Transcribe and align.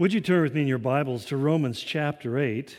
Would 0.00 0.14
you 0.14 0.22
turn 0.22 0.40
with 0.40 0.54
me 0.54 0.62
in 0.62 0.66
your 0.66 0.78
Bibles 0.78 1.26
to 1.26 1.36
Romans 1.36 1.78
chapter 1.78 2.38
8? 2.38 2.74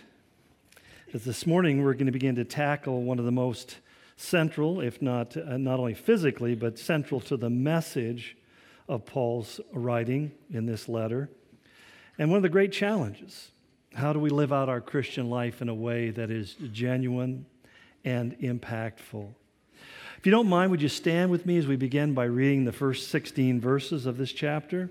As 1.14 1.24
this 1.24 1.46
morning 1.46 1.84
we're 1.84 1.94
going 1.94 2.08
to 2.08 2.12
begin 2.12 2.34
to 2.34 2.44
tackle 2.44 3.04
one 3.04 3.20
of 3.20 3.26
the 3.26 3.32
most 3.32 3.78
central, 4.18 4.82
if 4.82 5.04
not 5.04 5.38
uh, 5.38 5.58
not 5.58 5.80
only 5.80 5.94
physically, 5.94 6.56
but 6.56 6.80
central 6.80 7.22
to 7.22 7.38
the 7.38 7.48
message 7.48 8.36
of 8.90 9.06
Paul's 9.06 9.60
writing 9.72 10.32
in 10.52 10.66
this 10.66 10.90
letter. 10.90 11.30
And 12.18 12.32
one 12.32 12.38
of 12.38 12.42
the 12.42 12.50
great 12.50 12.72
challenges 12.72 13.52
how 13.94 14.14
do 14.14 14.20
we 14.20 14.32
live 14.32 14.52
out 14.52 14.68
our 14.68 14.82
Christian 14.82 15.30
life 15.30 15.62
in 15.62 15.70
a 15.70 15.76
way 15.76 16.10
that 16.10 16.32
is 16.32 16.56
genuine 16.72 17.46
and 18.04 18.36
impactful? 18.40 19.30
If 20.18 20.26
you 20.26 20.32
don't 20.32 20.50
mind, 20.50 20.72
would 20.72 20.82
you 20.82 20.90
stand 20.90 21.30
with 21.30 21.46
me 21.46 21.60
as 21.60 21.68
we 21.68 21.76
begin 21.76 22.16
by 22.16 22.24
reading 22.24 22.66
the 22.66 22.72
first 22.72 23.10
16 23.10 23.62
verses 23.62 24.08
of 24.08 24.18
this 24.18 24.32
chapter? 24.32 24.90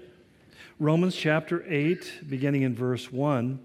Romans 0.81 1.15
chapter 1.15 1.63
8, 1.69 2.23
beginning 2.27 2.63
in 2.63 2.75
verse 2.75 3.13
1. 3.13 3.61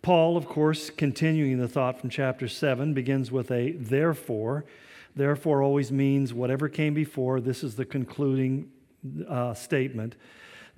Paul, 0.00 0.36
of 0.36 0.46
course, 0.46 0.88
continuing 0.88 1.58
the 1.58 1.66
thought 1.66 1.98
from 2.00 2.08
chapter 2.08 2.46
7, 2.46 2.94
begins 2.94 3.32
with 3.32 3.50
a 3.50 3.72
therefore. 3.72 4.64
Therefore 5.16 5.60
always 5.60 5.90
means 5.90 6.32
whatever 6.32 6.68
came 6.68 6.94
before. 6.94 7.40
This 7.40 7.64
is 7.64 7.74
the 7.74 7.84
concluding 7.84 8.70
uh, 9.28 9.54
statement. 9.54 10.14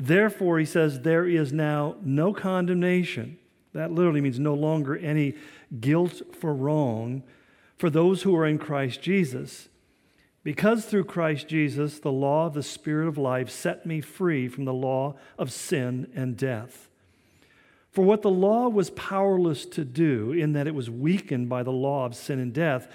Therefore, 0.01 0.59
he 0.59 0.65
says, 0.65 1.03
there 1.03 1.27
is 1.27 1.53
now 1.53 1.97
no 2.01 2.33
condemnation 2.33 3.37
that 3.75 3.93
literally 3.93 4.23
means 4.23 4.39
no 4.39 4.55
longer 4.55 4.97
any 4.97 5.35
guilt 5.81 6.35
for 6.35 6.55
wrong 6.55 7.23
for 7.77 7.91
those 7.91 8.23
who 8.23 8.35
are 8.35 8.47
in 8.47 8.57
Christ 8.57 9.03
Jesus. 9.03 9.69
Because 10.47 10.85
through 10.85 11.07
Christ 11.07 11.49
Jesus, 11.49 11.99
the 11.99 12.13
law 12.13 12.47
of 12.47 12.55
the 12.55 12.63
Spirit 12.63 13.09
of 13.09 13.19
life 13.19 13.51
set 13.51 13.85
me 13.85 14.01
free 14.01 14.47
from 14.47 14.65
the 14.65 14.73
law 14.73 15.17
of 15.37 15.51
sin 15.51 16.09
and 16.15 16.37
death. 16.37 16.89
For 17.91 18.05
what 18.05 18.23
the 18.23 18.31
law 18.31 18.69
was 18.69 18.91
powerless 18.91 19.67
to 19.67 19.85
do, 19.85 20.31
in 20.31 20.53
that 20.53 20.69
it 20.69 20.75
was 20.77 20.89
weakened 20.89 21.49
by 21.49 21.65
the 21.65 21.73
law 21.73 22.07
of 22.07 22.15
sin 22.15 22.39
and 22.39 22.53
death, 22.53 22.87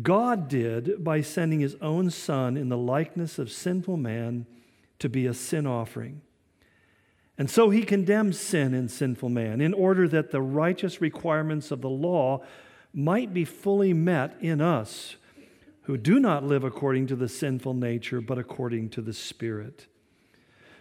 God 0.00 0.46
did 0.46 1.02
by 1.02 1.20
sending 1.20 1.58
his 1.58 1.74
own 1.82 2.10
Son 2.10 2.56
in 2.56 2.68
the 2.68 2.78
likeness 2.78 3.40
of 3.40 3.50
sinful 3.50 3.96
man 3.96 4.46
to 5.00 5.08
be 5.08 5.26
a 5.26 5.34
sin 5.34 5.66
offering. 5.66 6.20
And 7.36 7.50
so 7.50 7.70
he 7.70 7.82
condemns 7.82 8.38
sin 8.38 8.72
in 8.72 8.88
sinful 8.88 9.30
man 9.30 9.60
in 9.60 9.74
order 9.74 10.06
that 10.06 10.30
the 10.30 10.40
righteous 10.40 11.00
requirements 11.00 11.72
of 11.72 11.80
the 11.80 11.90
law 11.90 12.44
might 12.92 13.34
be 13.34 13.44
fully 13.44 13.92
met 13.92 14.36
in 14.40 14.60
us 14.60 15.16
who 15.84 15.96
do 15.96 16.18
not 16.18 16.44
live 16.44 16.64
according 16.64 17.06
to 17.06 17.16
the 17.16 17.28
sinful 17.28 17.74
nature, 17.74 18.20
but 18.20 18.38
according 18.38 18.90
to 18.90 19.00
the 19.00 19.12
Spirit. 19.12 19.86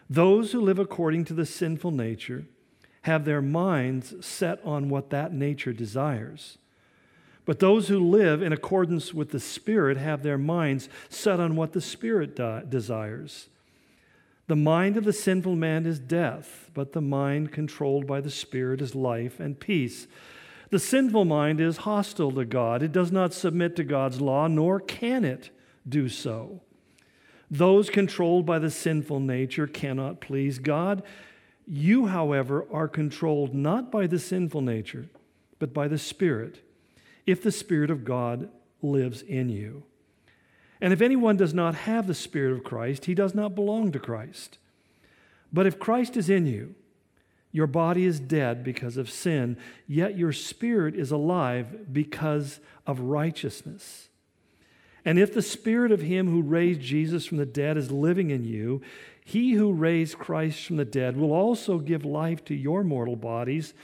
Those 0.10 0.52
who 0.52 0.62
live 0.62 0.80
according 0.80 1.26
to 1.26 1.34
the 1.34 1.46
sinful 1.46 1.92
nature 1.92 2.46
have 3.04 3.26
their 3.26 3.42
minds 3.42 4.14
set 4.26 4.60
on 4.64 4.90
what 4.90 5.10
that 5.10 5.34
nature 5.34 5.74
desires. 5.74 6.58
But 7.46 7.60
those 7.60 7.90
who 7.90 8.00
live 8.00 8.42
in 8.42 8.54
accordance 8.54 9.14
with 9.14 9.32
the 9.32 9.40
Spirit 9.40 9.98
have 9.98 10.24
their 10.24 10.38
minds 10.38 10.88
set 11.10 11.40
on 11.40 11.58
what 11.58 11.74
the 11.74 11.82
Spirit 11.82 12.36
desires. 12.70 13.50
The 14.48 14.56
mind 14.56 14.96
of 14.96 15.04
the 15.04 15.14
sinful 15.14 15.56
man 15.56 15.86
is 15.86 16.00
death, 16.00 16.70
but 16.74 16.94
the 16.94 17.02
mind 17.02 17.52
controlled 17.52 18.08
by 18.08 18.22
the 18.22 18.30
Spirit 18.30 18.82
is 18.82 18.96
life 18.96 19.40
and 19.40 19.60
peace. 19.60 20.08
The 20.74 20.80
sinful 20.80 21.26
mind 21.26 21.62
is 21.62 21.78
hostile 21.78 22.32
to 22.32 22.46
God. 22.46 22.82
It 22.82 22.92
does 22.92 23.12
not 23.12 23.32
submit 23.32 23.76
to 23.76 23.84
God's 23.84 24.20
law, 24.20 24.48
nor 24.48 24.80
can 24.80 25.24
it 25.24 25.52
do 25.88 26.10
so. 26.10 26.62
Those 27.52 27.92
controlled 27.92 28.48
by 28.48 28.58
the 28.58 28.72
sinful 28.72 29.20
nature 29.20 29.68
cannot 29.68 30.20
please 30.20 30.58
God. 30.58 31.04
You, 31.68 32.08
however, 32.08 32.66
are 32.72 32.88
controlled 32.88 33.54
not 33.54 33.92
by 33.92 34.08
the 34.08 34.18
sinful 34.18 34.62
nature, 34.62 35.10
but 35.60 35.76
by 35.76 35.88
the 35.88 36.00
Spirit, 36.00 36.66
if 37.28 37.44
the 37.44 37.52
Spirit 37.52 37.92
of 37.92 38.04
God 38.04 38.50
lives 38.82 39.22
in 39.22 39.50
you. 39.50 39.84
And 40.82 40.92
if 40.92 41.02
anyone 41.02 41.38
does 41.38 41.54
not 41.54 41.76
have 41.76 42.08
the 42.08 42.16
Spirit 42.16 42.52
of 42.52 42.64
Christ, 42.64 43.06
he 43.06 43.14
does 43.14 43.36
not 43.36 43.54
belong 43.54 43.92
to 43.92 44.00
Christ. 44.00 44.58
But 45.54 45.68
if 45.68 45.78
Christ 45.78 46.18
is 46.18 46.32
in 46.32 46.48
you, 46.48 46.74
your 47.54 47.68
body 47.68 48.04
is 48.04 48.20
dead 48.20 48.64
because 48.64 48.98
of 48.98 49.10
sin, 49.10 49.56
yet 49.88 50.18
your 50.18 50.34
spirit 50.34 50.96
is 50.96 51.12
alive 51.12 51.94
because 51.94 52.60
of 52.86 53.00
righteousness. 53.00 54.10
And 55.06 55.20
if 55.20 55.34
the 55.34 55.42
spirit 55.42 55.92
of 55.92 56.02
him 56.02 56.28
who 56.28 56.42
raised 56.42 56.82
Jesus 56.82 57.26
from 57.28 57.38
the 57.38 57.46
dead 57.46 57.78
is 57.78 57.92
living 57.92 58.32
in 58.32 58.44
you, 58.44 58.82
he 59.24 59.54
who 59.54 59.72
raised 59.72 60.18
Christ 60.18 60.66
from 60.66 60.78
the 60.78 60.86
dead 60.86 61.16
will 61.16 61.32
also 61.32 61.78
give 61.78 62.04
life 62.04 62.44
to 62.46 62.56
your 62.56 62.84
mortal 62.84 63.16
bodies 63.16 63.76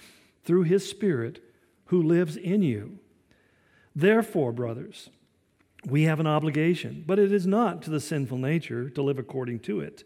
through 0.43 0.63
his 0.63 0.89
spirit 0.89 1.43
who 1.85 2.01
lives 2.01 2.37
in 2.37 2.63
you. 2.63 2.97
Therefore, 3.95 4.51
brothers, 4.51 5.09
we 5.85 6.03
have 6.03 6.19
an 6.19 6.27
obligation, 6.27 7.03
but 7.05 7.19
it 7.19 7.31
is 7.31 7.45
not 7.45 7.83
to 7.83 7.91
the 7.91 7.99
sinful 7.99 8.37
nature 8.39 8.89
to 8.89 9.03
live 9.03 9.19
according 9.19 9.59
to 9.59 9.79
it. 9.79 10.05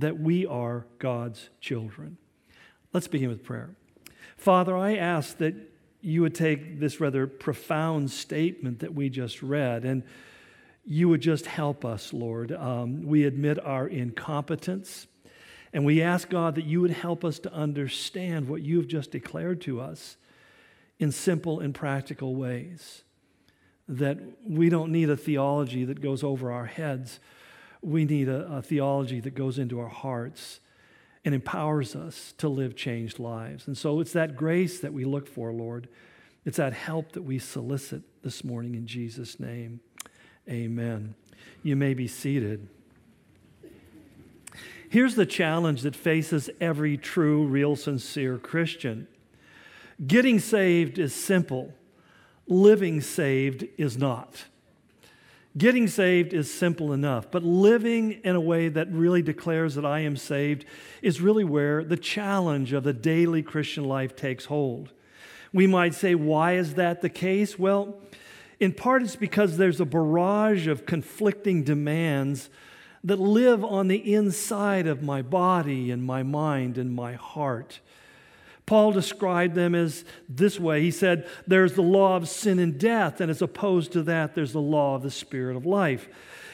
that 0.00 0.18
we 0.18 0.46
are 0.46 0.86
God's 0.98 1.48
children. 1.60 2.16
Let's 2.92 3.08
begin 3.08 3.28
with 3.28 3.44
prayer. 3.44 3.70
Father, 4.36 4.76
I 4.76 4.96
ask 4.96 5.38
that 5.38 5.54
you 6.00 6.22
would 6.22 6.34
take 6.34 6.80
this 6.80 7.00
rather 7.00 7.26
profound 7.26 8.10
statement 8.10 8.80
that 8.80 8.94
we 8.94 9.10
just 9.10 9.42
read 9.42 9.84
and 9.84 10.02
you 10.84 11.08
would 11.08 11.20
just 11.20 11.46
help 11.46 11.84
us, 11.84 12.12
Lord. 12.12 12.52
Um, 12.52 13.02
we 13.02 13.24
admit 13.24 13.64
our 13.64 13.86
incompetence. 13.86 15.06
And 15.72 15.84
we 15.84 16.02
ask, 16.02 16.28
God, 16.28 16.56
that 16.56 16.64
you 16.64 16.80
would 16.80 16.90
help 16.90 17.24
us 17.24 17.38
to 17.40 17.52
understand 17.52 18.48
what 18.48 18.62
you've 18.62 18.88
just 18.88 19.10
declared 19.10 19.60
to 19.62 19.80
us 19.80 20.16
in 20.98 21.12
simple 21.12 21.60
and 21.60 21.74
practical 21.74 22.34
ways. 22.34 23.02
That 23.88 24.18
we 24.44 24.68
don't 24.68 24.90
need 24.90 25.10
a 25.10 25.16
theology 25.16 25.84
that 25.84 26.00
goes 26.00 26.24
over 26.24 26.50
our 26.50 26.66
heads. 26.66 27.20
We 27.82 28.04
need 28.04 28.28
a, 28.28 28.56
a, 28.56 28.62
theology 28.62 29.20
that 29.20 29.34
goes 29.34 29.58
into 29.58 29.80
our 29.80 29.88
hearts 29.88 30.60
and 31.24 31.34
empowers 31.34 31.96
us 31.96 32.34
to 32.38 32.48
live 32.48 32.76
changed 32.76 33.18
lives. 33.18 33.66
And 33.66 33.76
so 33.76 34.00
it's 34.00 34.12
that 34.12 34.36
grace 34.36 34.80
that 34.80 34.92
we 34.92 35.04
look 35.04 35.26
for, 35.26 35.52
Lord. 35.52 35.88
It's 36.44 36.56
that 36.56 36.72
help 36.72 37.12
that 37.12 37.22
we 37.22 37.38
solicit 37.38 38.02
this 38.22 38.44
morning 38.44 38.74
in 38.74 38.86
Jesus' 38.86 39.38
name. 39.38 39.80
Amen. 40.48 41.14
You 41.62 41.76
may 41.76 41.94
be 41.94 42.08
seated. 42.08 42.68
Here's 44.88 45.14
the 45.14 45.26
challenge 45.26 45.82
that 45.82 45.94
faces 45.94 46.50
every 46.60 46.96
true, 46.96 47.46
real, 47.46 47.76
sincere 47.76 48.38
Christian 48.38 49.06
Getting 50.06 50.38
saved 50.38 50.98
is 50.98 51.14
simple, 51.14 51.74
living 52.46 53.02
saved 53.02 53.66
is 53.76 53.98
not. 53.98 54.44
Getting 55.58 55.88
saved 55.88 56.32
is 56.32 56.52
simple 56.52 56.92
enough, 56.92 57.28
but 57.30 57.42
living 57.42 58.20
in 58.22 58.36
a 58.36 58.40
way 58.40 58.68
that 58.68 58.90
really 58.92 59.20
declares 59.20 59.74
that 59.74 59.84
I 59.84 60.00
am 60.00 60.16
saved 60.16 60.64
is 61.02 61.20
really 61.20 61.42
where 61.42 61.82
the 61.82 61.96
challenge 61.96 62.72
of 62.72 62.84
the 62.84 62.92
daily 62.92 63.42
Christian 63.42 63.84
life 63.84 64.14
takes 64.14 64.44
hold. 64.44 64.92
We 65.52 65.66
might 65.66 65.94
say, 65.94 66.14
why 66.14 66.52
is 66.52 66.74
that 66.74 67.00
the 67.00 67.08
case? 67.08 67.58
Well, 67.58 67.98
in 68.60 68.72
part 68.72 69.02
it's 69.02 69.16
because 69.16 69.56
there's 69.56 69.80
a 69.80 69.84
barrage 69.84 70.68
of 70.68 70.86
conflicting 70.86 71.64
demands 71.64 72.48
that 73.02 73.18
live 73.18 73.64
on 73.64 73.88
the 73.88 74.14
inside 74.14 74.86
of 74.86 75.02
my 75.02 75.20
body 75.20 75.90
and 75.90 76.04
my 76.04 76.22
mind 76.22 76.78
and 76.78 76.94
my 76.94 77.14
heart. 77.14 77.80
Paul 78.66 78.92
described 78.92 79.54
them 79.54 79.74
as 79.74 80.04
this 80.28 80.60
way. 80.60 80.82
He 80.82 80.90
said, 80.90 81.28
There's 81.46 81.74
the 81.74 81.82
law 81.82 82.16
of 82.16 82.28
sin 82.28 82.58
and 82.58 82.78
death, 82.78 83.20
and 83.20 83.30
as 83.30 83.42
opposed 83.42 83.92
to 83.92 84.02
that, 84.04 84.34
there's 84.34 84.52
the 84.52 84.60
law 84.60 84.94
of 84.94 85.02
the 85.02 85.10
spirit 85.10 85.56
of 85.56 85.66
life. 85.66 86.08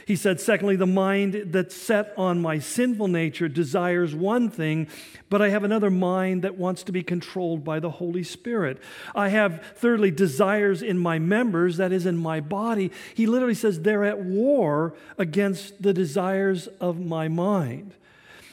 He 0.07 0.15
said, 0.15 0.41
secondly, 0.41 0.77
the 0.77 0.87
mind 0.87 1.47
that's 1.47 1.75
set 1.75 2.15
on 2.17 2.41
my 2.41 2.61
sinful 2.61 3.09
nature 3.09 3.49
desires 3.49 4.15
one 4.15 4.51
thing, 4.51 4.87
but 5.29 5.43
I 5.43 5.49
have 5.49 5.65
another 5.65 5.91
mind 5.91 6.43
that 6.43 6.57
wants 6.57 6.85
to 6.85 6.93
be 6.93 7.03
controlled 7.03 7.65
by 7.65 7.81
the 7.81 7.91
Holy 7.91 8.23
Spirit. 8.23 8.81
I 9.17 9.31
have, 9.31 9.61
thirdly, 9.75 10.13
desires 10.13 10.81
in 10.81 10.97
my 10.97 11.19
members, 11.19 11.79
that 11.79 11.91
is, 11.91 12.07
in 12.07 12.19
my 12.19 12.39
body. 12.39 12.93
He 13.17 13.27
literally 13.27 13.57
says 13.57 13.81
they're 13.81 14.05
at 14.05 14.21
war 14.21 14.95
against 15.19 15.83
the 15.83 15.93
desires 15.93 16.69
of 16.81 17.01
my 17.01 17.27
mind. 17.27 17.93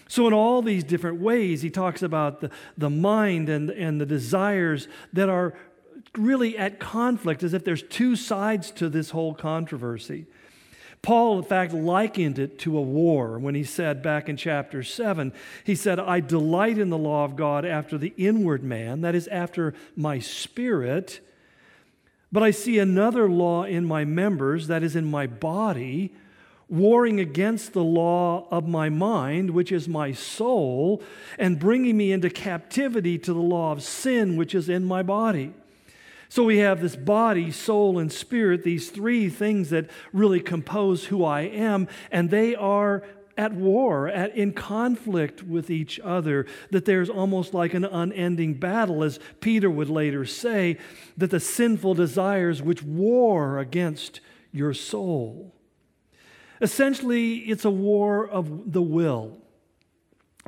So, 0.07 0.27
in 0.27 0.33
all 0.33 0.61
these 0.61 0.83
different 0.83 1.21
ways, 1.21 1.61
he 1.61 1.69
talks 1.69 2.03
about 2.03 2.41
the, 2.41 2.51
the 2.77 2.89
mind 2.89 3.49
and, 3.49 3.69
and 3.69 3.99
the 3.99 4.05
desires 4.05 4.87
that 5.13 5.29
are 5.29 5.53
really 6.17 6.57
at 6.57 6.79
conflict, 6.79 7.43
as 7.43 7.53
if 7.53 7.63
there's 7.63 7.83
two 7.83 8.15
sides 8.15 8.71
to 8.71 8.89
this 8.89 9.11
whole 9.11 9.33
controversy. 9.33 10.25
Paul, 11.01 11.39
in 11.39 11.43
fact, 11.43 11.73
likened 11.73 12.39
it 12.39 12.57
to 12.59 12.77
a 12.77 12.81
war 12.81 13.37
when 13.37 13.55
he 13.55 13.65
said 13.65 14.01
back 14.01 14.29
in 14.29 14.37
chapter 14.37 14.83
7, 14.83 15.33
he 15.65 15.75
said, 15.75 15.99
I 15.99 16.21
delight 16.21 16.77
in 16.77 16.89
the 16.89 16.97
law 16.97 17.25
of 17.25 17.35
God 17.35 17.65
after 17.65 17.97
the 17.97 18.13
inward 18.15 18.63
man, 18.63 19.01
that 19.01 19.13
is, 19.13 19.27
after 19.27 19.73
my 19.97 20.19
spirit. 20.19 21.19
But 22.31 22.41
I 22.41 22.51
see 22.51 22.79
another 22.79 23.29
law 23.29 23.65
in 23.65 23.85
my 23.85 24.05
members, 24.05 24.67
that 24.67 24.81
is, 24.81 24.95
in 24.95 25.05
my 25.05 25.27
body, 25.27 26.13
warring 26.69 27.19
against 27.19 27.73
the 27.73 27.83
law 27.83 28.47
of 28.49 28.67
my 28.67 28.89
mind, 28.89 29.51
which 29.51 29.71
is 29.71 29.87
my 29.87 30.11
soul, 30.11 31.01
and 31.37 31.59
bringing 31.59 31.97
me 31.97 32.11
into 32.11 32.29
captivity 32.29 33.17
to 33.17 33.33
the 33.33 33.39
law 33.39 33.71
of 33.71 33.83
sin, 33.83 34.37
which 34.37 34.55
is 34.55 34.69
in 34.69 34.83
my 34.83 35.03
body. 35.03 35.53
So 36.29 36.43
we 36.43 36.57
have 36.57 36.81
this 36.81 36.95
body, 36.95 37.51
soul, 37.51 37.99
and 37.99 38.11
spirit, 38.11 38.63
these 38.63 38.89
three 38.89 39.29
things 39.29 39.69
that 39.69 39.89
really 40.11 40.39
compose 40.39 41.05
who 41.05 41.23
I 41.23 41.41
am, 41.41 41.87
and 42.11 42.31
they 42.31 42.55
are 42.55 43.03
at 43.37 43.53
war, 43.53 44.07
at, 44.07 44.35
in 44.35 44.53
conflict 44.53 45.43
with 45.43 45.69
each 45.69 45.99
other, 45.99 46.45
that 46.71 46.85
there's 46.85 47.09
almost 47.09 47.53
like 47.53 47.73
an 47.73 47.85
unending 47.85 48.55
battle, 48.55 49.03
as 49.03 49.19
Peter 49.41 49.69
would 49.69 49.89
later 49.89 50.25
say, 50.25 50.77
that 51.17 51.29
the 51.29 51.39
sinful 51.39 51.93
desires 51.95 52.61
which 52.61 52.83
war 52.83 53.59
against 53.59 54.19
your 54.51 54.73
soul. 54.73 55.53
Essentially, 56.63 57.39
it's 57.39 57.65
a 57.65 57.69
war 57.69 58.25
of 58.25 58.71
the 58.71 58.81
will. 58.81 59.37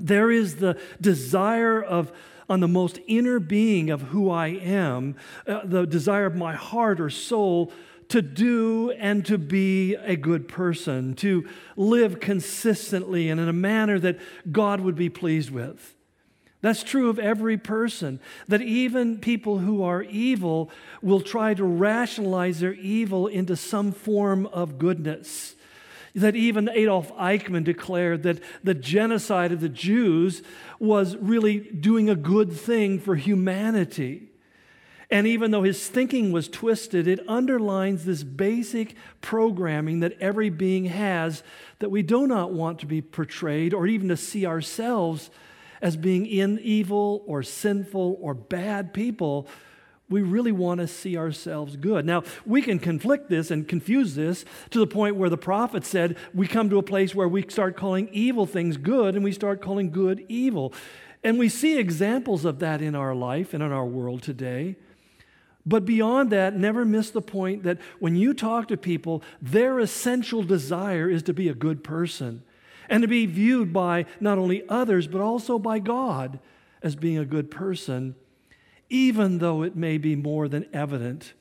There 0.01 0.31
is 0.31 0.55
the 0.55 0.79
desire 1.01 1.83
of 1.83 2.11
on 2.47 2.61
the 2.61 2.69
most 2.69 2.99
inner 3.07 3.39
being 3.39 3.89
of 3.89 4.01
who 4.01 4.29
I 4.29 4.47
am, 4.47 5.15
uh, 5.45 5.61
the 5.65 5.85
desire 5.85 6.25
of 6.25 6.35
my 6.35 6.55
heart 6.55 7.01
or 7.01 7.09
soul 7.09 7.73
to 8.09 8.21
do 8.21 8.91
and 8.91 9.25
to 9.25 9.37
be 9.37 9.95
a 9.95 10.15
good 10.15 10.47
person, 10.47 11.15
to 11.15 11.49
live 11.75 12.21
consistently 12.21 13.29
and 13.29 13.41
in 13.41 13.49
a 13.49 13.53
manner 13.53 13.99
that 13.99 14.19
God 14.49 14.79
would 14.79 14.95
be 14.95 15.09
pleased 15.09 15.49
with. 15.49 15.95
That's 16.61 16.83
true 16.83 17.09
of 17.09 17.19
every 17.19 17.57
person, 17.57 18.21
that 18.47 18.61
even 18.61 19.19
people 19.19 19.57
who 19.57 19.83
are 19.83 20.03
evil 20.03 20.71
will 21.01 21.21
try 21.21 21.53
to 21.55 21.63
rationalize 21.63 22.61
their 22.61 22.73
evil 22.73 23.27
into 23.27 23.57
some 23.57 23.91
form 23.91 24.45
of 24.47 24.77
goodness 24.77 25.54
that 26.15 26.35
even 26.35 26.69
Adolf 26.69 27.13
Eichmann 27.15 27.63
declared 27.63 28.23
that 28.23 28.41
the 28.63 28.73
genocide 28.73 29.51
of 29.51 29.59
the 29.59 29.69
Jews 29.69 30.41
was 30.79 31.15
really 31.17 31.59
doing 31.59 32.09
a 32.09 32.15
good 32.15 32.53
thing 32.53 32.99
for 32.99 33.15
humanity. 33.15 34.29
And 35.11 35.27
even 35.27 35.51
though 35.51 35.63
his 35.63 35.87
thinking 35.87 36.31
was 36.31 36.47
twisted, 36.47 37.07
it 37.07 37.19
underlines 37.27 38.05
this 38.05 38.23
basic 38.23 38.95
programming 39.21 39.99
that 39.99 40.17
every 40.19 40.49
being 40.49 40.85
has 40.85 41.43
that 41.79 41.91
we 41.91 42.01
do 42.01 42.25
not 42.25 42.51
want 42.51 42.79
to 42.79 42.85
be 42.85 43.01
portrayed 43.01 43.73
or 43.73 43.85
even 43.85 44.07
to 44.07 44.17
see 44.17 44.45
ourselves 44.45 45.29
as 45.81 45.97
being 45.97 46.25
in 46.25 46.59
evil 46.59 47.23
or 47.27 47.43
sinful 47.43 48.17
or 48.19 48.33
bad 48.33 48.93
people 48.93 49.47
we 50.09 50.21
really 50.21 50.51
want 50.51 50.79
to 50.81 50.87
see 50.87 51.17
ourselves 51.17 51.75
good. 51.77 52.05
Now, 52.05 52.23
we 52.45 52.61
can 52.61 52.77
conflict 52.77 53.29
this 53.29 53.49
and 53.49 53.67
confuse 53.67 54.15
this 54.15 54.45
to 54.69 54.79
the 54.79 54.87
point 54.87 55.15
where 55.15 55.29
the 55.29 55.37
prophet 55.37 55.83
said 55.83 56.17
we 56.33 56.47
come 56.47 56.69
to 56.69 56.77
a 56.77 56.83
place 56.83 57.15
where 57.15 57.27
we 57.27 57.41
start 57.49 57.75
calling 57.75 58.09
evil 58.11 58.45
things 58.45 58.77
good 58.77 59.15
and 59.15 59.23
we 59.23 59.31
start 59.31 59.61
calling 59.61 59.89
good 59.89 60.23
evil. 60.29 60.73
And 61.23 61.39
we 61.39 61.49
see 61.49 61.79
examples 61.79 62.45
of 62.45 62.59
that 62.59 62.81
in 62.81 62.93
our 62.93 63.15
life 63.15 63.53
and 63.53 63.63
in 63.63 63.71
our 63.71 63.85
world 63.85 64.21
today. 64.21 64.75
But 65.65 65.85
beyond 65.85 66.29
that, 66.29 66.55
never 66.55 66.85
miss 66.85 67.09
the 67.09 67.23
point 67.23 67.63
that 67.63 67.79
when 67.97 68.15
you 68.15 68.35
talk 68.35 68.67
to 68.67 68.77
people, 68.77 69.23
their 69.41 69.79
essential 69.79 70.43
desire 70.43 71.09
is 71.09 71.23
to 71.23 71.33
be 71.33 71.49
a 71.49 71.55
good 71.55 71.83
person 71.83 72.43
and 72.87 73.01
to 73.01 73.07
be 73.07 73.25
viewed 73.25 73.73
by 73.73 74.05
not 74.19 74.37
only 74.37 74.67
others, 74.69 75.07
but 75.07 75.21
also 75.21 75.57
by 75.57 75.79
God 75.79 76.39
as 76.83 76.95
being 76.95 77.17
a 77.17 77.25
good 77.25 77.49
person 77.49 78.13
even 78.89 79.39
though 79.39 79.63
it 79.63 79.75
may 79.75 79.97
be 79.97 80.15
more 80.15 80.47
than 80.47 80.67
evident 80.73 81.33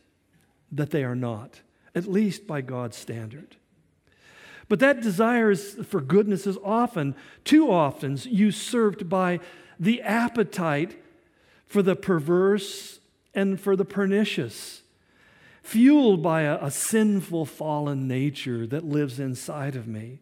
that 0.73 0.91
they 0.91 1.05
are 1.05 1.15
not, 1.15 1.61
at 1.95 2.07
least 2.07 2.47
by 2.47 2.61
God's 2.61 2.97
standard. 2.97 3.57
But 4.69 4.81
that 4.81 5.03
desire 5.03 5.55
for 5.55 6.01
goodness 6.01 6.47
is 6.47 6.59
often, 6.65 7.15
too 7.45 7.71
often, 7.71 8.19
usurped 8.25 9.09
by 9.09 9.41
the 9.79 10.01
appetite 10.03 11.01
for 11.67 11.83
the 11.83 11.97
perverse 11.97 13.01
and 13.35 13.61
for 13.61 13.77
the 13.77 13.85
pernicious, 13.85 14.83
fueled 15.63 16.23
by 16.23 16.43
a, 16.43 16.59
a 16.63 16.71
sinful, 16.71 17.47
fallen 17.47 18.09
nature 18.09 18.67
that 18.67 18.85
lives 18.85 19.21
inside 19.21 19.77
of 19.77 19.87
me. 19.87 20.21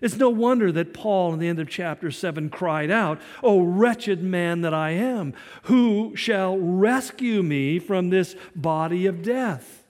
It's 0.00 0.16
no 0.16 0.30
wonder 0.30 0.72
that 0.72 0.94
Paul, 0.94 1.34
in 1.34 1.38
the 1.38 1.48
end 1.48 1.58
of 1.58 1.68
chapter 1.68 2.10
7, 2.10 2.48
cried 2.48 2.90
out, 2.90 3.20
O 3.42 3.60
wretched 3.60 4.22
man 4.22 4.62
that 4.62 4.72
I 4.72 4.90
am, 4.90 5.34
who 5.64 6.16
shall 6.16 6.56
rescue 6.58 7.42
me 7.42 7.78
from 7.78 8.08
this 8.08 8.34
body 8.56 9.06
of 9.06 9.22
death? 9.22 9.84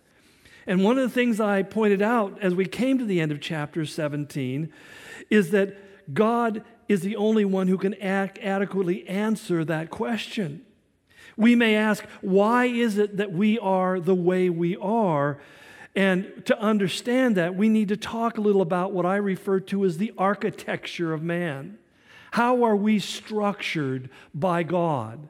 And 0.66 0.84
one 0.84 0.98
of 0.98 1.04
the 1.04 1.14
things 1.14 1.40
I 1.40 1.62
pointed 1.62 2.02
out 2.02 2.38
as 2.40 2.54
we 2.54 2.66
came 2.66 2.98
to 2.98 3.04
the 3.04 3.20
end 3.20 3.32
of 3.32 3.40
chapter 3.40 3.84
17 3.84 4.72
is 5.30 5.50
that 5.50 6.14
God 6.14 6.64
is 6.88 7.02
the 7.02 7.16
only 7.16 7.44
one 7.44 7.68
who 7.68 7.78
can 7.78 7.94
adequately 7.94 9.06
answer 9.08 9.64
that 9.64 9.90
question. 9.90 10.62
We 11.36 11.54
may 11.54 11.76
ask, 11.76 12.04
why 12.20 12.66
is 12.66 12.98
it 12.98 13.16
that 13.16 13.32
we 13.32 13.58
are 13.58 14.00
the 14.00 14.14
way 14.14 14.50
we 14.50 14.76
are? 14.76 15.40
And 15.94 16.44
to 16.46 16.58
understand 16.58 17.36
that, 17.36 17.56
we 17.56 17.68
need 17.68 17.88
to 17.88 17.96
talk 17.96 18.38
a 18.38 18.40
little 18.40 18.62
about 18.62 18.92
what 18.92 19.04
I 19.04 19.16
refer 19.16 19.58
to 19.60 19.84
as 19.84 19.98
the 19.98 20.12
architecture 20.16 21.12
of 21.12 21.22
man. 21.22 21.78
How 22.32 22.62
are 22.62 22.76
we 22.76 23.00
structured 23.00 24.08
by 24.32 24.62
God? 24.62 25.28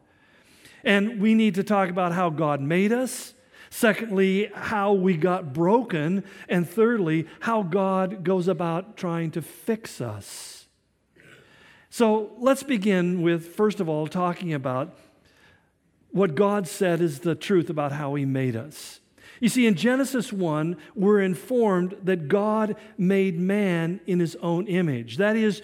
And 0.85 1.21
we 1.21 1.35
need 1.35 1.55
to 1.55 1.65
talk 1.65 1.89
about 1.89 2.13
how 2.13 2.31
God 2.31 2.61
made 2.61 2.93
us. 2.93 3.35
Secondly, 3.71 4.51
how 4.55 4.93
we 4.93 5.17
got 5.17 5.53
broken. 5.55 6.25
And 6.49 6.69
thirdly, 6.69 7.27
how 7.41 7.63
God 7.63 8.23
goes 8.25 8.49
about 8.49 8.97
trying 8.97 9.31
to 9.33 9.43
fix 9.43 10.01
us. 10.01 10.67
So 11.89 12.33
let's 12.39 12.63
begin 12.63 13.23
with, 13.23 13.55
first 13.55 13.81
of 13.81 13.89
all, 13.89 14.07
talking 14.07 14.53
about 14.53 14.97
what 16.11 16.35
God 16.35 16.69
said 16.69 17.01
is 17.01 17.21
the 17.21 17.35
truth 17.35 17.71
about 17.71 17.93
how 17.93 18.15
He 18.15 18.25
made 18.25 18.57
us. 18.57 19.00
You 19.41 19.49
see, 19.49 19.67
in 19.67 19.75
Genesis 19.75 20.33
1, 20.33 20.77
we're 20.95 21.21
informed 21.21 21.97
that 22.05 22.29
God 22.29 22.77
made 22.99 23.39
man 23.39 24.01
in 24.07 24.21
his 24.21 24.37
own 24.37 24.67
image. 24.67 25.17
That 25.17 25.35
is, 25.35 25.63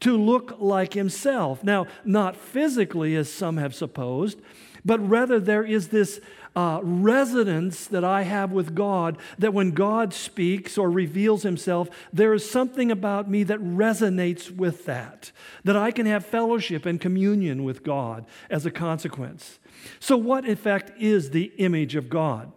to 0.00 0.16
look 0.16 0.56
like 0.58 0.94
himself. 0.94 1.64
Now, 1.64 1.86
not 2.04 2.36
physically, 2.36 3.16
as 3.16 3.32
some 3.32 3.56
have 3.56 3.74
supposed, 3.74 4.40
but 4.84 5.06
rather 5.06 5.40
there 5.40 5.64
is 5.64 5.88
this 5.88 6.20
uh, 6.54 6.80
resonance 6.82 7.86
that 7.86 8.04
I 8.04 8.22
have 8.22 8.52
with 8.52 8.74
God 8.74 9.18
that 9.38 9.52
when 9.52 9.72
God 9.72 10.14
speaks 10.14 10.78
or 10.78 10.90
reveals 10.90 11.42
himself, 11.42 11.90
there 12.12 12.32
is 12.32 12.48
something 12.48 12.90
about 12.90 13.28
me 13.28 13.42
that 13.44 13.60
resonates 13.60 14.50
with 14.50 14.86
that, 14.86 15.32
that 15.64 15.76
I 15.76 15.90
can 15.90 16.06
have 16.06 16.24
fellowship 16.24 16.86
and 16.86 17.00
communion 17.00 17.64
with 17.64 17.82
God 17.82 18.24
as 18.48 18.64
a 18.64 18.70
consequence. 18.70 19.58
So, 20.00 20.16
what, 20.16 20.46
in 20.46 20.56
fact, 20.56 20.92
is 20.98 21.30
the 21.30 21.52
image 21.58 21.94
of 21.94 22.08
God? 22.08 22.52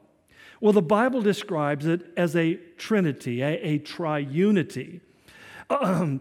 Well, 0.62 0.74
the 0.74 0.82
Bible 0.82 1.22
describes 1.22 1.86
it 1.86 2.02
as 2.18 2.36
a 2.36 2.56
trinity, 2.78 3.42
a, 3.42 3.60
a 3.62 3.80
triunity. 3.80 5.02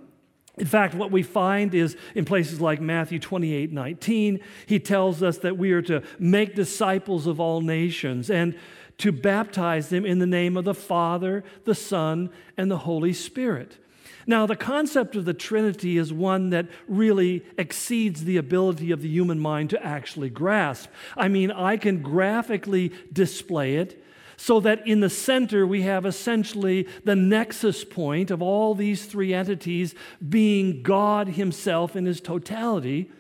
In 0.59 0.67
fact, 0.67 0.95
what 0.95 1.13
we 1.13 1.23
find 1.23 1.75
is 1.75 1.97
in 2.15 2.25
places 2.25 2.61
like 2.61 2.81
Matthew 2.81 3.19
28 3.19 3.73
19, 3.73 4.41
he 4.67 4.79
tells 4.81 5.23
us 5.23 5.39
that 5.39 5.57
we 5.57 5.73
are 5.73 5.83
to 5.83 6.03
make 6.19 6.55
disciples 6.55 7.27
of 7.27 7.39
all 7.39 7.61
nations 7.61 8.31
and 8.31 8.57
to 8.99 9.13
baptize 9.13 9.89
them 9.89 10.05
in 10.05 10.19
the 10.19 10.27
name 10.27 10.57
of 10.57 10.65
the 10.65 10.75
Father, 10.75 11.45
the 11.65 11.75
Son, 11.75 12.31
and 12.57 12.71
the 12.71 12.79
Holy 12.79 13.13
Spirit. 13.13 13.79
Now, 14.27 14.45
the 14.45 14.57
concept 14.57 15.17
of 15.17 15.25
the 15.25 15.33
Trinity 15.33 15.97
is 15.97 16.13
one 16.13 16.51
that 16.51 16.67
really 16.87 17.47
exceeds 17.57 18.25
the 18.25 18.37
ability 18.37 18.91
of 18.91 19.01
the 19.01 19.09
human 19.09 19.39
mind 19.39 19.71
to 19.71 19.83
actually 19.83 20.29
grasp. 20.29 20.91
I 21.17 21.29
mean, 21.29 21.51
I 21.51 21.77
can 21.77 22.03
graphically 22.03 22.93
display 23.13 23.77
it 23.77 24.03
so 24.39 24.61
that 24.61 24.87
in 24.87 25.01
the 25.01 25.11
center 25.11 25.67
we 25.67 25.83
have 25.83 26.07
essentially 26.07 26.87
the 27.05 27.17
nexus 27.17 27.85
point 27.85 28.31
of 28.31 28.41
all 28.41 28.73
these 28.75 29.05
three 29.05 29.35
entities 29.35 29.95
being 30.27 30.83
God 30.83 31.29
Himself 31.31 31.97
in 31.97 32.07
His 32.07 32.21
totality. 32.21 33.11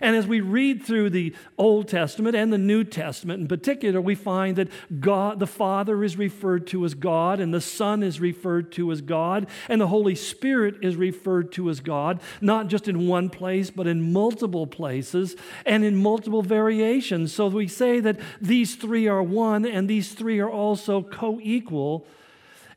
And 0.00 0.16
as 0.16 0.26
we 0.26 0.40
read 0.40 0.82
through 0.82 1.10
the 1.10 1.34
Old 1.56 1.88
Testament 1.88 2.36
and 2.36 2.52
the 2.52 2.58
New 2.58 2.84
Testament 2.84 3.40
in 3.40 3.48
particular, 3.48 4.00
we 4.00 4.14
find 4.14 4.56
that 4.56 4.68
God, 5.00 5.40
the 5.40 5.46
Father 5.46 6.02
is 6.04 6.16
referred 6.16 6.66
to 6.68 6.84
as 6.84 6.94
God, 6.94 7.40
and 7.40 7.52
the 7.52 7.60
Son 7.60 8.02
is 8.02 8.20
referred 8.20 8.72
to 8.72 8.92
as 8.92 9.00
God, 9.00 9.46
and 9.68 9.80
the 9.80 9.88
Holy 9.88 10.14
Spirit 10.14 10.76
is 10.82 10.96
referred 10.96 11.52
to 11.52 11.68
as 11.70 11.80
God, 11.80 12.20
not 12.40 12.68
just 12.68 12.88
in 12.88 13.06
one 13.08 13.30
place, 13.30 13.70
but 13.70 13.86
in 13.86 14.12
multiple 14.12 14.66
places 14.66 15.36
and 15.66 15.84
in 15.84 15.96
multiple 15.96 16.42
variations. 16.42 17.32
So 17.32 17.48
we 17.48 17.68
say 17.68 18.00
that 18.00 18.18
these 18.40 18.76
three 18.76 19.08
are 19.08 19.22
one, 19.22 19.64
and 19.66 19.88
these 19.88 20.12
three 20.12 20.40
are 20.40 20.50
also 20.50 21.02
co 21.02 21.38
equal. 21.42 22.06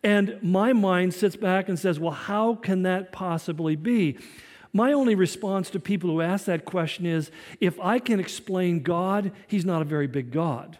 And 0.04 0.40
my 0.42 0.74
mind 0.74 1.14
sits 1.14 1.36
back 1.36 1.70
and 1.70 1.78
says, 1.78 2.00
well, 2.00 2.12
how 2.12 2.56
can 2.56 2.84
that 2.84 3.12
possibly 3.12 3.76
be? 3.76 4.18
My 4.74 4.94
only 4.94 5.16
response 5.16 5.70
to 5.72 5.80
people 5.80 6.10
who 6.10 6.22
ask 6.22 6.46
that 6.46 6.66
question 6.66 7.06
is 7.06 7.32
if 7.60 7.80
I 7.80 8.00
can 8.00 8.20
explain 8.20 8.84
God, 8.84 9.32
He's 9.48 9.66
not 9.66 9.82
a 9.82 9.86
very 9.86 10.08
big 10.08 10.32
God. 10.32 10.78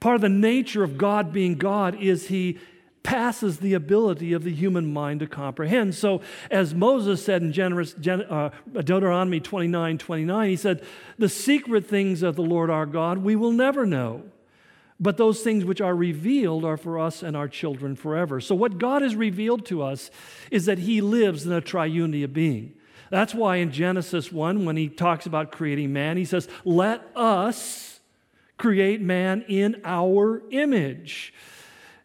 Part 0.00 0.16
of 0.16 0.20
the 0.22 0.28
nature 0.28 0.82
of 0.82 0.98
God 0.98 1.32
being 1.32 1.54
God 1.56 2.00
is 2.00 2.28
He 2.28 2.58
passes 3.02 3.58
the 3.58 3.74
ability 3.74 4.32
of 4.32 4.42
the 4.42 4.52
human 4.52 4.92
mind 4.92 5.20
to 5.20 5.26
comprehend. 5.26 5.94
So, 5.94 6.22
as 6.50 6.74
Moses 6.74 7.24
said 7.24 7.42
in 7.42 7.52
generous, 7.52 7.94
uh, 7.94 8.50
Deuteronomy 8.72 9.40
29 9.40 9.98
29, 9.98 10.48
he 10.48 10.56
said, 10.56 10.82
The 11.18 11.28
secret 11.28 11.86
things 11.86 12.22
of 12.22 12.34
the 12.34 12.42
Lord 12.42 12.70
our 12.70 12.86
God 12.86 13.18
we 13.18 13.36
will 13.36 13.52
never 13.52 13.86
know. 13.86 14.24
But 14.98 15.16
those 15.16 15.42
things 15.42 15.64
which 15.64 15.80
are 15.80 15.94
revealed 15.94 16.64
are 16.64 16.76
for 16.76 16.98
us 16.98 17.22
and 17.22 17.36
our 17.36 17.48
children 17.48 17.94
forever. 17.96 18.40
So, 18.40 18.54
what 18.54 18.78
God 18.78 19.02
has 19.02 19.14
revealed 19.14 19.66
to 19.66 19.82
us 19.82 20.10
is 20.50 20.64
that 20.64 20.78
He 20.78 21.00
lives 21.00 21.44
in 21.44 21.52
a 21.52 21.60
triunity 21.60 22.24
of 22.24 22.32
being. 22.32 22.74
That's 23.10 23.34
why 23.34 23.56
in 23.56 23.70
Genesis 23.70 24.32
1, 24.32 24.64
when 24.64 24.76
he 24.76 24.88
talks 24.88 25.26
about 25.26 25.52
creating 25.52 25.92
man, 25.92 26.16
he 26.16 26.24
says, 26.24 26.48
Let 26.64 27.06
us 27.14 28.00
create 28.58 29.00
man 29.00 29.44
in 29.48 29.80
our 29.84 30.42
image. 30.50 31.34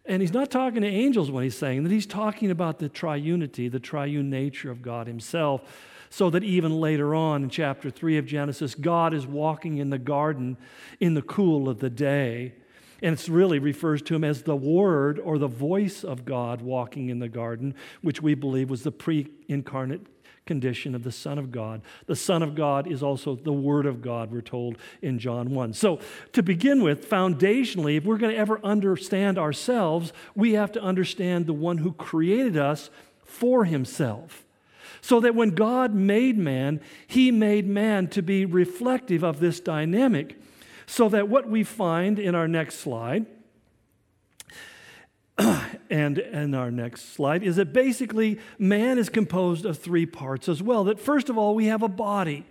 And 0.06 0.22
he's 0.22 0.34
not 0.34 0.50
talking 0.50 0.82
to 0.82 0.88
angels 0.88 1.29
when 1.29 1.44
he's 1.44 1.58
saying 1.58 1.84
that. 1.84 1.91
He's 1.91 2.08
talking 2.08 2.50
about 2.50 2.79
the 2.79 2.89
triunity, 2.89 3.72
the 3.72 3.79
triune 3.79 4.29
nature 4.29 4.72
of 4.72 4.82
God 4.82 5.08
himself. 5.08 5.62
So 6.10 6.32
that 6.32 6.44
even 6.44 6.79
later 6.79 7.13
on 7.13 7.44
in 7.44 7.50
chapter 7.51 7.91
3 7.91 8.18
of 8.18 8.25
Genesis, 8.25 8.74
God 8.74 9.13
is 9.13 9.27
walking 9.27 9.77
in 9.77 9.91
the 9.91 10.00
garden 10.00 10.58
in 11.00 11.13
the 11.13 11.22
cool 11.22 11.70
of 11.70 11.79
the 11.79 11.91
day. 11.91 12.56
And 13.03 13.18
it 13.18 13.27
really 13.27 13.60
refers 13.60 14.01
to 14.03 14.15
him 14.15 14.24
as 14.24 14.41
the 14.41 14.56
Word 14.56 15.20
or 15.20 15.38
the 15.38 15.48
voice 15.48 16.03
of 16.03 16.25
God 16.25 16.62
walking 16.63 17.10
in 17.10 17.20
the 17.20 17.29
garden, 17.29 17.75
which 18.01 18.24
we 18.24 18.34
believe 18.34 18.72
was 18.72 18.82
the 18.82 18.91
pre 18.91 19.27
incarnate 19.48 20.01
condition 20.50 20.96
of 20.96 21.03
the 21.03 21.12
Son 21.12 21.38
of 21.38 21.51
God. 21.51 21.79
The 22.08 22.15
Son 22.15 22.41
of 22.41 22.56
God 22.56 22.91
is 22.91 23.03
also 23.03 23.36
the 23.36 23.53
Word 23.53 23.86
of 23.86 24.01
God, 24.01 24.32
we're 24.32 24.41
told 24.41 24.79
in 25.00 25.20
John 25.20 25.51
1. 25.51 25.74
So, 25.74 26.00
to 26.34 26.41
begin 26.41 26.82
with, 26.82 27.08
foundationally, 27.08 27.98
if 27.98 28.03
we're 28.03 28.18
going 28.18 28.34
to 28.34 28.39
ever 28.39 28.60
understand 28.63 29.38
ourselves, 29.38 30.12
we 30.34 30.53
have 30.53 30.72
to 30.72 30.82
understand 30.82 31.46
the 31.46 31.53
one 31.53 31.77
who 31.77 31.94
created 31.94 32.58
us 32.58 32.89
for 33.24 33.65
himself. 33.65 34.44
So 35.01 35.20
that 35.20 35.36
when 35.36 35.51
God 35.51 35.94
made 35.94 36.39
man, 36.39 36.82
he 37.06 37.29
made 37.29 37.68
man 37.68 38.08
to 38.08 38.24
be 38.24 38.44
reflective 38.44 39.24
of 39.24 39.39
this 39.39 39.60
dynamic. 39.60 40.36
So 40.88 41.10
that 41.10 41.29
what 41.29 41.48
we 41.48 41.63
find 41.63 42.18
in 42.18 42.34
our 42.34 42.48
next 42.48 42.79
slide 42.79 43.27
and 45.89 46.17
in 46.19 46.53
our 46.53 46.72
next 46.72 47.13
slide 47.13 47.43
is 47.43 47.55
that 47.55 47.74
basically 47.74 48.39
man 48.58 48.98
is 48.98 49.10
composed 49.10 49.65
of 49.65 49.77
three 49.77 50.05
parts 50.05 50.48
as 50.48 50.62
well. 50.62 50.84
That 50.84 51.00
first 51.00 51.29
of 51.29 51.38
all, 51.38 51.55
we 51.55 51.65
have 51.65 51.81
a 51.81 51.88
body. 51.88 52.46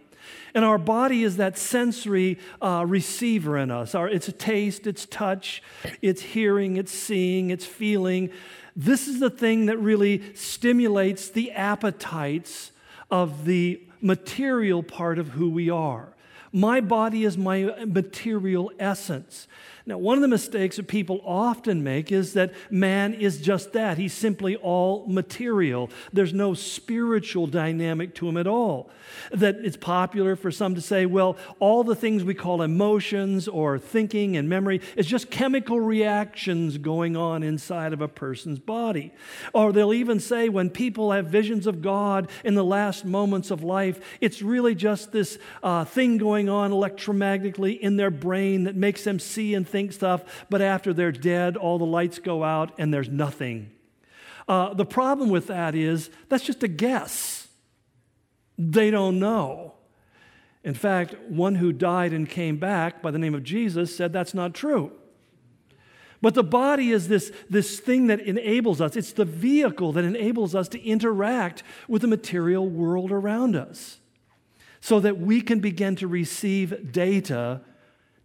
And 0.55 0.65
our 0.65 0.79
body 0.79 1.23
is 1.23 1.37
that 1.37 1.57
sensory 1.57 2.39
uh, 2.61 2.85
receiver 2.87 3.57
in 3.57 3.71
us. 3.71 3.95
Our, 3.95 4.09
it's 4.09 4.31
taste, 4.39 4.87
it's 4.87 5.07
touch, 5.07 5.63
it's 6.03 6.23
hearing, 6.23 6.77
it's 6.77 6.93
seeing, 6.93 7.51
it's 7.51 7.65
feeling. 7.65 8.31
This 8.75 9.09
is 9.09 9.21
the 9.21 9.31
thing 9.31 9.67
that 9.67 9.79
really 9.79 10.35
stimulates 10.35 11.29
the 11.29 11.53
appetites 11.53 12.73
of 13.11 13.45
the 13.45 13.83
material 14.01 14.83
part 14.83 15.19
of 15.19 15.29
who 15.31 15.51
we 15.51 15.71
are. 15.71 16.15
My 16.53 16.81
body 16.81 17.25
is 17.25 17.37
my 17.37 17.85
material 17.87 18.73
essence. 18.79 19.47
Now, 19.89 19.97
one 19.97 20.19
of 20.19 20.23
the 20.23 20.29
mistakes 20.29 20.77
that 20.77 20.87
people 20.87 21.23
often 21.25 21.83
make 21.83 22.13
is 22.13 22.35
that 22.35 22.53
man 22.71 23.15
is 23.15 23.41
just 23.41 23.73
that. 23.73 23.97
He's 23.97 24.13
simply 24.13 24.55
all 24.57 25.07
material. 25.07 25.89
There's 26.13 26.35
no 26.35 26.53
spiritual 26.53 27.47
dynamic 27.47 28.15
to 28.17 28.29
him 28.29 28.37
at 28.37 28.47
all. 28.47 28.91
That 29.33 29.57
it's 29.65 29.79
popular 29.79 30.37
for 30.37 30.51
some 30.51 30.75
to 30.75 30.83
say, 30.83 31.07
well, 31.07 31.39
all 31.59 31.85
the 31.85 31.95
things 31.95 32.23
we 32.23 32.35
call 32.35 32.61
emotions 32.61 33.49
or 33.49 33.79
thinking 33.79 34.37
and 34.37 34.47
memory 34.47 34.83
is 34.95 35.07
just 35.07 35.31
chemical 35.31 35.81
reactions 35.81 36.77
going 36.77 37.17
on 37.17 37.43
inside 37.43 37.95
of 37.95 38.03
a 38.03 38.09
person's 38.09 38.59
body. 38.59 39.15
Or 39.55 39.73
they'll 39.73 39.95
even 39.95 40.21
say 40.21 40.51
when 40.51 40.69
people 40.69 41.13
have 41.13 41.29
visions 41.29 41.67
of 41.67 41.81
God 41.81 42.29
in 42.45 42.55
the 42.55 42.63
last 42.63 43.07
moments 43.07 43.51
of 43.51 43.63
life, 43.63 44.19
it's 44.21 44.43
really 44.43 44.75
just 44.75 45.13
this 45.13 45.39
uh, 45.63 45.87
thing 45.87 46.19
going 46.19 46.51
on 46.51 46.73
electromagnetically 46.73 47.81
in 47.81 47.97
their 47.97 48.11
brain 48.11 48.65
that 48.65 48.77
makes 48.77 49.03
them 49.03 49.19
see 49.19 49.55
and 49.55 49.67
think 49.67 49.78
think 49.79 49.93
stuff, 49.93 50.25
but 50.51 50.61
after 50.61 50.93
they're 50.93 51.13
dead, 51.13 51.57
all 51.57 51.79
the 51.79 51.87
lights 51.87 52.19
go 52.19 52.43
out 52.43 52.73
and 52.79 52.93
there's 52.93 53.09
nothing. 53.09 53.71
Uh, 54.49 54.75
the 54.75 54.85
problem 54.85 55.31
with 55.31 55.47
that 55.47 55.77
is 55.77 56.11
that's 56.29 56.45
just 56.45 56.65
a 56.65 56.69
guess. 56.69 57.47
They 58.59 58.91
don't 58.91 59.21
know. 59.21 59.75
In 60.65 60.75
fact, 60.75 61.15
one 61.29 61.55
who 61.55 61.73
died 61.73 62.13
and 62.13 62.29
came 62.29 62.57
back 62.57 63.01
by 63.01 63.13
the 63.13 63.21
name 63.21 63.37
of 63.37 63.45
Jesus 63.45 63.97
said 63.97 64.13
that's 64.13 64.35
not 64.35 64.53
true. 64.53 64.91
But 66.21 66.35
the 66.35 66.43
body 66.43 66.91
is 66.91 67.07
this, 67.07 67.31
this 67.49 67.79
thing 67.79 68.09
that 68.09 68.19
enables 68.19 68.81
us, 68.81 68.97
it's 68.97 69.13
the 69.13 69.25
vehicle 69.25 69.93
that 69.93 70.05
enables 70.05 70.57
us 70.57 70.69
to 70.71 70.83
interact 70.83 71.63
with 71.87 72.03
the 72.03 72.09
material 72.09 72.69
world 72.69 73.13
around 73.13 73.55
us 73.55 73.99
so 74.81 74.99
that 74.99 75.19
we 75.19 75.41
can 75.41 75.61
begin 75.61 75.95
to 75.95 76.09
receive 76.09 76.91
data 76.91 77.61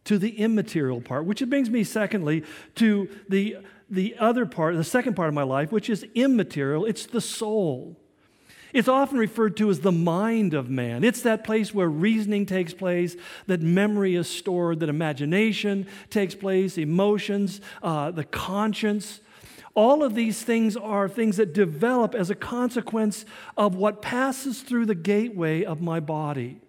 to 0.05 0.17
the 0.17 0.37
immaterial 0.39 1.01
part, 1.01 1.25
which 1.25 1.47
brings 1.49 1.69
me, 1.69 1.83
secondly, 1.83 2.43
to 2.75 3.09
the, 3.29 3.57
the 3.89 4.15
other 4.19 4.45
part, 4.45 4.75
the 4.75 4.83
second 4.83 5.15
part 5.15 5.29
of 5.29 5.33
my 5.33 5.43
life, 5.43 5.71
which 5.71 5.89
is 5.89 6.05
immaterial. 6.13 6.85
It's 6.85 7.05
the 7.05 7.21
soul. 7.21 7.97
It's 8.73 8.87
often 8.87 9.19
referred 9.19 9.55
to 9.57 9.69
as 9.69 9.81
the 9.81 9.91
mind 9.91 10.55
of 10.55 10.67
man. 10.67 11.03
It's 11.03 11.21
that 11.21 11.43
place 11.43 11.73
where 11.73 11.87
reasoning 11.87 12.47
takes 12.47 12.73
place, 12.73 13.15
that 13.45 13.61
memory 13.61 14.15
is 14.15 14.27
stored, 14.27 14.79
that 14.79 14.89
imagination 14.89 15.85
takes 16.09 16.33
place, 16.33 16.77
emotions, 16.77 17.61
uh, 17.83 18.09
the 18.09 18.23
conscience. 18.23 19.21
All 19.75 20.03
of 20.03 20.15
these 20.15 20.41
things 20.41 20.75
are 20.75 21.07
things 21.07 21.37
that 21.37 21.53
develop 21.53 22.15
as 22.15 22.31
a 22.31 22.35
consequence 22.35 23.25
of 23.55 23.75
what 23.75 24.01
passes 24.01 24.61
through 24.61 24.87
the 24.87 24.95
gateway 24.95 25.63
of 25.63 25.79
my 25.79 25.99
body. 25.99 26.59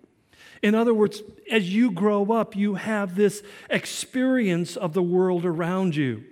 In 0.64 0.74
other 0.74 0.94
words, 0.94 1.22
as 1.50 1.74
you 1.74 1.90
grow 1.90 2.32
up, 2.32 2.56
you 2.56 2.76
have 2.76 3.16
this 3.16 3.42
experience 3.68 4.78
of 4.78 4.94
the 4.94 5.02
world 5.02 5.44
around 5.44 5.94
you. 5.94 6.24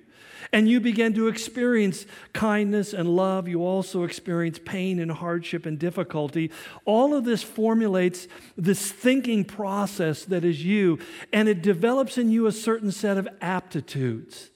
And 0.55 0.67
you 0.67 0.81
begin 0.81 1.13
to 1.15 1.29
experience 1.29 2.07
kindness 2.33 2.95
and 2.95 3.15
love. 3.15 3.47
You 3.47 3.63
also 3.63 4.05
experience 4.05 4.59
pain 4.59 5.01
and 5.01 5.11
hardship 5.11 5.67
and 5.67 5.79
difficulty. 5.79 6.51
All 6.87 7.15
of 7.15 7.27
this 7.27 7.43
formulates 7.43 8.27
this 8.57 8.91
thinking 8.91 9.45
process 9.45 10.25
that 10.25 10.45
is 10.45 10.65
you, 10.65 10.99
and 11.31 11.47
it 11.47 11.61
develops 11.61 12.17
in 12.17 12.31
you 12.31 12.47
a 12.47 12.53
certain 12.53 12.91
set 12.91 13.19
of 13.19 13.29
aptitudes. 13.43 14.49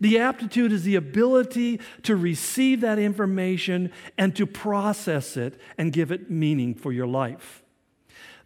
The 0.00 0.18
aptitude 0.18 0.72
is 0.72 0.82
the 0.82 0.96
ability 0.96 1.78
to 2.02 2.16
receive 2.16 2.80
that 2.80 2.98
information 2.98 3.92
and 4.18 4.34
to 4.34 4.46
process 4.46 5.36
it 5.36 5.60
and 5.78 5.92
give 5.92 6.10
it 6.10 6.28
meaning 6.28 6.74
for 6.74 6.90
your 6.90 7.06
life. 7.06 7.61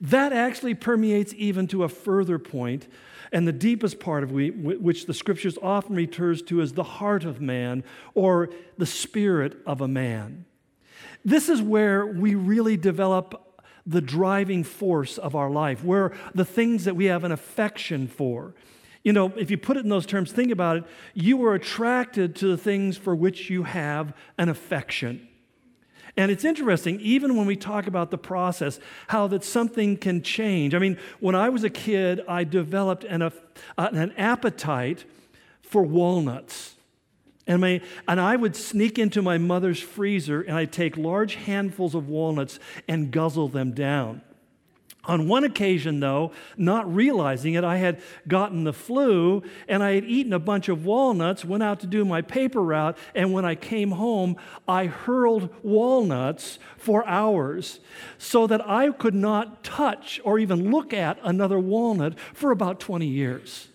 That 0.00 0.32
actually 0.32 0.74
permeates 0.74 1.32
even 1.36 1.66
to 1.68 1.84
a 1.84 1.88
further 1.88 2.38
point, 2.38 2.88
and 3.32 3.46
the 3.46 3.52
deepest 3.52 3.98
part 3.98 4.22
of 4.22 4.30
we, 4.30 4.50
which 4.50 5.06
the 5.06 5.14
scriptures 5.14 5.58
often 5.62 5.96
refers 5.96 6.42
to 6.42 6.60
as 6.60 6.72
the 6.72 6.84
heart 6.84 7.24
of 7.24 7.40
man 7.40 7.82
or 8.14 8.50
the 8.78 8.86
spirit 8.86 9.56
of 9.66 9.80
a 9.80 9.88
man. 9.88 10.44
This 11.24 11.48
is 11.48 11.60
where 11.60 12.06
we 12.06 12.34
really 12.34 12.76
develop 12.76 13.62
the 13.84 14.00
driving 14.00 14.64
force 14.64 15.18
of 15.18 15.34
our 15.34 15.50
life, 15.50 15.84
where 15.84 16.12
the 16.34 16.44
things 16.44 16.84
that 16.84 16.96
we 16.96 17.06
have 17.06 17.24
an 17.24 17.32
affection 17.32 18.08
for. 18.08 18.54
You 19.02 19.12
know, 19.12 19.32
if 19.36 19.50
you 19.50 19.56
put 19.56 19.76
it 19.76 19.84
in 19.84 19.88
those 19.88 20.06
terms, 20.06 20.32
think 20.32 20.50
about 20.50 20.78
it. 20.78 20.84
You 21.14 21.44
are 21.44 21.54
attracted 21.54 22.34
to 22.36 22.48
the 22.48 22.56
things 22.56 22.96
for 22.96 23.14
which 23.14 23.48
you 23.48 23.62
have 23.62 24.12
an 24.36 24.48
affection. 24.48 25.28
And 26.16 26.30
it's 26.30 26.44
interesting, 26.44 26.98
even 27.00 27.36
when 27.36 27.46
we 27.46 27.56
talk 27.56 27.86
about 27.86 28.10
the 28.10 28.18
process, 28.18 28.80
how 29.08 29.26
that 29.26 29.44
something 29.44 29.98
can 29.98 30.22
change. 30.22 30.74
I 30.74 30.78
mean, 30.78 30.96
when 31.20 31.34
I 31.34 31.50
was 31.50 31.62
a 31.62 31.70
kid, 31.70 32.22
I 32.26 32.44
developed 32.44 33.04
an, 33.04 33.20
uh, 33.20 33.30
an 33.76 34.12
appetite 34.16 35.04
for 35.60 35.82
walnuts. 35.82 36.74
And, 37.46 37.60
my, 37.60 37.80
and 38.08 38.20
I 38.20 38.34
would 38.34 38.56
sneak 38.56 38.98
into 38.98 39.20
my 39.20 39.38
mother's 39.38 39.80
freezer 39.80 40.40
and 40.40 40.56
I'd 40.56 40.72
take 40.72 40.96
large 40.96 41.34
handfuls 41.34 41.94
of 41.94 42.08
walnuts 42.08 42.58
and 42.88 43.10
guzzle 43.10 43.48
them 43.48 43.72
down. 43.72 44.22
On 45.06 45.28
one 45.28 45.44
occasion, 45.44 46.00
though, 46.00 46.32
not 46.56 46.92
realizing 46.92 47.54
it, 47.54 47.64
I 47.64 47.76
had 47.76 48.00
gotten 48.26 48.64
the 48.64 48.72
flu 48.72 49.42
and 49.68 49.82
I 49.82 49.92
had 49.92 50.04
eaten 50.04 50.32
a 50.32 50.38
bunch 50.38 50.68
of 50.68 50.84
walnuts, 50.84 51.44
went 51.44 51.62
out 51.62 51.80
to 51.80 51.86
do 51.86 52.04
my 52.04 52.22
paper 52.22 52.60
route, 52.60 52.98
and 53.14 53.32
when 53.32 53.44
I 53.44 53.54
came 53.54 53.92
home, 53.92 54.36
I 54.66 54.86
hurled 54.86 55.54
walnuts 55.62 56.58
for 56.76 57.06
hours 57.06 57.80
so 58.18 58.46
that 58.48 58.68
I 58.68 58.90
could 58.90 59.14
not 59.14 59.62
touch 59.62 60.20
or 60.24 60.38
even 60.38 60.70
look 60.70 60.92
at 60.92 61.18
another 61.22 61.58
walnut 61.58 62.18
for 62.34 62.50
about 62.50 62.80
20 62.80 63.06
years. 63.06 63.68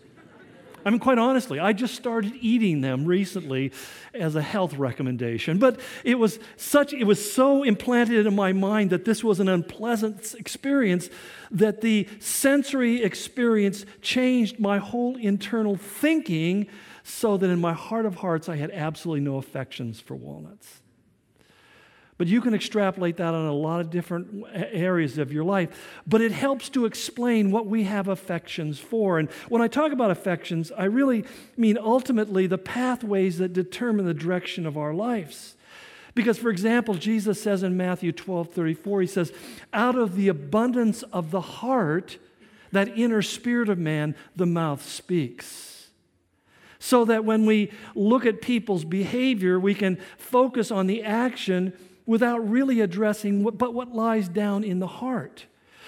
I 0.86 0.90
mean, 0.90 1.00
quite 1.00 1.18
honestly, 1.18 1.60
I 1.60 1.74
just 1.74 1.96
started 1.96 2.34
eating 2.42 2.82
them 2.82 3.06
recently 3.06 3.72
as 4.14 4.36
a 4.36 4.42
health 4.42 4.74
recommendation. 4.74 5.58
But 5.58 5.80
it 6.04 6.16
was 6.16 6.40
such, 6.58 6.94
it 6.94 7.06
was 7.06 7.32
so 7.32 7.64
implanted 7.64 8.26
in 8.26 8.36
my 8.36 8.54
mind 8.54 8.90
that 8.90 9.06
this 9.06 9.24
was 9.24 9.40
an 9.40 9.48
unpleasant 9.48 10.36
experience 10.38 11.10
that 11.52 11.82
the 11.82 12.08
sensory 12.20 13.04
experience 13.04 13.86
changed 14.02 14.60
my 14.60 14.78
whole 14.80 15.18
internal 15.18 15.76
thinking 15.76 16.68
so 17.04 17.38
that 17.38 17.50
in 17.50 17.60
my 17.60 17.74
heart 17.74 18.06
of 18.06 18.16
hearts 18.16 18.50
I 18.50 18.56
had 18.56 18.72
absolutely 18.72 19.22
no 19.22 19.38
affections 19.38 20.00
for 20.00 20.16
walnuts. 20.16 20.81
But 22.22 22.28
you 22.28 22.40
can 22.40 22.54
extrapolate 22.54 23.18
that 23.18 23.34
on 23.34 23.48
a 23.48 23.52
lot 23.52 23.82
of 23.82 23.90
different 23.90 24.46
areas 24.54 25.18
of 25.18 25.34
your 25.34 25.44
life. 25.44 26.02
But 26.06 26.22
it 26.22 26.32
helps 26.32 26.70
to 26.70 26.86
explain 26.86 27.50
what 27.50 27.66
we 27.66 27.86
have 27.86 28.08
affections 28.08 28.78
for. 28.78 29.18
And 29.18 29.28
when 29.50 29.64
I 29.64 29.68
talk 29.68 29.92
about 29.92 30.12
affections, 30.12 30.72
I 30.78 30.84
really 30.84 31.26
mean 31.58 31.80
ultimately 31.80 32.46
the 32.46 32.60
pathways 32.60 33.40
that 33.40 33.54
determine 33.54 34.06
the 34.06 34.14
direction 34.14 34.68
of 34.68 34.78
our 34.78 34.94
lives. 34.94 35.56
Because, 36.14 36.38
for 36.38 36.52
example, 36.52 36.94
Jesus 36.94 37.42
says 37.42 37.64
in 37.64 37.76
Matthew 37.76 38.12
12 38.12 38.54
34, 38.54 39.02
he 39.02 39.08
says, 39.08 39.34
Out 39.74 39.96
of 39.96 40.16
the 40.16 40.28
abundance 40.28 41.02
of 41.02 41.32
the 41.32 41.42
heart, 41.42 42.20
that 42.72 42.96
inner 42.96 43.24
spirit 43.24 43.68
of 43.68 43.80
man, 43.80 44.14
the 44.36 44.46
mouth 44.46 44.88
speaks. 44.88 45.88
So 46.78 47.04
that 47.06 47.26
when 47.26 47.48
we 47.48 47.72
look 47.96 48.28
at 48.28 48.42
people's 48.42 48.86
behavior, 48.86 49.60
we 49.60 49.74
can 49.74 49.98
focus 50.20 50.70
on 50.70 50.86
the 50.86 51.02
action 51.02 51.74
without 52.06 52.40
really 52.50 52.82
addressing 52.82 53.44
what, 53.44 53.58
but 53.58 53.74
what 53.74 53.94
lies 53.94 54.28
down 54.28 54.64
in 54.64 54.80
the 54.80 54.88
heart. 54.88 55.46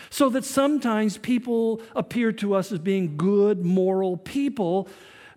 So 0.10 0.30
that 0.30 0.46
sometimes 0.46 1.18
people 1.18 1.82
appear 1.96 2.32
to 2.34 2.54
us 2.54 2.72
as 2.72 2.80
being 2.80 3.18
good, 3.18 3.66
moral 3.66 4.18
people 4.18 4.88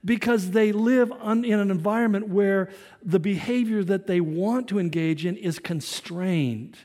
because 0.04 0.52
they 0.52 0.70
live 0.72 1.10
in 1.24 1.44
an 1.44 1.70
environment 1.70 2.28
where 2.28 2.70
the 3.02 3.18
behavior 3.18 3.82
that 3.84 4.06
they 4.06 4.20
want 4.20 4.68
to 4.68 4.78
engage 4.78 5.26
in 5.26 5.36
is 5.36 5.58
constrained. 5.58 6.76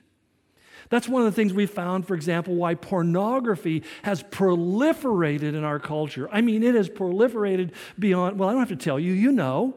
That's 0.90 1.08
one 1.08 1.22
of 1.22 1.26
the 1.26 1.36
things 1.36 1.54
we 1.54 1.68
found, 1.68 2.06
for 2.06 2.16
example, 2.16 2.56
why 2.56 2.76
pornography 2.76 3.84
has 4.04 4.24
proliferated 4.24 5.54
in 5.54 5.64
our 5.64 5.80
culture. 5.80 6.28
I 6.32 6.42
mean, 6.42 6.64
it 6.64 6.76
has 6.76 6.90
proliferated 6.90 7.72
beyond, 7.98 8.40
well, 8.40 8.50
I 8.50 8.52
don't 8.52 8.60
have 8.60 8.78
to 8.78 8.84
tell 8.84 9.00
you, 9.00 9.14
you 9.14 9.32
know. 9.32 9.76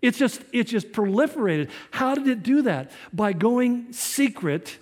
It's 0.00 0.18
just, 0.18 0.42
it's 0.52 0.70
just 0.70 0.92
proliferated. 0.92 1.70
How 1.90 2.14
did 2.14 2.28
it 2.28 2.42
do 2.42 2.62
that? 2.62 2.90
By 3.12 3.32
going 3.32 3.92
secret 3.92 4.78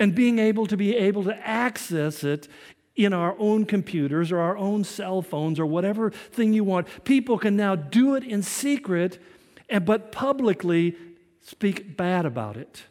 and 0.00 0.14
being 0.14 0.38
able 0.38 0.66
to 0.66 0.76
be 0.76 0.96
able 0.96 1.24
to 1.24 1.36
access 1.46 2.24
it 2.24 2.48
in 2.96 3.12
our 3.12 3.36
own 3.38 3.64
computers 3.64 4.32
or 4.32 4.40
our 4.40 4.56
own 4.56 4.82
cell 4.82 5.22
phones 5.22 5.60
or 5.60 5.66
whatever 5.66 6.10
thing 6.10 6.52
you 6.52 6.64
want. 6.64 6.86
People 7.04 7.38
can 7.38 7.56
now 7.56 7.76
do 7.76 8.16
it 8.16 8.24
in 8.24 8.42
secret, 8.42 9.22
and, 9.68 9.84
but 9.84 10.10
publicly 10.10 10.96
speak 11.40 11.96
bad 11.96 12.26
about 12.26 12.56
it. 12.56 12.82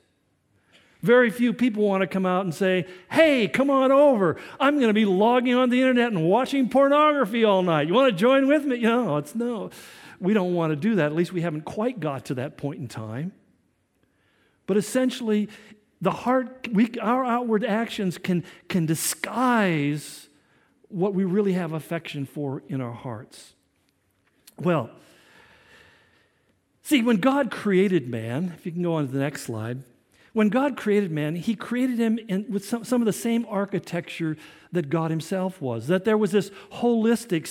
Very 1.04 1.30
few 1.30 1.54
people 1.54 1.84
want 1.84 2.02
to 2.02 2.08
come 2.08 2.26
out 2.26 2.44
and 2.44 2.56
say, 2.56 2.88
Hey, 3.12 3.48
come 3.48 3.70
on 3.70 3.92
over. 3.92 4.38
I'm 4.60 4.76
going 4.76 4.88
to 4.88 4.94
be 4.94 5.06
logging 5.06 5.54
on 5.54 5.70
the 5.70 5.80
internet 5.80 6.08
and 6.12 6.24
watching 6.24 6.70
pornography 6.70 7.44
all 7.44 7.62
night. 7.62 7.88
You 7.88 7.94
want 7.94 8.12
to 8.12 8.18
join 8.18 8.48
with 8.48 8.66
me? 8.66 8.78
You 8.78 8.88
know, 8.88 9.18
it's 9.18 9.36
no 9.36 9.70
we 10.20 10.34
don't 10.34 10.54
want 10.54 10.72
to 10.72 10.76
do 10.76 10.96
that. 10.96 11.08
At 11.08 11.16
least 11.16 11.34
we 11.34 11.42
haven't 11.42 11.66
quite 11.66 12.00
got 12.00 12.26
to 12.26 12.36
that 12.36 12.58
point 12.58 12.80
in 12.80 12.88
time. 12.88 13.32
But 14.66 14.78
essentially, 14.78 15.50
the 16.02 16.12
heart, 16.12 16.68
we, 16.72 16.92
our 17.02 17.26
outward 17.26 17.64
actions 17.64 18.18
can, 18.18 18.44
can 18.68 18.86
disguise 18.86 20.28
what 20.90 21.14
we 21.14 21.24
really 21.24 21.54
have 21.54 21.74
affection 21.74 22.26
for 22.26 22.64
in 22.68 22.82
our 22.82 22.94
hearts. 22.94 23.54
Well, 24.60 24.90
see, 26.82 27.02
when 27.02 27.18
God 27.18 27.52
created 27.52 28.08
man, 28.10 28.54
if 28.58 28.66
you 28.66 28.72
can 28.72 28.84
go 28.84 28.96
on 28.96 29.08
to 29.08 29.12
the 29.12 29.20
next 29.20 29.44
slide, 29.44 29.84
when 30.38 30.50
God 30.50 30.78
created 30.78 31.10
man, 31.10 31.36
he 31.36 31.56
created 31.56 31.98
him 31.98 32.20
in, 32.28 32.46
with 32.48 32.64
some, 32.64 32.84
some 32.84 33.02
of 33.02 33.08
the 33.08 33.12
same 33.12 33.44
architecture 33.50 34.38
that 34.72 34.88
God 34.88 35.10
Himself 35.10 35.60
was. 35.60 35.88
That 35.88 36.06
there 36.06 36.16
was 36.16 36.32
this 36.32 36.52
holistic, 36.74 37.48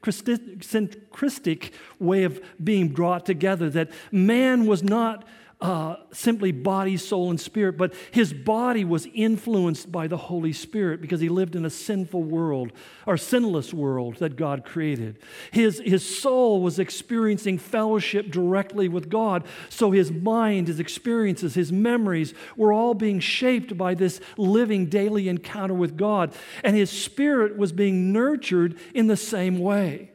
synchristic 0.00 1.72
way 1.98 2.22
of 2.22 2.40
being 2.62 2.90
brought 2.90 3.26
together, 3.26 3.68
that 3.70 3.90
man 4.12 4.64
was 4.66 4.84
not 4.84 5.26
uh, 5.60 5.96
simply 6.12 6.52
body, 6.52 6.96
soul, 6.96 7.30
and 7.30 7.40
spirit, 7.40 7.76
but 7.76 7.94
his 8.10 8.32
body 8.32 8.84
was 8.84 9.06
influenced 9.14 9.90
by 9.90 10.06
the 10.06 10.16
Holy 10.16 10.52
Spirit 10.52 11.00
because 11.00 11.20
he 11.20 11.28
lived 11.28 11.56
in 11.56 11.64
a 11.64 11.70
sinful 11.70 12.22
world, 12.22 12.72
or 13.06 13.16
sinless 13.16 13.72
world 13.72 14.16
that 14.16 14.36
God 14.36 14.64
created. 14.64 15.18
His, 15.52 15.80
his 15.84 16.20
soul 16.20 16.62
was 16.62 16.78
experiencing 16.78 17.58
fellowship 17.58 18.30
directly 18.30 18.88
with 18.88 19.08
God, 19.08 19.44
so 19.68 19.90
his 19.90 20.10
mind, 20.10 20.68
his 20.68 20.80
experiences, 20.80 21.54
his 21.54 21.72
memories 21.72 22.34
were 22.56 22.72
all 22.72 22.94
being 22.94 23.20
shaped 23.20 23.76
by 23.76 23.94
this 23.94 24.20
living 24.36 24.86
daily 24.86 25.28
encounter 25.28 25.74
with 25.74 25.96
God. 25.96 26.34
And 26.62 26.76
his 26.76 26.90
spirit 26.90 27.56
was 27.56 27.72
being 27.72 28.12
nurtured 28.12 28.78
in 28.94 29.06
the 29.06 29.16
same 29.16 29.58
way. 29.58 30.13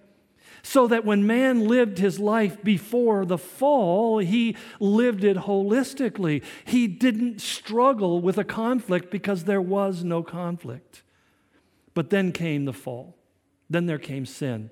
So 0.63 0.87
that 0.87 1.05
when 1.05 1.25
man 1.25 1.67
lived 1.67 1.97
his 1.97 2.19
life 2.19 2.63
before 2.63 3.25
the 3.25 3.37
fall, 3.37 4.19
he 4.19 4.55
lived 4.79 5.23
it 5.23 5.37
holistically. 5.37 6.43
He 6.65 6.87
didn't 6.87 7.41
struggle 7.41 8.21
with 8.21 8.37
a 8.37 8.43
conflict 8.43 9.09
because 9.09 9.45
there 9.45 9.61
was 9.61 10.03
no 10.03 10.23
conflict. 10.23 11.03
But 11.93 12.09
then 12.09 12.31
came 12.31 12.65
the 12.65 12.73
fall, 12.73 13.15
then 13.69 13.85
there 13.85 13.97
came 13.97 14.25
sin. 14.25 14.69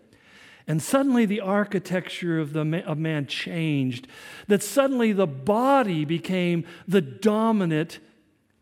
And 0.67 0.83
suddenly 0.83 1.25
the 1.25 1.39
architecture 1.39 2.39
of, 2.39 2.51
the, 2.51 2.83
of 2.85 2.97
man 2.97 3.25
changed, 3.25 4.07
that 4.47 4.61
suddenly 4.61 5.13
the 5.13 5.27
body 5.27 6.03
became 6.03 6.65
the 6.87 7.01
dominant 7.01 7.99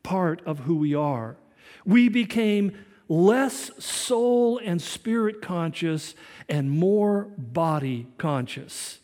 part 0.03 0.41
of 0.45 0.59
who 0.59 0.75
we 0.75 0.93
are. 0.93 1.35
We 1.83 2.09
became 2.09 2.77
less 3.07 3.71
soul 3.83 4.59
and 4.63 4.81
spirit 4.81 5.41
conscious 5.41 6.15
and 6.49 6.71
more 6.71 7.25
body 7.37 8.07
conscious. 8.17 8.99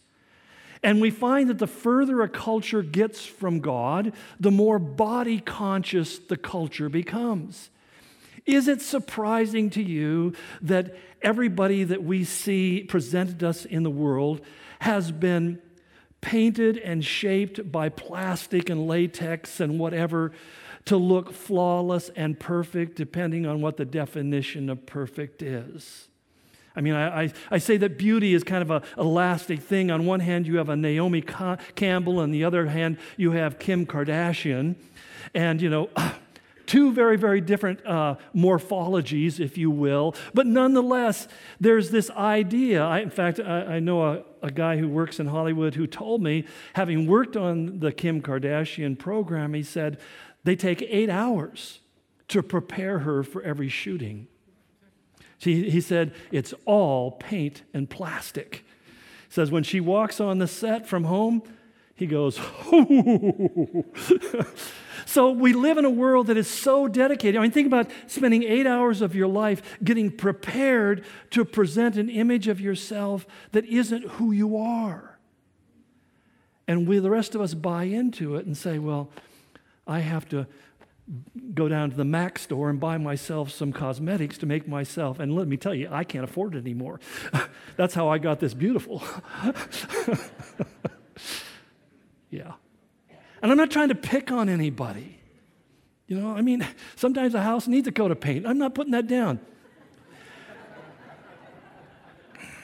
And 0.84 1.00
we 1.00 1.12
find 1.12 1.50
that 1.50 1.60
the 1.60 1.68
further 1.68 2.22
a 2.22 2.30
culture 2.30 2.82
gets 2.82 3.24
from 3.24 3.60
God, 3.60 4.14
the 4.40 4.52
more 4.52 4.80
body 4.80 5.40
conscious 5.40 6.18
the 6.18 6.38
culture 6.38 6.90
becomes. 6.90 7.70
Is 8.46 8.68
it 8.68 8.82
surprising 8.82 9.70
to 9.72 9.84
you 9.84 10.34
that 10.62 10.96
everybody 11.22 11.84
that 11.84 12.04
we 12.04 12.24
see 12.24 12.84
presented 12.84 13.44
us 13.44 13.66
in 13.66 13.84
the 13.84 13.92
world 13.92 14.42
has 14.80 15.12
been 15.12 15.62
painted 16.22 16.78
and 16.78 17.06
shaped 17.06 17.72
by 17.72 17.90
plastic 17.90 18.70
and 18.70 18.88
latex 18.88 19.60
and 19.60 19.80
whatever 19.80 20.32
to 20.86 20.98
look 20.98 21.34
flawless 21.34 22.10
and 22.15 22.39
perfect, 22.39 22.96
depending 22.96 23.46
on 23.46 23.62
what 23.62 23.78
the 23.78 23.86
definition 23.86 24.70
of 24.70 24.86
perfect 24.86 25.41
is. 25.41 26.08
I 26.76 26.82
mean, 26.82 26.94
I, 26.94 27.24
I, 27.24 27.34
I, 27.52 27.58
say 27.58 27.78
that 27.78 27.98
beauty 27.98 28.34
is 28.34 28.44
kind 28.44 28.62
of 28.62 28.72
a 28.72 28.82
elastic 28.98 29.60
thing. 29.60 29.91
On 29.91 30.06
one 30.06 30.22
hand, 30.22 30.48
you 30.48 30.58
have 30.58 30.70
a 30.70 30.76
Naomi 30.76 31.22
Campbell, 31.22 32.20
on 32.20 32.32
the 32.32 32.46
other 32.46 32.67
hand, 32.67 32.98
you 33.17 33.32
have 33.32 33.60
Kim 33.60 33.86
Kardashian. 33.86 34.76
And, 35.34 35.62
you 35.62 35.70
know, 35.70 35.89
two 36.65 36.94
very, 36.94 37.17
very 37.17 37.41
different 37.41 37.86
uh, 37.86 38.15
morphologies, 38.34 39.41
if 39.41 39.58
you 39.58 39.70
will. 39.70 40.15
But 40.34 40.48
nonetheless, 40.48 41.28
there's 41.60 41.91
this 41.91 42.10
idea. 42.12 42.84
I, 42.84 43.00
in 43.00 43.10
fact, 43.10 43.41
I, 43.41 43.76
I 43.76 43.80
know 43.80 44.04
a, 44.06 44.24
a 44.41 44.52
guy 44.52 44.78
who 44.78 44.88
works 44.88 45.20
in 45.20 45.28
Hollywood 45.28 45.76
who 45.76 45.88
told 45.88 46.24
me, 46.24 46.46
having 46.74 47.06
worked 47.06 47.36
on 47.36 47.80
the 47.80 47.91
Kim 47.91 48.22
Kardashian 48.22 48.98
program, 48.98 49.54
he 49.54 49.63
said, 49.63 50.00
they 50.43 50.56
take 50.56 50.82
eight 50.84 51.10
hours 51.10 51.80
to 52.30 52.41
prepare 52.41 52.99
her 52.99 53.23
for 53.23 53.41
every 53.41 53.69
shooting. 53.69 54.27
He 55.38 55.82
said, 55.82 56.13
it's 56.32 56.54
all 56.65 57.12
paint 57.12 57.63
and 57.73 57.89
plastic. 57.89 58.63
He 59.27 59.34
says, 59.34 59.49
when 59.49 59.63
she 59.63 59.80
walks 59.80 60.19
on 60.19 60.38
the 60.38 60.47
set 60.47 60.86
from 60.86 61.06
home, 61.06 61.41
he 61.95 62.06
goes, 62.06 62.39
So 65.06 65.32
we 65.32 65.54
live 65.54 65.77
in 65.77 65.86
a 65.86 65.89
world 65.89 66.27
that 66.27 66.38
is 66.38 66.47
so 66.47 66.88
dedicated. 66.88 67.38
I 67.38 67.41
mean, 67.41 67.51
think 67.51 67.67
about 67.67 67.89
spending 68.08 68.43
eight 68.43 68.65
hours 68.65 69.01
of 69.01 69.15
your 69.15 69.27
life 69.27 69.62
getting 69.84 70.10
prepared 70.10 71.04
to 71.32 71.43
present 71.43 71.97
an 71.97 72.10
image 72.10 72.47
of 72.47 72.62
yourself 72.62 73.25
that 73.51 73.65
isn't 73.65 74.04
who 74.04 74.32
you 74.32 74.58
are. 74.58 75.19
And 76.67 76.88
we, 76.88 76.99
the 76.99 77.10
rest 77.10 77.36
of 77.36 77.41
us, 77.41 77.54
buy 77.54 77.84
into 77.84 78.36
it 78.36 78.45
and 78.45 78.56
say, 78.56 78.80
well, 78.80 79.10
I 79.88 80.00
have 80.00 80.28
to 80.30 80.48
go 81.54 81.67
down 81.67 81.89
to 81.91 81.98
the 81.98 82.06
Mac 82.06 82.39
store 82.39 82.70
and 82.70 82.80
buy 82.80 82.98
myself 82.98 83.52
some 83.52 83.74
cosmetics 83.74 84.38
to 84.39 84.46
make 84.46 84.67
myself. 84.67 85.20
And 85.20 85.36
let 85.36 85.48
me 85.48 85.58
tell 85.58 85.76
you, 85.76 85.89
I 85.91 86.04
can't 86.04 86.24
afford 86.24 86.56
it 86.56 86.60
anymore. 86.60 87.00
That's 87.76 87.94
how 87.94 88.08
I 88.10 88.17
got 88.17 88.39
this 88.39 88.54
beautiful. 88.54 89.04
yeah. 92.30 92.54
And 93.41 93.52
I'm 93.52 93.58
not 93.58 93.72
trying 93.72 93.89
to 93.89 93.96
pick 93.96 94.32
on 94.32 94.48
anybody. 94.50 95.17
You 96.08 96.20
know, 96.20 96.32
I 96.32 96.41
mean, 96.41 96.65
sometimes 96.96 97.34
a 97.36 97.41
house 97.41 97.67
needs 97.67 97.88
a 97.88 97.91
coat 97.91 98.12
of 98.12 98.20
paint. 98.20 98.46
I'm 98.46 98.58
not 98.58 98.76
putting 98.76 98.91
that 98.91 99.08
down. 99.08 99.39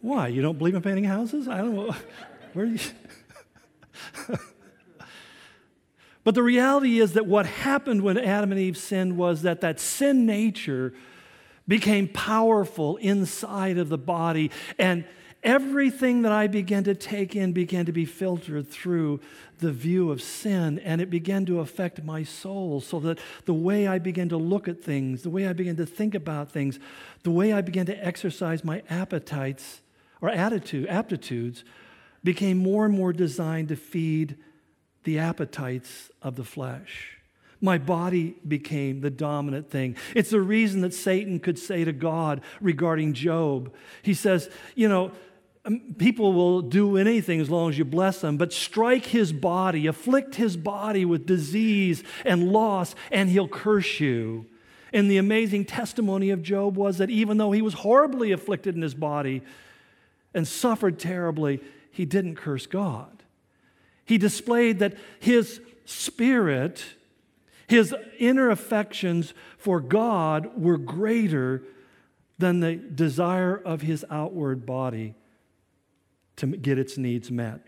Why? 0.00 0.28
You 0.28 0.42
don't 0.42 0.58
believe 0.58 0.74
in 0.74 0.82
painting 0.82 1.04
houses? 1.04 1.48
I 1.48 1.58
don't 1.58 1.74
know. 1.74 1.94
Where 2.52 2.66
do 2.66 2.72
you. 2.72 2.78
but 6.24 6.34
the 6.34 6.42
reality 6.42 7.00
is 7.00 7.12
that 7.14 7.26
what 7.26 7.46
happened 7.46 8.02
when 8.02 8.18
Adam 8.18 8.52
and 8.52 8.60
Eve 8.60 8.76
sinned 8.76 9.16
was 9.16 9.42
that 9.42 9.60
that 9.60 9.80
sin 9.80 10.26
nature 10.26 10.92
became 11.68 12.08
powerful 12.08 12.96
inside 12.96 13.78
of 13.78 13.88
the 13.88 13.98
body 13.98 14.50
and 14.78 15.04
everything 15.42 16.22
that 16.22 16.32
I 16.32 16.46
began 16.46 16.84
to 16.84 16.94
take 16.94 17.34
in 17.34 17.52
began 17.52 17.86
to 17.86 17.92
be 17.92 18.04
filtered 18.04 18.68
through 18.68 19.20
the 19.58 19.72
view 19.72 20.10
of 20.10 20.22
sin, 20.22 20.78
and 20.80 21.00
it 21.00 21.10
began 21.10 21.46
to 21.46 21.60
affect 21.60 22.02
my 22.02 22.22
soul. 22.22 22.80
So 22.80 23.00
that 23.00 23.18
the 23.44 23.54
way 23.54 23.86
I 23.86 23.98
began 23.98 24.28
to 24.30 24.36
look 24.36 24.68
at 24.68 24.82
things, 24.82 25.22
the 25.22 25.30
way 25.30 25.46
I 25.46 25.52
began 25.52 25.76
to 25.76 25.86
think 25.86 26.14
about 26.14 26.50
things, 26.50 26.78
the 27.22 27.30
way 27.30 27.52
I 27.52 27.60
began 27.60 27.86
to 27.86 28.04
exercise 28.06 28.64
my 28.64 28.82
appetites 28.88 29.80
or 30.20 30.28
attitude, 30.28 30.86
aptitudes 30.88 31.64
became 32.22 32.58
more 32.58 32.84
and 32.84 32.94
more 32.94 33.12
designed 33.12 33.68
to 33.68 33.76
feed 33.76 34.36
the 35.04 35.18
appetites 35.18 36.10
of 36.22 36.36
the 36.36 36.44
flesh. 36.44 37.16
My 37.60 37.78
body 37.78 38.36
became 38.46 39.00
the 39.00 39.10
dominant 39.10 39.70
thing. 39.70 39.96
It's 40.14 40.30
the 40.30 40.40
reason 40.40 40.80
that 40.80 40.94
Satan 40.94 41.40
could 41.40 41.58
say 41.58 41.84
to 41.84 41.92
God 41.92 42.40
regarding 42.60 43.12
Job, 43.12 43.72
he 44.02 44.14
says, 44.14 44.48
You 44.74 44.88
know, 44.88 45.12
um, 45.66 45.94
people 45.98 46.32
will 46.32 46.62
do 46.62 46.96
anything 46.96 47.38
as 47.38 47.50
long 47.50 47.68
as 47.68 47.76
you 47.76 47.84
bless 47.84 48.22
them, 48.22 48.38
but 48.38 48.52
strike 48.52 49.06
his 49.06 49.32
body, 49.32 49.86
afflict 49.86 50.36
his 50.36 50.56
body 50.56 51.04
with 51.04 51.26
disease 51.26 52.02
and 52.24 52.50
loss, 52.50 52.94
and 53.10 53.28
he'll 53.28 53.48
curse 53.48 54.00
you. 54.00 54.46
And 54.92 55.10
the 55.10 55.18
amazing 55.18 55.66
testimony 55.66 56.30
of 56.30 56.42
Job 56.42 56.76
was 56.76 56.98
that 56.98 57.10
even 57.10 57.36
though 57.36 57.52
he 57.52 57.62
was 57.62 57.74
horribly 57.74 58.32
afflicted 58.32 58.74
in 58.74 58.82
his 58.82 58.94
body 58.94 59.42
and 60.32 60.48
suffered 60.48 60.98
terribly, 60.98 61.60
he 61.90 62.04
didn't 62.04 62.36
curse 62.36 62.66
God. 62.66 63.22
He 64.04 64.18
displayed 64.18 64.78
that 64.80 64.96
his 65.18 65.60
spirit, 65.84 66.84
his 67.66 67.94
inner 68.18 68.50
affections 68.50 69.34
for 69.56 69.80
God 69.80 70.60
were 70.60 70.78
greater 70.78 71.62
than 72.38 72.60
the 72.60 72.74
desire 72.74 73.56
of 73.56 73.82
his 73.82 74.04
outward 74.10 74.64
body 74.64 75.14
to 76.36 76.46
get 76.46 76.78
its 76.78 76.96
needs 76.96 77.30
met. 77.30 77.60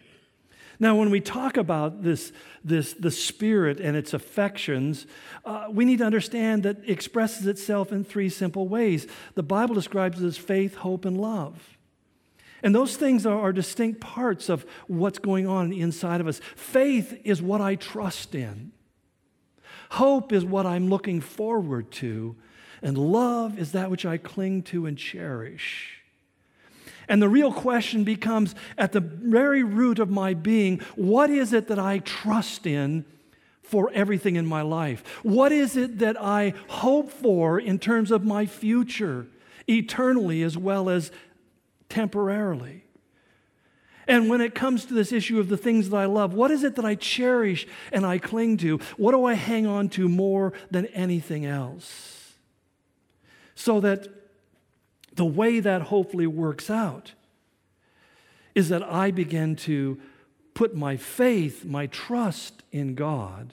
Now, 0.81 0.97
when 0.97 1.11
we 1.11 1.21
talk 1.21 1.57
about 1.57 2.03
this, 2.03 2.33
this 2.65 2.93
the 2.95 3.11
spirit 3.11 3.79
and 3.79 3.97
its 3.97 4.15
affections, 4.15 5.07
uh, 5.45 5.67
we 5.71 5.85
need 5.85 5.99
to 5.99 6.05
understand 6.05 6.65
that 6.65 6.79
it 6.79 6.91
expresses 6.91 7.47
itself 7.47 7.93
in 7.93 8.03
three 8.03 8.29
simple 8.29 8.67
ways. 8.67 9.07
The 9.35 9.45
Bible 9.45 9.77
describes 9.77 10.21
it 10.21 10.27
as 10.27 10.39
faith, 10.39 10.75
hope, 10.77 11.05
and 11.05 11.21
love. 11.21 11.72
And 12.63 12.75
those 12.75 12.97
things 12.97 13.27
are, 13.27 13.39
are 13.39 13.53
distinct 13.53 14.01
parts 14.01 14.49
of 14.49 14.65
what's 14.87 15.19
going 15.19 15.47
on 15.47 15.73
inside 15.73 16.21
of 16.21 16.27
us. 16.27 16.41
Faith 16.55 17.21
is 17.25 17.43
what 17.43 17.61
I 17.61 17.75
trust 17.75 18.35
in. 18.35 18.73
Hope 19.91 20.33
is 20.33 20.45
what 20.45 20.65
I'm 20.65 20.89
looking 20.89 21.21
forward 21.21 21.91
to. 21.93 22.37
And 22.83 22.97
love 22.97 23.59
is 23.59 23.73
that 23.73 23.91
which 23.91 24.07
I 24.07 24.17
cling 24.17 24.63
to 24.65 24.87
and 24.87 24.97
cherish. 24.97 26.03
And 27.09 27.21
the 27.21 27.29
real 27.29 27.53
question 27.53 28.05
becomes 28.05 28.55
at 28.79 28.93
the 28.93 29.01
very 29.01 29.63
root 29.63 29.99
of 29.99 30.09
my 30.09 30.35
being 30.35 30.81
what 30.97 31.31
is 31.31 31.53
it 31.53 31.69
that 31.69 31.79
I 31.79 31.99
trust 31.99 32.67
in 32.67 33.05
for 33.63 33.91
everything 33.93 34.37
in 34.37 34.47
my 34.47 34.63
life? 34.63 35.03
What 35.23 35.53
is 35.53 35.77
it 35.77 35.99
that 35.99 36.21
I 36.21 36.55
hope 36.69 37.11
for 37.11 37.59
in 37.59 37.79
terms 37.79 38.11
of 38.11 38.25
my 38.25 38.47
future, 38.47 39.27
eternally 39.69 40.43
as 40.43 40.57
well 40.57 40.89
as 40.89 41.11
temporarily? 41.93 42.85
And 44.09 44.29
when 44.29 44.41
it 44.41 44.55
comes 44.55 44.85
to 44.87 44.95
this 44.95 45.13
issue 45.13 45.39
of 45.39 45.49
the 45.49 45.57
things 45.57 45.91
that 45.91 45.97
I 45.97 46.07
love, 46.07 46.35
what 46.35 46.51
is 46.51 46.65
it 46.65 46.75
that 46.77 46.85
I 46.85 46.97
cherish 46.97 47.67
and 47.93 48.05
I 48.05 48.19
cling 48.19 48.57
to? 48.59 48.79
What 48.97 49.13
do 49.13 49.25
I 49.25 49.35
hang 49.35 49.67
on 49.67 49.89
to 49.91 50.09
more 50.09 50.53
than 50.71 50.87
anything 50.87 51.47
else? 51.47 52.35
So 53.55 53.79
that 53.81 54.09
the 55.15 55.25
way 55.25 55.61
that 55.61 55.83
hopefully 55.83 56.27
works 56.27 56.69
out 56.69 57.13
is 58.55 58.71
that 58.71 58.83
I 58.83 59.11
begin 59.11 59.55
to 59.57 60.01
put 60.55 60.75
my 60.75 60.97
faith, 60.97 61.65
my 61.65 61.87
trust 61.87 62.63
in 62.73 62.95
God, 62.95 63.53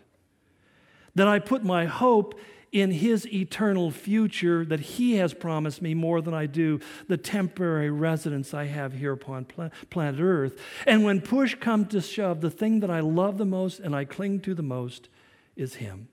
that 1.15 1.27
I 1.27 1.39
put 1.39 1.63
my 1.63 1.85
hope 1.85 2.39
in 2.71 2.91
His 2.91 3.27
eternal 3.31 3.91
future 3.91 4.65
that 4.65 4.79
He 4.79 5.15
has 5.15 5.33
promised 5.33 5.81
me 5.81 5.93
more 5.93 6.21
than 6.21 6.33
I 6.33 6.45
do 6.45 6.79
the 7.07 7.17
temporary 7.17 7.89
residence 7.89 8.53
I 8.53 8.65
have 8.65 8.93
here 8.93 9.13
upon 9.13 9.45
planet 9.89 10.19
Earth. 10.19 10.59
And 10.85 11.03
when 11.03 11.21
push 11.21 11.55
comes 11.55 11.89
to 11.89 12.01
shove, 12.01 12.41
the 12.41 12.51
thing 12.51 12.79
that 12.81 12.91
I 12.91 12.99
love 12.99 13.37
the 13.37 13.45
most 13.45 13.79
and 13.79 13.95
I 13.95 14.05
cling 14.05 14.41
to 14.41 14.53
the 14.53 14.63
most 14.63 15.09
is 15.55 15.75
Him. 15.75 16.07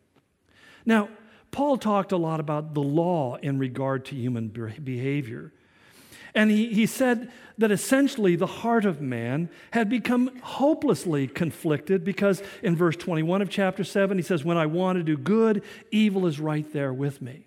Now, 0.84 1.08
Paul 1.50 1.78
talked 1.78 2.12
a 2.12 2.16
lot 2.16 2.40
about 2.40 2.74
the 2.74 2.82
law 2.82 3.36
in 3.36 3.58
regard 3.58 4.04
to 4.06 4.14
human 4.14 4.48
behavior. 4.48 5.52
And 6.36 6.50
he, 6.50 6.72
he 6.74 6.84
said 6.84 7.32
that 7.56 7.72
essentially 7.72 8.36
the 8.36 8.46
heart 8.46 8.84
of 8.84 9.00
man 9.00 9.48
had 9.70 9.88
become 9.88 10.38
hopelessly 10.42 11.26
conflicted 11.26 12.04
because 12.04 12.42
in 12.62 12.76
verse 12.76 12.94
21 12.96 13.40
of 13.40 13.48
chapter 13.48 13.82
7, 13.82 14.18
he 14.18 14.22
says, 14.22 14.44
When 14.44 14.58
I 14.58 14.66
want 14.66 14.98
to 14.98 15.02
do 15.02 15.16
good, 15.16 15.64
evil 15.90 16.26
is 16.26 16.38
right 16.38 16.70
there 16.74 16.92
with 16.92 17.22
me. 17.22 17.46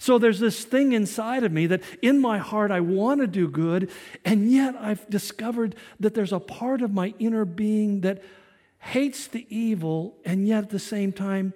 So 0.00 0.18
there's 0.18 0.40
this 0.40 0.64
thing 0.64 0.92
inside 0.92 1.44
of 1.44 1.52
me 1.52 1.68
that 1.68 1.82
in 2.02 2.20
my 2.20 2.38
heart 2.38 2.72
I 2.72 2.80
want 2.80 3.20
to 3.20 3.28
do 3.28 3.48
good, 3.48 3.90
and 4.24 4.50
yet 4.50 4.74
I've 4.78 5.08
discovered 5.08 5.76
that 6.00 6.14
there's 6.14 6.32
a 6.32 6.40
part 6.40 6.82
of 6.82 6.92
my 6.92 7.14
inner 7.20 7.44
being 7.44 8.00
that 8.00 8.22
hates 8.78 9.28
the 9.28 9.46
evil 9.48 10.16
and 10.24 10.46
yet 10.46 10.64
at 10.64 10.70
the 10.70 10.78
same 10.80 11.12
time 11.12 11.54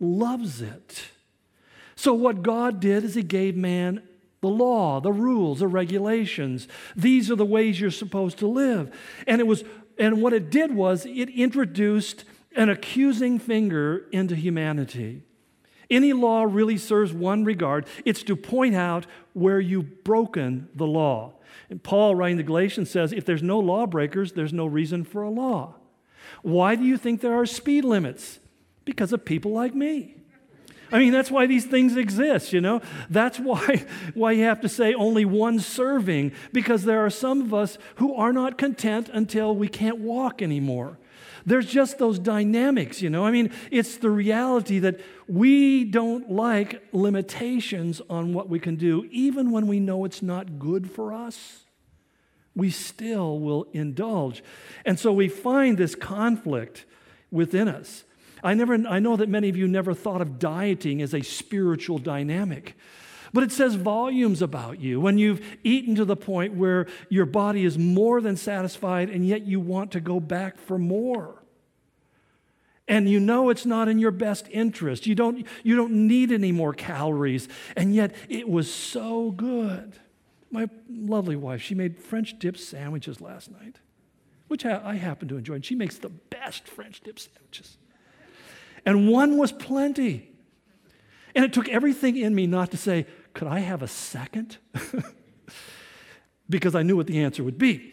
loves 0.00 0.60
it. 0.60 1.04
So, 1.94 2.12
what 2.12 2.42
God 2.42 2.80
did 2.80 3.04
is 3.04 3.14
He 3.14 3.22
gave 3.22 3.56
man 3.56 4.02
the 4.40 4.48
law, 4.48 5.00
the 5.00 5.12
rules, 5.12 5.60
the 5.60 5.68
regulations. 5.68 6.68
These 6.94 7.30
are 7.30 7.36
the 7.36 7.44
ways 7.44 7.80
you're 7.80 7.90
supposed 7.90 8.38
to 8.38 8.46
live. 8.46 8.94
And 9.26 9.40
it 9.40 9.46
was 9.46 9.64
and 9.98 10.22
what 10.22 10.32
it 10.32 10.50
did 10.50 10.74
was 10.74 11.04
it 11.06 11.28
introduced 11.28 12.24
an 12.54 12.68
accusing 12.68 13.38
finger 13.38 14.06
into 14.12 14.36
humanity. 14.36 15.22
Any 15.90 16.12
law 16.12 16.42
really 16.44 16.76
serves 16.76 17.12
one 17.12 17.44
regard 17.44 17.86
it's 18.04 18.22
to 18.24 18.36
point 18.36 18.74
out 18.74 19.06
where 19.32 19.60
you've 19.60 20.04
broken 20.04 20.68
the 20.74 20.86
law. 20.86 21.34
And 21.70 21.82
Paul, 21.82 22.14
writing 22.14 22.36
to 22.38 22.42
Galatians, 22.42 22.90
says 22.90 23.12
if 23.12 23.24
there's 23.24 23.42
no 23.42 23.58
lawbreakers, 23.58 24.32
there's 24.32 24.52
no 24.52 24.66
reason 24.66 25.04
for 25.04 25.22
a 25.22 25.30
law. 25.30 25.74
Why 26.42 26.76
do 26.76 26.84
you 26.84 26.96
think 26.96 27.20
there 27.20 27.34
are 27.34 27.46
speed 27.46 27.84
limits? 27.84 28.38
Because 28.84 29.12
of 29.12 29.24
people 29.24 29.52
like 29.52 29.74
me. 29.74 30.17
I 30.90 30.98
mean, 30.98 31.12
that's 31.12 31.30
why 31.30 31.46
these 31.46 31.66
things 31.66 31.96
exist, 31.96 32.52
you 32.52 32.60
know? 32.60 32.80
That's 33.10 33.38
why, 33.38 33.84
why 34.14 34.32
you 34.32 34.44
have 34.44 34.60
to 34.62 34.68
say 34.68 34.94
only 34.94 35.24
one 35.24 35.60
serving, 35.60 36.32
because 36.52 36.84
there 36.84 37.04
are 37.04 37.10
some 37.10 37.42
of 37.42 37.52
us 37.52 37.78
who 37.96 38.14
are 38.14 38.32
not 38.32 38.58
content 38.58 39.10
until 39.12 39.54
we 39.54 39.68
can't 39.68 39.98
walk 39.98 40.40
anymore. 40.40 40.98
There's 41.44 41.66
just 41.66 41.98
those 41.98 42.18
dynamics, 42.18 43.00
you 43.00 43.10
know? 43.10 43.24
I 43.24 43.30
mean, 43.30 43.50
it's 43.70 43.96
the 43.96 44.10
reality 44.10 44.78
that 44.80 45.00
we 45.26 45.84
don't 45.84 46.30
like 46.30 46.82
limitations 46.92 48.02
on 48.10 48.32
what 48.34 48.48
we 48.48 48.58
can 48.58 48.76
do, 48.76 49.06
even 49.10 49.50
when 49.50 49.66
we 49.66 49.80
know 49.80 50.04
it's 50.04 50.22
not 50.22 50.58
good 50.58 50.90
for 50.90 51.12
us. 51.12 51.64
We 52.54 52.70
still 52.70 53.38
will 53.38 53.66
indulge. 53.72 54.42
And 54.84 54.98
so 54.98 55.12
we 55.12 55.28
find 55.28 55.78
this 55.78 55.94
conflict 55.94 56.84
within 57.30 57.68
us. 57.68 58.04
I, 58.42 58.54
never, 58.54 58.74
I 58.88 58.98
know 58.98 59.16
that 59.16 59.28
many 59.28 59.48
of 59.48 59.56
you 59.56 59.68
never 59.68 59.94
thought 59.94 60.20
of 60.20 60.38
dieting 60.38 61.02
as 61.02 61.14
a 61.14 61.22
spiritual 61.22 61.98
dynamic. 61.98 62.76
But 63.32 63.44
it 63.44 63.52
says 63.52 63.74
volumes 63.74 64.40
about 64.40 64.80
you 64.80 65.00
when 65.00 65.18
you've 65.18 65.44
eaten 65.62 65.94
to 65.96 66.04
the 66.04 66.16
point 66.16 66.54
where 66.54 66.86
your 67.10 67.26
body 67.26 67.64
is 67.64 67.76
more 67.76 68.20
than 68.20 68.36
satisfied 68.36 69.10
and 69.10 69.26
yet 69.26 69.46
you 69.46 69.60
want 69.60 69.92
to 69.92 70.00
go 70.00 70.18
back 70.18 70.58
for 70.58 70.78
more. 70.78 71.42
And 72.86 73.06
you 73.06 73.20
know 73.20 73.50
it's 73.50 73.66
not 73.66 73.86
in 73.86 73.98
your 73.98 74.12
best 74.12 74.48
interest. 74.50 75.06
You 75.06 75.14
don't, 75.14 75.46
you 75.62 75.76
don't 75.76 76.06
need 76.06 76.32
any 76.32 76.52
more 76.52 76.72
calories. 76.72 77.46
And 77.76 77.94
yet 77.94 78.14
it 78.30 78.48
was 78.48 78.72
so 78.72 79.30
good. 79.30 79.98
My 80.50 80.70
lovely 80.88 81.36
wife, 81.36 81.60
she 81.60 81.74
made 81.74 81.98
French 81.98 82.38
dip 82.38 82.56
sandwiches 82.56 83.20
last 83.20 83.50
night. 83.50 83.76
which 84.48 84.64
I 84.64 84.94
happen 84.96 85.28
to 85.28 85.36
enjoy. 85.36 85.54
And 85.56 85.64
she 85.64 85.74
makes 85.74 85.98
the 85.98 86.08
best 86.08 86.66
French 86.66 87.00
dip 87.02 87.18
sandwiches. 87.18 87.76
And 88.88 89.06
one 89.06 89.36
was 89.36 89.52
plenty. 89.52 90.30
And 91.34 91.44
it 91.44 91.52
took 91.52 91.68
everything 91.68 92.16
in 92.16 92.34
me 92.34 92.46
not 92.46 92.70
to 92.70 92.78
say, 92.78 93.04
could 93.34 93.46
I 93.46 93.58
have 93.58 93.82
a 93.82 93.86
second? 93.86 94.56
because 96.48 96.74
I 96.74 96.82
knew 96.82 96.96
what 96.96 97.06
the 97.06 97.18
answer 97.22 97.44
would 97.44 97.58
be. 97.58 97.92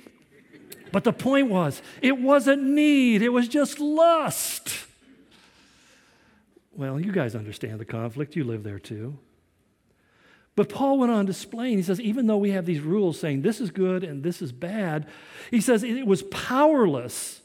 But 0.94 1.04
the 1.04 1.12
point 1.12 1.50
was, 1.50 1.82
it 2.02 2.18
wasn't 2.18 2.64
need, 2.64 3.22
it 3.22 3.28
was 3.28 3.50
just 3.50 3.82
lust. 3.82 4.86
Well, 6.72 6.98
you 6.98 7.12
guys 7.12 7.36
understand 7.36 7.82
the 7.82 7.86
conflict. 7.86 8.38
You 8.38 8.46
live 8.46 8.64
there 8.64 8.80
too. 8.80 9.20
But 10.56 10.70
Paul 10.70 11.00
went 11.00 11.12
on 11.12 11.26
to 11.26 11.32
explain, 11.32 11.76
he 11.76 11.84
says, 11.84 12.00
even 12.00 12.28
though 12.28 12.38
we 12.38 12.52
have 12.52 12.66
these 12.66 12.80
rules 12.80 13.20
saying 13.20 13.42
this 13.42 13.60
is 13.60 13.70
good 13.70 14.06
and 14.06 14.24
this 14.24 14.42
is 14.42 14.54
bad, 14.54 15.08
he 15.52 15.60
says 15.60 15.84
it 15.84 16.08
was 16.08 16.24
powerless 16.24 17.42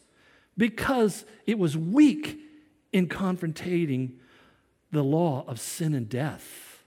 because 0.56 1.24
it 1.46 1.58
was 1.58 1.76
weak 1.76 2.46
in 2.92 3.08
confronting 3.08 4.18
the 4.92 5.02
law 5.02 5.44
of 5.46 5.60
sin 5.60 5.94
and 5.94 6.08
death 6.08 6.82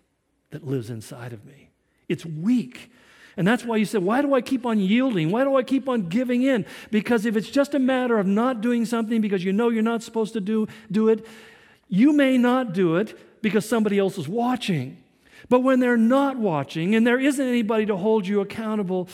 that 0.51 0.65
lives 0.65 0.89
inside 0.89 1.33
of 1.33 1.45
me. 1.45 1.69
It's 2.09 2.25
weak. 2.25 2.91
And 3.35 3.47
that's 3.47 3.63
why 3.63 3.77
you 3.77 3.85
said, 3.85 4.03
Why 4.03 4.21
do 4.21 4.33
I 4.33 4.41
keep 4.41 4.65
on 4.65 4.79
yielding? 4.79 5.31
Why 5.31 5.43
do 5.43 5.55
I 5.55 5.63
keep 5.63 5.89
on 5.89 6.09
giving 6.09 6.43
in? 6.43 6.65
Because 6.91 7.25
if 7.25 7.35
it's 7.35 7.49
just 7.49 7.73
a 7.73 7.79
matter 7.79 8.19
of 8.19 8.27
not 8.27 8.61
doing 8.61 8.85
something 8.85 9.21
because 9.21 9.43
you 9.43 9.53
know 9.53 9.69
you're 9.69 9.81
not 9.81 10.03
supposed 10.03 10.33
to 10.33 10.41
do, 10.41 10.67
do 10.91 11.09
it, 11.09 11.25
you 11.87 12.13
may 12.13 12.37
not 12.37 12.73
do 12.73 12.97
it 12.97 13.41
because 13.41 13.67
somebody 13.67 13.97
else 13.97 14.17
is 14.17 14.27
watching. 14.27 14.97
But 15.49 15.61
when 15.61 15.79
they're 15.79 15.97
not 15.97 16.37
watching 16.37 16.95
and 16.95 17.05
there 17.05 17.19
isn't 17.19 17.45
anybody 17.45 17.85
to 17.87 17.97
hold 17.97 18.27
you 18.27 18.41
accountable, 18.41 19.09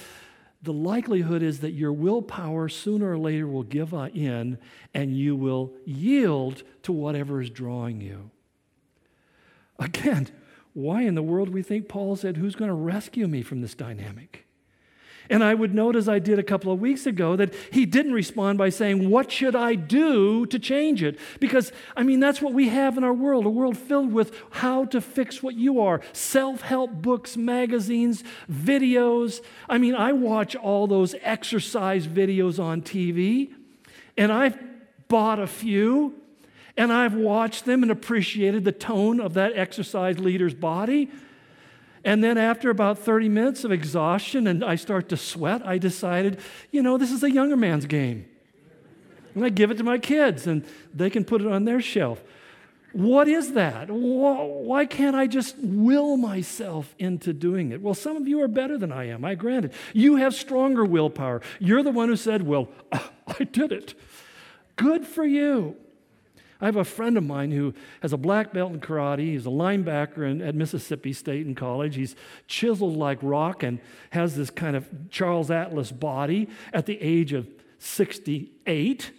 the 0.61 0.73
likelihood 0.73 1.41
is 1.41 1.59
that 1.61 1.71
your 1.71 1.93
willpower 1.93 2.67
sooner 2.67 3.11
or 3.11 3.17
later 3.17 3.47
will 3.47 3.63
give 3.63 3.93
in 3.93 4.57
and 4.93 5.15
you 5.15 5.35
will 5.35 5.73
yield 5.85 6.63
to 6.83 6.91
whatever 6.91 7.41
is 7.41 7.49
drawing 7.49 8.01
you. 8.01 8.29
Again, 9.77 10.27
why 10.73 11.03
in 11.03 11.15
the 11.15 11.23
world 11.23 11.49
we 11.49 11.63
think 11.63 11.87
Paul 11.87 12.15
said, 12.15 12.37
Who's 12.37 12.55
going 12.55 12.69
to 12.69 12.75
rescue 12.75 13.27
me 13.27 13.41
from 13.41 13.61
this 13.61 13.73
dynamic? 13.73 14.45
And 15.29 15.43
I 15.43 15.53
would 15.53 15.75
note, 15.75 15.95
as 15.95 16.09
I 16.09 16.17
did 16.17 16.39
a 16.39 16.43
couple 16.43 16.71
of 16.71 16.79
weeks 16.79 17.05
ago, 17.05 17.35
that 17.35 17.53
he 17.71 17.85
didn't 17.85 18.13
respond 18.13 18.57
by 18.57 18.69
saying, 18.69 19.09
What 19.09 19.31
should 19.31 19.55
I 19.55 19.75
do 19.75 20.47
to 20.47 20.57
change 20.57 21.03
it? 21.03 21.19
Because, 21.39 21.71
I 21.95 22.01
mean, 22.01 22.19
that's 22.19 22.41
what 22.41 22.53
we 22.53 22.69
have 22.69 22.97
in 22.97 23.03
our 23.03 23.13
world 23.13 23.45
a 23.45 23.49
world 23.49 23.77
filled 23.77 24.11
with 24.11 24.35
how 24.49 24.85
to 24.85 24.99
fix 24.99 25.43
what 25.43 25.53
you 25.53 25.81
are 25.81 26.01
self 26.13 26.61
help 26.61 26.91
books, 26.93 27.37
magazines, 27.37 28.23
videos. 28.51 29.41
I 29.69 29.77
mean, 29.77 29.93
I 29.93 30.13
watch 30.13 30.55
all 30.55 30.87
those 30.87 31.13
exercise 31.21 32.07
videos 32.07 32.61
on 32.61 32.81
TV, 32.81 33.53
and 34.17 34.31
I've 34.31 34.57
bought 35.09 35.39
a 35.39 35.47
few, 35.47 36.15
and 36.75 36.91
I've 36.91 37.13
watched 37.13 37.65
them 37.65 37.83
and 37.83 37.91
appreciated 37.91 38.63
the 38.63 38.71
tone 38.71 39.19
of 39.19 39.35
that 39.35 39.55
exercise 39.55 40.17
leader's 40.17 40.55
body. 40.55 41.11
And 42.03 42.23
then 42.23 42.37
after 42.37 42.69
about 42.69 42.99
30 42.99 43.29
minutes 43.29 43.63
of 43.63 43.71
exhaustion 43.71 44.47
and 44.47 44.63
I 44.63 44.75
start 44.75 45.09
to 45.09 45.17
sweat, 45.17 45.65
I 45.65 45.77
decided, 45.77 46.39
you 46.71 46.81
know, 46.81 46.97
this 46.97 47.11
is 47.11 47.23
a 47.23 47.31
younger 47.31 47.57
man's 47.57 47.85
game. 47.85 48.25
And 49.35 49.45
I 49.45 49.49
give 49.49 49.71
it 49.71 49.77
to 49.77 49.83
my 49.83 49.97
kids 49.97 50.47
and 50.47 50.65
they 50.93 51.09
can 51.09 51.25
put 51.25 51.41
it 51.41 51.47
on 51.47 51.65
their 51.65 51.81
shelf. 51.81 52.23
What 52.91 53.27
is 53.27 53.53
that? 53.53 53.89
Why 53.91 54.85
can't 54.85 55.15
I 55.15 55.27
just 55.27 55.55
will 55.59 56.17
myself 56.17 56.95
into 56.97 57.33
doing 57.33 57.71
it? 57.71 57.81
Well, 57.81 57.93
some 57.93 58.17
of 58.17 58.27
you 58.27 58.41
are 58.41 58.47
better 58.47 58.77
than 58.77 58.91
I 58.91 59.09
am, 59.09 59.23
I 59.23 59.35
grant 59.35 59.65
it. 59.65 59.73
You 59.93 60.15
have 60.15 60.33
stronger 60.33 60.83
willpower. 60.83 61.41
You're 61.59 61.83
the 61.83 61.91
one 61.91 62.09
who 62.09 62.15
said, 62.15 62.47
Well, 62.47 62.69
I 62.91 63.43
did 63.43 63.71
it. 63.71 63.93
Good 64.75 65.05
for 65.05 65.23
you. 65.23 65.75
I 66.61 66.65
have 66.65 66.75
a 66.75 66.83
friend 66.83 67.17
of 67.17 67.23
mine 67.23 67.51
who 67.51 67.73
has 68.01 68.11
a 68.11 68.17
black 68.17 68.51
belt 68.51 68.73
in 68.73 68.81
karate. 68.81 69.19
He's 69.19 69.45
a 69.45 69.49
linebacker 69.49 70.29
in, 70.29 70.41
at 70.41 70.55
Mississippi 70.55 71.13
State 71.13 71.47
in 71.47 71.55
college. 71.55 71.95
He's 71.95 72.15
chiseled 72.47 72.97
like 72.97 73.19
rock 73.21 73.63
and 73.63 73.79
has 74.09 74.35
this 74.35 74.49
kind 74.49 74.75
of 74.75 74.87
Charles 75.09 75.49
Atlas 75.49 75.91
body 75.91 76.49
at 76.73 76.85
the 76.85 77.01
age 77.01 77.31
of 77.31 77.47
68. 77.77 79.11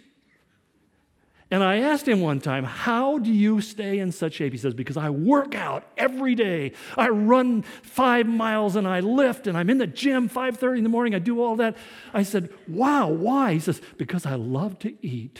And 1.49 1.63
I 1.63 1.79
asked 1.79 2.07
him 2.07 2.21
one 2.21 2.39
time, 2.39 2.63
How 2.63 3.17
do 3.17 3.31
you 3.31 3.59
stay 3.59 3.97
in 3.97 4.11
such 4.11 4.35
shape? 4.35 4.53
He 4.53 4.57
says, 4.59 4.75
Because 4.75 4.95
I 4.95 5.09
work 5.09 5.55
out 5.55 5.83
every 5.97 6.35
day. 6.35 6.73
I 6.95 7.09
run 7.09 7.63
five 7.63 8.27
miles 8.27 8.75
and 8.75 8.87
I 8.87 8.99
lift 8.99 9.47
and 9.47 9.57
I'm 9.57 9.69
in 9.69 9.79
the 9.79 9.87
gym 9.87 10.29
5:30 10.29 10.77
in 10.77 10.83
the 10.83 10.89
morning. 10.89 11.15
I 11.15 11.19
do 11.19 11.41
all 11.41 11.57
that. 11.57 11.75
I 12.13 12.21
said, 12.21 12.49
Wow, 12.67 13.09
why? 13.09 13.53
He 13.53 13.59
says, 13.59 13.81
Because 13.97 14.27
I 14.27 14.35
love 14.35 14.79
to 14.79 14.95
eat. 15.05 15.39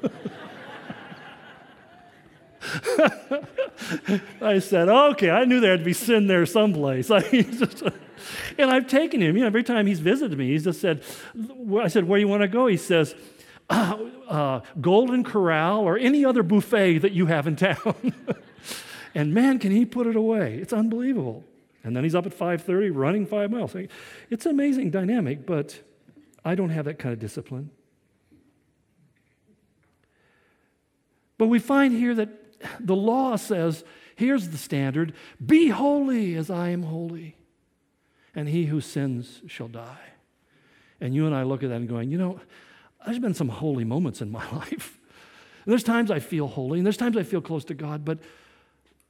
I 4.40 4.58
said, 4.58 4.88
okay, 4.88 5.30
I 5.30 5.44
knew 5.44 5.60
there 5.60 5.72
had 5.72 5.80
to 5.80 5.84
be 5.84 5.92
sin 5.92 6.26
there 6.26 6.46
someplace. 6.46 7.10
and 8.58 8.70
I've 8.70 8.86
taken 8.86 9.20
him, 9.20 9.36
you 9.36 9.42
know, 9.42 9.46
every 9.46 9.64
time 9.64 9.86
he's 9.86 10.00
visited 10.00 10.38
me, 10.38 10.48
he's 10.48 10.64
just 10.64 10.80
said, 10.80 11.02
I 11.80 11.88
said, 11.88 12.04
where 12.04 12.18
do 12.18 12.20
you 12.20 12.28
want 12.28 12.42
to 12.42 12.48
go? 12.48 12.66
He 12.66 12.76
says, 12.76 13.14
uh, 13.70 13.96
uh, 14.28 14.60
Golden 14.80 15.24
Corral 15.24 15.80
or 15.80 15.98
any 15.98 16.24
other 16.24 16.42
buffet 16.42 16.98
that 16.98 17.12
you 17.12 17.26
have 17.26 17.46
in 17.46 17.56
town. 17.56 18.12
and 19.14 19.32
man, 19.32 19.58
can 19.58 19.72
he 19.72 19.84
put 19.84 20.06
it 20.06 20.16
away. 20.16 20.56
It's 20.56 20.72
unbelievable. 20.72 21.44
And 21.84 21.96
then 21.96 22.04
he's 22.04 22.14
up 22.14 22.26
at 22.26 22.36
5.30 22.36 22.90
running 22.94 23.26
five 23.26 23.50
miles. 23.50 23.74
It's 24.30 24.46
an 24.46 24.52
amazing 24.52 24.90
dynamic, 24.90 25.46
but 25.46 25.80
I 26.44 26.54
don't 26.54 26.70
have 26.70 26.84
that 26.86 26.98
kind 26.98 27.12
of 27.12 27.18
discipline. 27.18 27.70
But 31.38 31.46
we 31.46 31.60
find 31.60 31.94
here 31.94 32.14
that 32.16 32.28
the 32.80 32.96
law 32.96 33.36
says 33.36 33.84
here's 34.16 34.48
the 34.48 34.58
standard 34.58 35.14
be 35.44 35.68
holy 35.68 36.34
as 36.34 36.50
I 36.50 36.70
am 36.70 36.84
holy, 36.84 37.36
and 38.34 38.48
he 38.48 38.66
who 38.66 38.80
sins 38.80 39.42
shall 39.46 39.68
die. 39.68 40.12
And 41.00 41.14
you 41.14 41.26
and 41.26 41.34
I 41.34 41.44
look 41.44 41.62
at 41.62 41.68
that 41.68 41.76
and 41.76 41.88
going, 41.88 42.10
you 42.10 42.18
know, 42.18 42.40
there's 43.04 43.18
been 43.18 43.34
some 43.34 43.48
holy 43.48 43.84
moments 43.84 44.20
in 44.20 44.30
my 44.30 44.48
life. 44.52 44.98
And 45.64 45.72
there's 45.72 45.84
times 45.84 46.10
I 46.10 46.18
feel 46.18 46.46
holy, 46.48 46.78
and 46.78 46.86
there's 46.86 46.96
times 46.96 47.16
I 47.16 47.22
feel 47.22 47.40
close 47.40 47.64
to 47.66 47.74
God, 47.74 48.04
but 48.04 48.18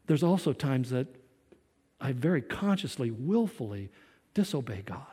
there's 0.06 0.22
also 0.22 0.52
times 0.52 0.90
that 0.90 1.06
I 2.00 2.12
very 2.12 2.42
consciously, 2.42 3.10
willfully 3.10 3.90
disobey 4.34 4.82
God. 4.84 5.04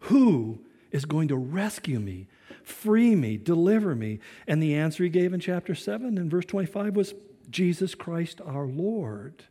Who 0.00 0.64
is 0.90 1.04
going 1.04 1.28
to 1.28 1.36
rescue 1.36 1.98
me 1.98 2.28
free 2.64 3.14
me, 3.14 3.36
deliver 3.36 3.94
me? 3.94 4.20
And 4.46 4.62
the 4.62 4.74
answer 4.74 5.04
he 5.04 5.10
gave 5.10 5.32
in 5.32 5.40
chapter 5.40 5.74
7 5.74 6.18
and 6.18 6.30
verse 6.30 6.44
25 6.44 6.96
was 6.96 7.14
Jesus 7.50 7.94
Christ 7.94 8.40
our 8.44 8.66
Lord. 8.66 9.44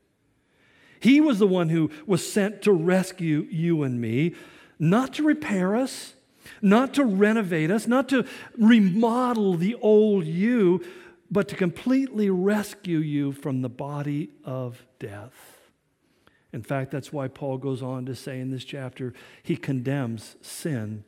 He 1.00 1.20
was 1.20 1.40
the 1.40 1.48
one 1.48 1.70
who 1.70 1.90
was 2.06 2.32
sent 2.32 2.62
to 2.64 2.72
rescue 2.72 3.48
you 3.50 3.84
and 3.84 4.00
me, 4.00 4.36
not 4.78 5.14
to 5.16 5.24
repair 5.24 5.76
us, 5.76 6.14
not 6.62 6.94
to 6.96 7.04
renovate 7.04 7.72
us, 7.72 7.88
not 7.88 8.10
to 8.10 8.26
remodel 8.58 9.56
the 9.56 9.76
old 9.76 10.26
you, 10.26 10.84
but 11.30 11.48
to 11.48 11.56
completely 11.56 12.30
rescue 12.30 13.00
you 13.00 13.32
from 13.32 13.62
the 13.62 13.70
body 13.70 14.30
of 14.44 14.86
death. 15.00 15.60
In 16.54 16.62
fact, 16.62 16.92
that's 16.92 17.14
why 17.14 17.28
Paul 17.30 17.58
goes 17.58 17.82
on 17.82 18.06
to 18.06 18.16
say 18.16 18.40
in 18.40 18.52
this 18.52 18.66
chapter, 18.66 19.14
he 19.42 19.56
condemns 19.56 20.36
sin 20.42 21.04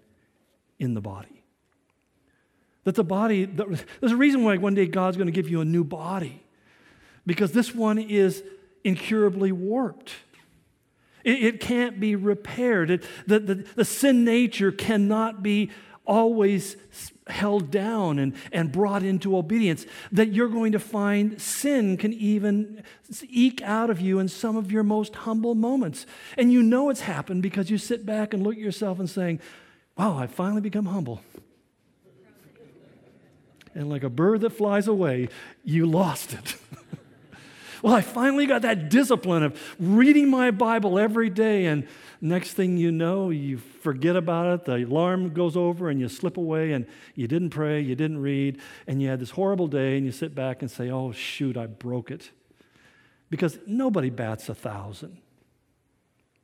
in 0.80 0.94
the 0.94 1.02
body. 1.02 1.43
That 2.84 2.96
the 2.96 3.04
body, 3.04 3.46
there's 3.46 4.12
a 4.12 4.17
reason 4.17 4.43
why 4.43 4.58
one 4.58 4.76
day 4.76 4.88
God's 4.88 5.17
going 5.17 5.28
to 5.28 5.34
give 5.34 5.50
you 5.50 5.62
a 5.62 5.65
new 5.65 5.84
body, 5.84 6.43
because 7.26 7.54
this 7.54 7.74
one 7.74 7.98
is 7.98 8.43
incurably 8.84 9.52
warped. 9.52 10.13
It, 11.24 11.43
it 11.43 11.60
can't 11.60 12.00
be 12.00 12.15
repaired. 12.15 12.91
It, 12.91 13.04
the, 13.26 13.39
the, 13.39 13.56
the 13.76 13.86
sin 13.86 14.26
nature 14.26 14.72
cannot 14.72 15.41
be 15.41 15.72
always 16.06 16.76
held 17.28 17.72
down 17.72 18.19
and, 18.19 18.36
and 18.52 18.72
brought 18.72 19.04
into 19.04 19.38
obedience. 19.38 19.86
That 20.12 20.34
you're 20.34 20.50
going 20.50 20.74
to 20.74 20.80
find 20.80 21.41
sin 21.41 21.96
can 21.96 22.12
even 22.13 22.84
eke 23.30 23.62
out 23.62 23.89
of 23.89 24.02
you 24.02 24.19
in 24.19 24.28
some 24.28 24.58
of 24.58 24.72
your 24.72 24.84
most 24.84 25.15
humble 25.15 25.56
moments. 25.56 26.06
And 26.38 26.52
you 26.52 26.62
know 26.62 26.89
it's 26.89 27.02
happened 27.02 27.41
because 27.41 27.69
you 27.69 27.78
sit 27.78 28.06
back 28.06 28.34
and 28.34 28.43
look 28.43 28.56
at 28.56 28.60
yourself 28.60 29.00
and 29.00 29.10
saying, 29.10 29.39
Wow, 29.98 30.17
I've 30.17 30.32
finally 30.32 30.62
become 30.62 30.88
humble 30.88 31.22
and 33.76 33.90
like 33.90 34.04
a 34.04 34.10
bird 34.10 34.42
that 34.42 34.52
flies 34.52 34.88
away, 34.88 35.30
you 35.64 35.86
lost 35.86 36.34
it. 36.34 36.56
well, 37.82 37.94
I 37.94 38.02
finally 38.02 38.46
got 38.46 38.62
that 38.62 38.90
discipline 38.90 39.44
of 39.44 39.76
reading 39.80 40.30
my 40.30 40.52
Bible 40.52 41.00
every 41.00 41.30
day, 41.30 41.66
and 41.66 41.88
next 42.22 42.54
thing 42.54 42.78
you 42.78 42.92
know, 42.92 43.30
you 43.30 43.58
forget 43.58 44.16
about 44.16 44.54
it. 44.54 44.66
The 44.66 44.86
alarm 44.86 45.34
goes 45.34 45.58
over, 45.58 45.90
and 45.90 46.00
you 46.00 46.08
slip 46.08 46.38
away, 46.38 46.74
and 46.74 46.86
you 47.16 47.28
didn't 47.28 47.50
pray, 47.50 47.82
you 47.82 47.96
didn't 47.96 48.22
read, 48.22 48.60
and 48.88 49.02
you 49.02 49.10
had 49.10 49.20
this 49.20 49.32
horrible 49.32 49.68
day, 49.68 49.98
and 49.98 50.06
you 50.06 50.12
sit 50.12 50.36
back 50.36 50.62
and 50.62 50.70
say, 50.70 50.90
Oh, 50.90 51.12
shoot, 51.12 51.58
I 51.58 51.66
broke 51.66 52.12
it. 52.12 52.32
Because 53.30 53.58
nobody 53.66 54.12
bats 54.12 54.48
a 54.50 54.56
thousand. 54.56 55.18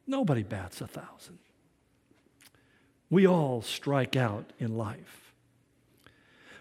Nobody 0.08 0.42
bats 0.42 0.82
a 0.82 0.88
thousand. 0.88 1.38
We 3.12 3.28
all 3.28 3.62
strike 3.62 4.16
out 4.16 4.52
in 4.58 4.76
life. 4.76 5.29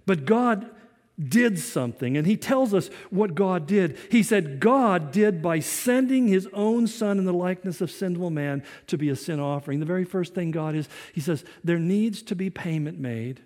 But 0.09 0.25
God 0.25 0.71
did 1.19 1.59
something, 1.59 2.17
and 2.17 2.27
He 2.27 2.39
tells 2.39 2.73
us 2.73 2.89
what 3.11 3.35
God 3.35 3.67
did. 3.67 3.99
He 4.11 4.23
said, 4.23 4.59
God 4.59 5.13
did 5.13 5.43
by 5.43 5.61
sending 5.61 6.29
His 6.29 6.49
own 6.55 6.87
Son 6.87 7.19
in 7.19 7.27
the 7.27 7.33
likeness 7.35 7.83
of 7.83 7.91
sinful 7.91 8.31
man 8.31 8.63
to 8.87 8.97
be 8.97 9.11
a 9.11 9.17
sin 9.17 9.39
offering. 9.39 9.81
The 9.81 9.87
very 9.87 10.07
first 10.07 10.35
thing 10.35 10.51
God 10.51 10.75
is, 10.75 10.89
He 11.13 11.21
says, 11.21 11.45
there 11.63 11.79
needs 11.79 12.23
to 12.23 12.35
be 12.35 12.49
payment 12.49 12.99
made. 12.99 13.43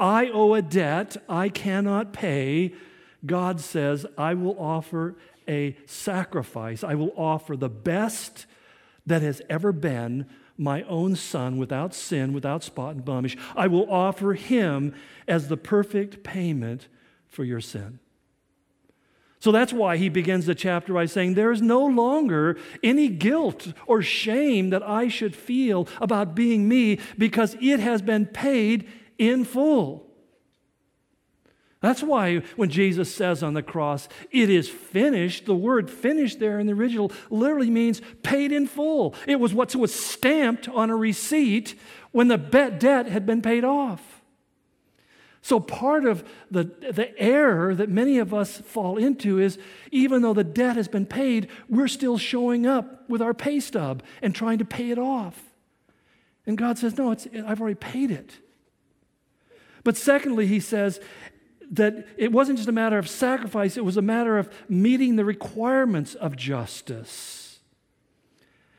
I 0.00 0.30
owe 0.30 0.54
a 0.54 0.62
debt 0.62 1.16
I 1.28 1.48
cannot 1.48 2.12
pay. 2.12 2.74
God 3.24 3.60
says, 3.60 4.04
I 4.18 4.34
will 4.34 4.58
offer 4.58 5.14
a 5.46 5.76
sacrifice. 5.86 6.82
I 6.82 6.96
will 6.96 7.12
offer 7.16 7.56
the 7.56 7.68
best 7.68 8.46
that 9.06 9.22
has 9.22 9.40
ever 9.48 9.70
been 9.70 10.26
my 10.58 10.82
own 10.84 11.16
son 11.16 11.58
without 11.58 11.94
sin, 11.94 12.32
without 12.32 12.64
spot 12.64 12.94
and 12.94 13.04
blemish. 13.04 13.36
I 13.54 13.66
will 13.66 13.90
offer 13.90 14.34
him 14.34 14.94
as 15.28 15.48
the 15.48 15.56
perfect 15.56 16.22
payment 16.22 16.88
for 17.28 17.44
your 17.44 17.60
sin. 17.60 17.98
So 19.38 19.52
that's 19.52 19.72
why 19.72 19.96
he 19.96 20.08
begins 20.08 20.46
the 20.46 20.54
chapter 20.54 20.94
by 20.94 21.06
saying, 21.06 21.34
There 21.34 21.52
is 21.52 21.62
no 21.62 21.84
longer 21.84 22.56
any 22.82 23.08
guilt 23.08 23.72
or 23.86 24.02
shame 24.02 24.70
that 24.70 24.82
I 24.82 25.08
should 25.08 25.36
feel 25.36 25.86
about 26.00 26.34
being 26.34 26.66
me 26.66 26.98
because 27.18 27.56
it 27.60 27.80
has 27.80 28.02
been 28.02 28.26
paid 28.26 28.88
in 29.18 29.44
full. 29.44 30.05
That's 31.86 32.02
why 32.02 32.38
when 32.56 32.68
Jesus 32.68 33.14
says 33.14 33.44
on 33.44 33.54
the 33.54 33.62
cross, 33.62 34.08
it 34.32 34.50
is 34.50 34.68
finished, 34.68 35.46
the 35.46 35.54
word 35.54 35.88
finished 35.88 36.40
there 36.40 36.58
in 36.58 36.66
the 36.66 36.72
original 36.72 37.12
literally 37.30 37.70
means 37.70 38.02
paid 38.24 38.50
in 38.50 38.66
full. 38.66 39.14
It 39.24 39.38
was 39.38 39.54
what 39.54 39.72
was 39.76 39.94
stamped 39.94 40.68
on 40.68 40.90
a 40.90 40.96
receipt 40.96 41.78
when 42.10 42.26
the 42.26 42.38
debt 42.38 43.06
had 43.06 43.24
been 43.24 43.40
paid 43.40 43.62
off. 43.62 44.20
So, 45.42 45.60
part 45.60 46.06
of 46.06 46.28
the, 46.50 46.64
the 46.64 47.16
error 47.20 47.72
that 47.72 47.88
many 47.88 48.18
of 48.18 48.34
us 48.34 48.58
fall 48.58 48.98
into 48.98 49.38
is 49.38 49.56
even 49.92 50.22
though 50.22 50.34
the 50.34 50.42
debt 50.42 50.74
has 50.74 50.88
been 50.88 51.06
paid, 51.06 51.48
we're 51.68 51.86
still 51.86 52.18
showing 52.18 52.66
up 52.66 53.08
with 53.08 53.22
our 53.22 53.32
pay 53.32 53.60
stub 53.60 54.02
and 54.22 54.34
trying 54.34 54.58
to 54.58 54.64
pay 54.64 54.90
it 54.90 54.98
off. 54.98 55.40
And 56.46 56.58
God 56.58 56.78
says, 56.78 56.98
No, 56.98 57.12
I've 57.12 57.60
already 57.60 57.76
paid 57.76 58.10
it. 58.10 58.40
But 59.84 59.96
secondly, 59.96 60.48
he 60.48 60.58
says, 60.58 60.98
that 61.72 62.06
it 62.16 62.32
wasn't 62.32 62.58
just 62.58 62.68
a 62.68 62.72
matter 62.72 62.98
of 62.98 63.08
sacrifice, 63.08 63.76
it 63.76 63.84
was 63.84 63.96
a 63.96 64.02
matter 64.02 64.38
of 64.38 64.52
meeting 64.68 65.16
the 65.16 65.24
requirements 65.24 66.14
of 66.14 66.36
justice. 66.36 67.60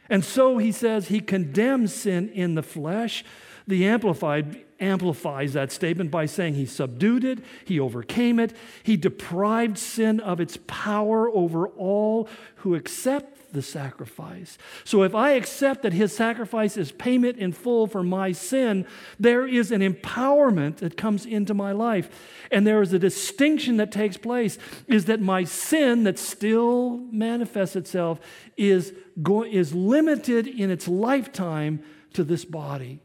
And 0.10 0.24
so 0.24 0.58
he 0.58 0.72
says 0.72 1.08
he 1.08 1.20
condemns 1.20 1.94
sin 1.94 2.30
in 2.30 2.56
the 2.56 2.64
flesh. 2.64 3.26
The 3.68 3.86
Amplified 3.86 4.64
amplifies 4.80 5.54
that 5.54 5.72
statement 5.72 6.12
by 6.12 6.26
saying 6.26 6.54
he 6.54 6.66
subdued 6.66 7.24
it, 7.24 7.40
he 7.66 7.80
overcame 7.80 8.40
it, 8.40 8.56
he 8.84 8.96
deprived 8.96 9.78
sin 9.78 10.20
of 10.20 10.40
its 10.40 10.58
power 10.68 11.30
over 11.30 11.68
all 11.68 12.30
who 12.58 12.76
accept 12.76 13.37
the 13.58 13.62
sacrifice. 13.64 14.60
So 14.84 15.02
if 15.02 15.16
I 15.16 15.32
accept 15.32 15.82
that 15.82 15.92
his 15.92 16.16
sacrifice 16.16 16.78
is 16.78 16.92
payment 16.92 17.38
in 17.40 17.52
full 17.52 17.88
for 17.88 18.04
my 18.04 18.32
sin, 18.32 18.86
there 19.20 19.48
is 19.48 19.72
an 19.72 19.82
empowerment 19.82 20.78
that 20.78 20.96
comes 20.96 21.26
into 21.26 21.56
my 21.56 21.72
life. 21.72 22.08
And 22.52 22.68
there 22.68 22.84
is 22.84 22.94
a 22.94 23.00
distinction 23.00 23.78
that 23.78 23.92
takes 23.92 24.16
place 24.16 24.60
is 24.86 25.06
that 25.06 25.22
my 25.22 25.44
sin 25.44 26.04
that 26.04 26.20
still 26.20 26.98
manifests 27.12 27.76
itself 27.76 28.20
is, 28.58 28.94
go- 29.24 29.44
is 29.44 29.74
limited 29.74 30.46
in 30.46 30.70
its 30.70 30.88
lifetime 30.88 31.84
to 32.14 32.24
this 32.24 32.46
body. 32.46 33.02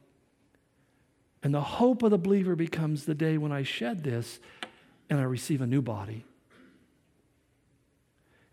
And 1.42 1.54
the 1.54 1.62
hope 1.62 2.02
of 2.02 2.10
the 2.10 2.18
believer 2.18 2.54
becomes 2.54 3.06
the 3.06 3.14
day 3.14 3.38
when 3.38 3.52
I 3.52 3.62
shed 3.62 4.04
this 4.04 4.38
and 5.08 5.18
I 5.18 5.24
receive 5.24 5.62
a 5.62 5.66
new 5.66 5.80
body. 5.80 6.26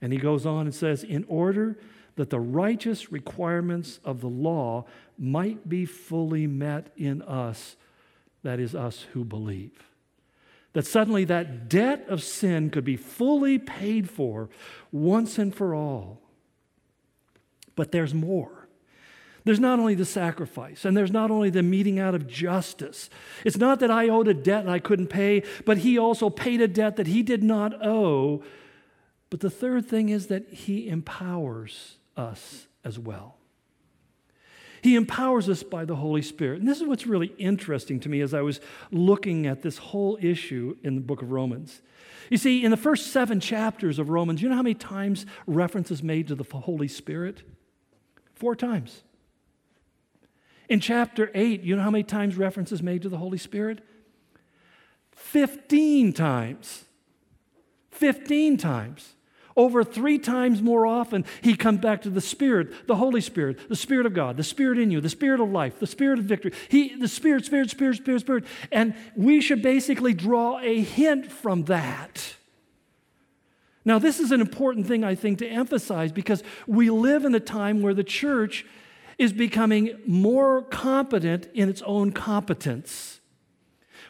And 0.01 0.13
he 0.13 0.19
goes 0.19 0.45
on 0.45 0.61
and 0.61 0.73
says, 0.73 1.03
in 1.03 1.25
order 1.27 1.77
that 2.15 2.29
the 2.29 2.39
righteous 2.39 3.11
requirements 3.11 3.99
of 4.03 4.21
the 4.21 4.27
law 4.27 4.85
might 5.17 5.67
be 5.67 5.85
fully 5.85 6.47
met 6.47 6.91
in 6.97 7.21
us, 7.21 7.75
that 8.43 8.59
is, 8.59 8.75
us 8.75 9.05
who 9.13 9.23
believe. 9.23 9.83
That 10.73 10.85
suddenly 10.85 11.25
that 11.25 11.67
debt 11.67 12.05
of 12.07 12.23
sin 12.23 12.69
could 12.69 12.85
be 12.85 12.95
fully 12.95 13.57
paid 13.57 14.09
for 14.09 14.49
once 14.91 15.37
and 15.37 15.53
for 15.53 15.73
all. 15.73 16.21
But 17.75 17.91
there's 17.91 18.13
more. 18.13 18.67
There's 19.45 19.59
not 19.59 19.79
only 19.79 19.95
the 19.95 20.05
sacrifice, 20.05 20.85
and 20.85 20.95
there's 20.95 21.11
not 21.11 21.31
only 21.31 21.49
the 21.49 21.63
meting 21.63 21.99
out 21.99 22.13
of 22.13 22.27
justice. 22.27 23.09
It's 23.45 23.57
not 23.57 23.79
that 23.79 23.89
I 23.89 24.09
owed 24.09 24.27
a 24.27 24.33
debt 24.33 24.61
and 24.61 24.69
I 24.69 24.79
couldn't 24.79 25.07
pay, 25.07 25.43
but 25.65 25.79
he 25.79 25.97
also 25.97 26.29
paid 26.29 26.61
a 26.61 26.67
debt 26.67 26.97
that 26.97 27.07
he 27.07 27.23
did 27.23 27.43
not 27.43 27.73
owe 27.83 28.43
but 29.29 29.39
the 29.39 29.49
third 29.49 29.87
thing 29.87 30.09
is 30.09 30.27
that 30.27 30.47
He 30.49 30.87
empowers 30.89 31.97
us 32.17 32.67
as 32.83 32.97
well. 32.97 33.35
He 34.81 34.95
empowers 34.95 35.49
us 35.49 35.61
by 35.63 35.85
the 35.85 35.97
Holy 35.97 36.21
Spirit. 36.21 36.59
And 36.59 36.67
this 36.67 36.79
is 36.79 36.87
what's 36.87 37.05
really 37.05 37.33
interesting 37.37 37.99
to 38.01 38.09
me 38.09 38.21
as 38.21 38.33
I 38.33 38.41
was 38.41 38.61
looking 38.91 39.45
at 39.45 39.61
this 39.61 39.77
whole 39.77 40.17
issue 40.21 40.77
in 40.83 40.95
the 40.95 41.01
book 41.01 41.21
of 41.21 41.31
Romans. 41.31 41.81
You 42.29 42.37
see, 42.37 42.63
in 42.63 42.71
the 42.71 42.77
first 42.77 43.07
seven 43.07 43.39
chapters 43.39 43.99
of 43.99 44.09
Romans, 44.09 44.41
you 44.41 44.49
know 44.49 44.55
how 44.55 44.61
many 44.61 44.75
times 44.75 45.25
reference 45.47 45.91
is 45.91 46.01
made 46.01 46.27
to 46.27 46.35
the 46.35 46.43
Holy 46.43 46.87
Spirit? 46.87 47.43
Four 48.35 48.55
times. 48.55 49.03
In 50.69 50.79
chapter 50.79 51.31
8, 51.33 51.61
you 51.61 51.75
know 51.75 51.81
how 51.81 51.91
many 51.91 52.03
times 52.03 52.37
reference 52.37 52.71
is 52.71 52.83
made 52.83 53.01
to 53.01 53.09
the 53.09 53.17
Holy 53.17 53.39
Spirit? 53.39 53.81
15 55.11 56.13
times. 56.13 56.85
15 57.91 58.57
times. 58.57 59.15
Over 59.59 59.83
three 59.83 60.17
times 60.17 60.61
more 60.61 60.87
often, 60.87 61.25
he 61.41 61.53
comes 61.53 61.81
back 61.81 62.03
to 62.03 62.09
the 62.09 62.21
Spirit, 62.21 62.87
the 62.87 62.95
Holy 62.95 63.19
Spirit, 63.19 63.67
the 63.67 63.75
Spirit 63.75 64.05
of 64.05 64.13
God, 64.13 64.37
the 64.37 64.43
Spirit 64.43 64.79
in 64.79 64.89
you, 64.89 65.01
the 65.01 65.09
Spirit 65.09 65.41
of 65.41 65.49
life, 65.49 65.81
the 65.81 65.85
Spirit 65.85 66.17
of 66.17 66.23
victory. 66.23 66.53
He, 66.69 66.95
the 66.95 67.09
Spirit, 67.09 67.43
Spirit, 67.43 67.69
Spirit, 67.69 67.97
Spirit, 67.97 68.21
Spirit. 68.21 68.45
And 68.71 68.95
we 69.17 69.41
should 69.41 69.61
basically 69.61 70.13
draw 70.13 70.59
a 70.59 70.79
hint 70.79 71.29
from 71.29 71.65
that. 71.65 72.35
Now, 73.83 73.99
this 73.99 74.21
is 74.21 74.31
an 74.31 74.39
important 74.39 74.87
thing, 74.87 75.03
I 75.03 75.13
think, 75.13 75.39
to 75.39 75.47
emphasize 75.49 76.13
because 76.13 76.41
we 76.65 76.89
live 76.89 77.25
in 77.25 77.35
a 77.35 77.41
time 77.41 77.81
where 77.81 77.93
the 77.93 78.01
church 78.01 78.65
is 79.17 79.33
becoming 79.33 79.99
more 80.07 80.61
competent 80.61 81.49
in 81.53 81.67
its 81.67 81.81
own 81.81 82.13
competence 82.13 83.18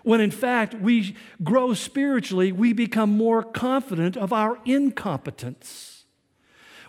when 0.03 0.21
in 0.21 0.31
fact 0.31 0.73
we 0.75 1.15
grow 1.43 1.73
spiritually, 1.73 2.51
we 2.51 2.73
become 2.73 3.09
more 3.09 3.43
confident 3.43 4.17
of 4.17 4.33
our 4.33 4.59
incompetence. 4.65 6.05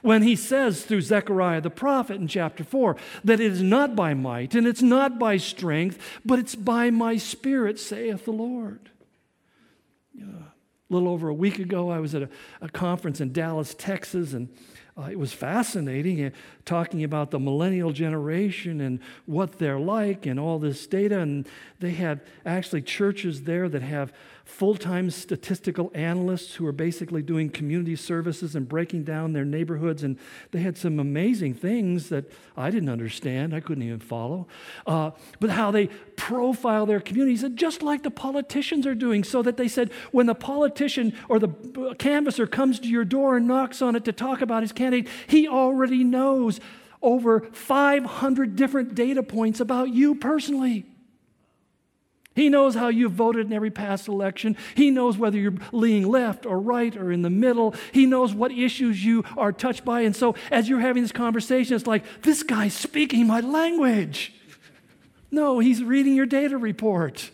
When 0.03 0.23
he 0.23 0.35
says 0.35 0.85
through 0.85 1.03
Zechariah 1.03 1.61
the 1.61 1.71
prophet 1.71 2.17
in 2.17 2.27
chapter 2.27 2.65
4 2.65 2.97
that 3.25 3.41
it 3.41 3.53
is 3.53 3.63
not 3.63 3.95
by 3.95 4.15
might 4.15 4.55
and 4.55 4.67
it's 4.67 4.83
not 4.83 5.19
by 5.19 5.37
strength, 5.37 5.99
but 6.25 6.39
it's 6.39 6.55
by 6.55 6.91
my 6.91 7.17
spirit, 7.17 7.79
saith 7.79 8.25
the 8.25 8.33
Lord. 8.33 8.91
Yeah. 10.15 10.25
A 10.25 10.93
little 10.93 11.09
over 11.09 11.29
a 11.29 11.35
week 11.35 11.59
ago, 11.59 11.91
I 11.91 12.01
was 12.01 12.15
at 12.15 12.23
a, 12.23 12.29
a 12.61 12.69
conference 12.69 13.21
in 13.21 13.33
Dallas, 13.33 13.75
Texas, 13.79 14.33
and 14.33 14.49
uh, 15.01 15.09
it 15.11 15.19
was 15.19 15.33
fascinating 15.33 16.25
uh, 16.25 16.31
talking 16.65 17.05
about 17.05 17.31
the 17.31 17.39
millennial 17.39 17.93
generation 17.93 18.81
and 18.81 19.01
what 19.27 19.59
they're 19.59 19.79
like 19.79 20.27
and 20.27 20.39
all 20.39 20.59
this 20.59 20.87
data. 20.87 21.21
And 21.21 21.49
they 21.79 21.93
had 21.93 22.21
actually 22.45 22.83
churches 22.83 23.43
there 23.43 23.69
that 23.69 23.83
have 23.83 24.13
full 24.51 24.75
time 24.75 25.09
statistical 25.11 25.91
analysts 25.95 26.57
who 26.57 26.67
are 26.67 26.73
basically 26.73 27.23
doing 27.23 27.49
community 27.49 27.97
services 27.97 28.55
and 28.55 28.69
breaking 28.69 29.05
down 29.05 29.33
their 29.33 29.45
neighborhoods. 29.45 30.03
And 30.03 30.19
they 30.51 30.61
had 30.61 30.77
some 30.77 30.99
amazing 30.99 31.55
things 31.55 32.09
that 32.11 32.31
I 32.57 32.71
didn't 32.71 32.89
understand, 32.89 33.55
I 33.55 33.61
couldn't 33.61 33.85
even 33.85 34.01
follow. 34.01 34.49
Uh, 34.87 35.13
but 35.39 35.51
how 35.51 35.71
they 35.71 35.87
profile 36.17 36.85
their 36.85 37.01
communities, 37.01 37.45
just 37.55 37.83
like 37.83 38.03
the 38.03 38.11
politicians 38.11 38.87
are 38.87 38.95
doing, 38.95 39.25
so 39.25 39.41
that 39.43 39.57
they 39.57 39.69
said 39.69 39.91
when 40.11 40.27
the 40.27 40.35
politician 40.35 41.15
or 41.29 41.39
the 41.39 41.49
canvasser 41.99 42.47
comes 42.47 42.81
to 42.81 42.89
your 42.89 43.05
door 43.05 43.37
and 43.37 43.47
knocks 43.47 43.81
on 43.81 43.97
it 43.97 44.05
to 44.05 44.13
talk 44.13 44.43
about 44.43 44.63
his 44.63 44.73
candidate, 44.73 45.09
he 45.27 45.49
already 45.49 46.05
knows 46.05 46.61
over 47.03 47.49
500 47.53 48.57
different 48.57 48.95
data 48.95 49.23
points 49.23 49.61
about 49.61 49.91
you 49.91 50.15
personally. 50.17 50.90
He 52.35 52.49
knows 52.49 52.75
how 52.77 52.89
you 52.89 53.09
voted 53.09 53.47
in 53.47 53.53
every 53.53 53.71
past 53.71 54.07
election. 54.07 54.57
He 54.75 54.91
knows 54.91 55.19
whether 55.19 55.37
you're 55.37 55.55
leaning 55.73 56.09
left 56.09 56.47
or 56.47 56.61
right 56.61 56.97
or 56.97 57.11
in 57.11 57.23
the 57.23 57.31
middle. 57.31 57.75
He 57.93 58.07
knows 58.07 58.33
what 58.33 58.53
issues 58.53 59.05
you 59.05 59.25
are 59.37 59.53
touched 59.53 59.85
by. 59.85 60.03
And 60.03 60.15
so, 60.15 60.37
as 60.51 60.69
you're 60.69 60.81
having 60.81 61.03
this 61.03 61.13
conversation, 61.13 61.75
it's 61.75 61.89
like, 61.89 62.05
this 62.23 62.43
guy's 62.43 62.75
speaking 62.75 63.27
my 63.27 63.41
language. 63.41 64.33
No, 65.31 65.59
he's 65.59 65.83
reading 65.83 66.15
your 66.15 66.27
data 66.27 66.57
report. 66.57 67.31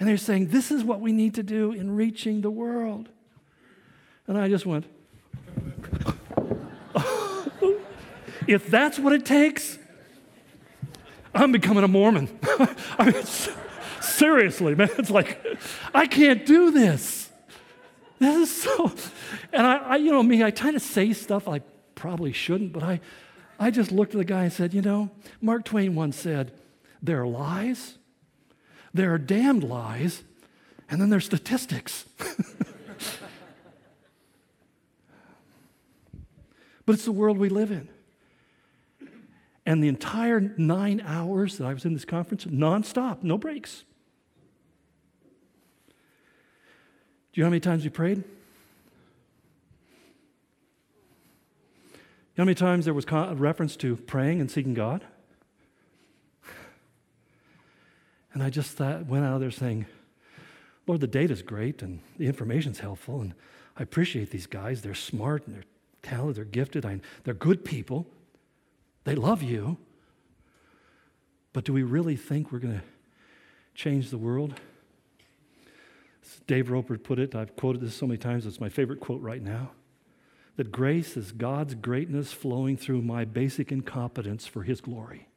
And 0.00 0.08
they're 0.08 0.16
saying, 0.16 0.48
this 0.48 0.70
is 0.70 0.84
what 0.84 1.00
we 1.00 1.12
need 1.12 1.34
to 1.34 1.42
do 1.42 1.72
in 1.72 1.94
reaching 1.94 2.40
the 2.40 2.50
world. 2.50 3.08
And 4.26 4.36
I 4.36 4.48
just 4.48 4.66
went, 4.66 4.84
if 8.46 8.68
that's 8.68 8.98
what 8.98 9.12
it 9.12 9.24
takes, 9.24 9.77
I'm 11.34 11.52
becoming 11.52 11.84
a 11.84 11.88
Mormon. 11.88 12.28
I 12.98 13.10
mean, 13.10 13.22
seriously, 14.00 14.74
man. 14.74 14.90
It's 14.98 15.10
like, 15.10 15.44
I 15.94 16.06
can't 16.06 16.44
do 16.46 16.70
this. 16.70 17.30
This 18.18 18.50
is 18.50 18.62
so. 18.62 18.92
And 19.52 19.66
I, 19.66 19.76
I 19.76 19.96
you 19.96 20.10
know 20.10 20.22
me, 20.22 20.42
I 20.42 20.50
try 20.50 20.70
to 20.70 20.80
say 20.80 21.12
stuff 21.12 21.48
I 21.48 21.60
probably 21.94 22.32
shouldn't, 22.32 22.72
but 22.72 22.82
I, 22.82 23.00
I 23.58 23.70
just 23.70 23.92
looked 23.92 24.14
at 24.14 24.18
the 24.18 24.24
guy 24.24 24.44
and 24.44 24.52
said, 24.52 24.74
you 24.74 24.82
know, 24.82 25.10
Mark 25.40 25.64
Twain 25.64 25.94
once 25.94 26.16
said, 26.16 26.52
there 27.02 27.22
are 27.22 27.26
lies, 27.26 27.98
there 28.92 29.12
are 29.14 29.18
damned 29.18 29.62
lies, 29.64 30.22
and 30.90 31.00
then 31.00 31.10
there's 31.10 31.26
statistics. 31.26 32.04
but 36.86 36.94
it's 36.94 37.04
the 37.04 37.12
world 37.12 37.38
we 37.38 37.48
live 37.48 37.70
in. 37.70 37.88
And 39.68 39.84
the 39.84 39.88
entire 39.88 40.40
nine 40.40 41.02
hours 41.04 41.58
that 41.58 41.66
I 41.66 41.74
was 41.74 41.84
in 41.84 41.92
this 41.92 42.06
conference, 42.06 42.46
nonstop, 42.46 43.22
no 43.22 43.36
breaks. 43.36 43.84
Do 45.86 45.92
you 47.34 47.42
know 47.42 47.48
how 47.48 47.50
many 47.50 47.60
times 47.60 47.84
we 47.84 47.90
prayed? 47.90 48.16
You 48.16 48.24
know 52.38 52.38
how 52.38 52.44
many 52.44 52.54
times 52.54 52.86
there 52.86 52.94
was 52.94 53.04
a 53.10 53.34
reference 53.34 53.76
to 53.76 53.96
praying 53.96 54.40
and 54.40 54.50
seeking 54.50 54.72
God? 54.72 55.04
And 58.32 58.42
I 58.42 58.48
just 58.48 58.70
thought, 58.70 59.04
went 59.04 59.26
out 59.26 59.40
there 59.40 59.50
saying, 59.50 59.84
Lord, 60.86 61.02
the 61.02 61.06
data's 61.06 61.42
great 61.42 61.82
and 61.82 62.00
the 62.16 62.26
information's 62.26 62.78
helpful, 62.78 63.20
and 63.20 63.34
I 63.76 63.82
appreciate 63.82 64.30
these 64.30 64.46
guys. 64.46 64.80
They're 64.80 64.94
smart 64.94 65.46
and 65.46 65.56
they're 65.56 65.64
talented, 66.00 66.36
they're 66.36 66.44
gifted, 66.46 66.86
I, 66.86 67.00
they're 67.24 67.34
good 67.34 67.66
people. 67.66 68.06
They 69.04 69.14
love 69.14 69.42
you. 69.42 69.78
But 71.52 71.64
do 71.64 71.72
we 71.72 71.82
really 71.82 72.16
think 72.16 72.52
we're 72.52 72.58
going 72.58 72.78
to 72.78 72.84
change 73.74 74.10
the 74.10 74.18
world? 74.18 74.54
As 76.22 76.40
Dave 76.46 76.70
Roper 76.70 76.98
put 76.98 77.18
it, 77.18 77.34
I've 77.34 77.56
quoted 77.56 77.80
this 77.80 77.94
so 77.94 78.06
many 78.06 78.18
times, 78.18 78.46
it's 78.46 78.60
my 78.60 78.68
favorite 78.68 79.00
quote 79.00 79.22
right 79.22 79.42
now. 79.42 79.70
That 80.56 80.72
grace 80.72 81.16
is 81.16 81.32
God's 81.32 81.74
greatness 81.74 82.32
flowing 82.32 82.76
through 82.76 83.02
my 83.02 83.24
basic 83.24 83.70
incompetence 83.70 84.46
for 84.46 84.64
His 84.64 84.80
glory. 84.80 85.28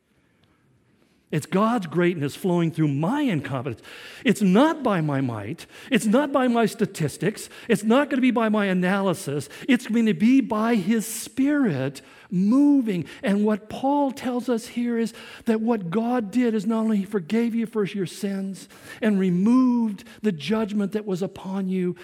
It's 1.31 1.45
God's 1.45 1.87
greatness 1.87 2.35
flowing 2.35 2.71
through 2.71 2.89
my 2.89 3.21
incompetence. 3.21 3.81
It's 4.25 4.41
not 4.41 4.83
by 4.83 4.99
my 4.99 5.21
might. 5.21 5.65
It's 5.89 6.05
not 6.05 6.33
by 6.33 6.49
my 6.49 6.65
statistics. 6.65 7.49
It's 7.69 7.83
not 7.83 8.09
going 8.09 8.17
to 8.17 8.21
be 8.21 8.31
by 8.31 8.49
my 8.49 8.65
analysis. 8.65 9.47
It's 9.69 9.87
going 9.87 10.07
to 10.07 10.13
be 10.13 10.41
by 10.41 10.75
His 10.75 11.07
Spirit 11.07 12.01
moving. 12.31 13.05
And 13.21 13.45
what 13.45 13.69
Paul 13.69 14.11
tells 14.11 14.49
us 14.49 14.67
here 14.67 14.97
is 14.97 15.13
that 15.45 15.61
what 15.61 15.91
God 15.91 16.31
did 16.31 16.53
is 16.55 16.65
not 16.65 16.79
only 16.79 16.97
He 16.97 17.05
forgave 17.05 17.53
you 17.53 17.65
for 17.65 17.85
your 17.85 18.05
sins 18.05 18.67
and 19.01 19.19
removed 19.19 20.03
the 20.21 20.31
judgment 20.31 20.93
that 20.93 21.05
was 21.05 21.21
upon 21.21 21.67
you, 21.67 21.95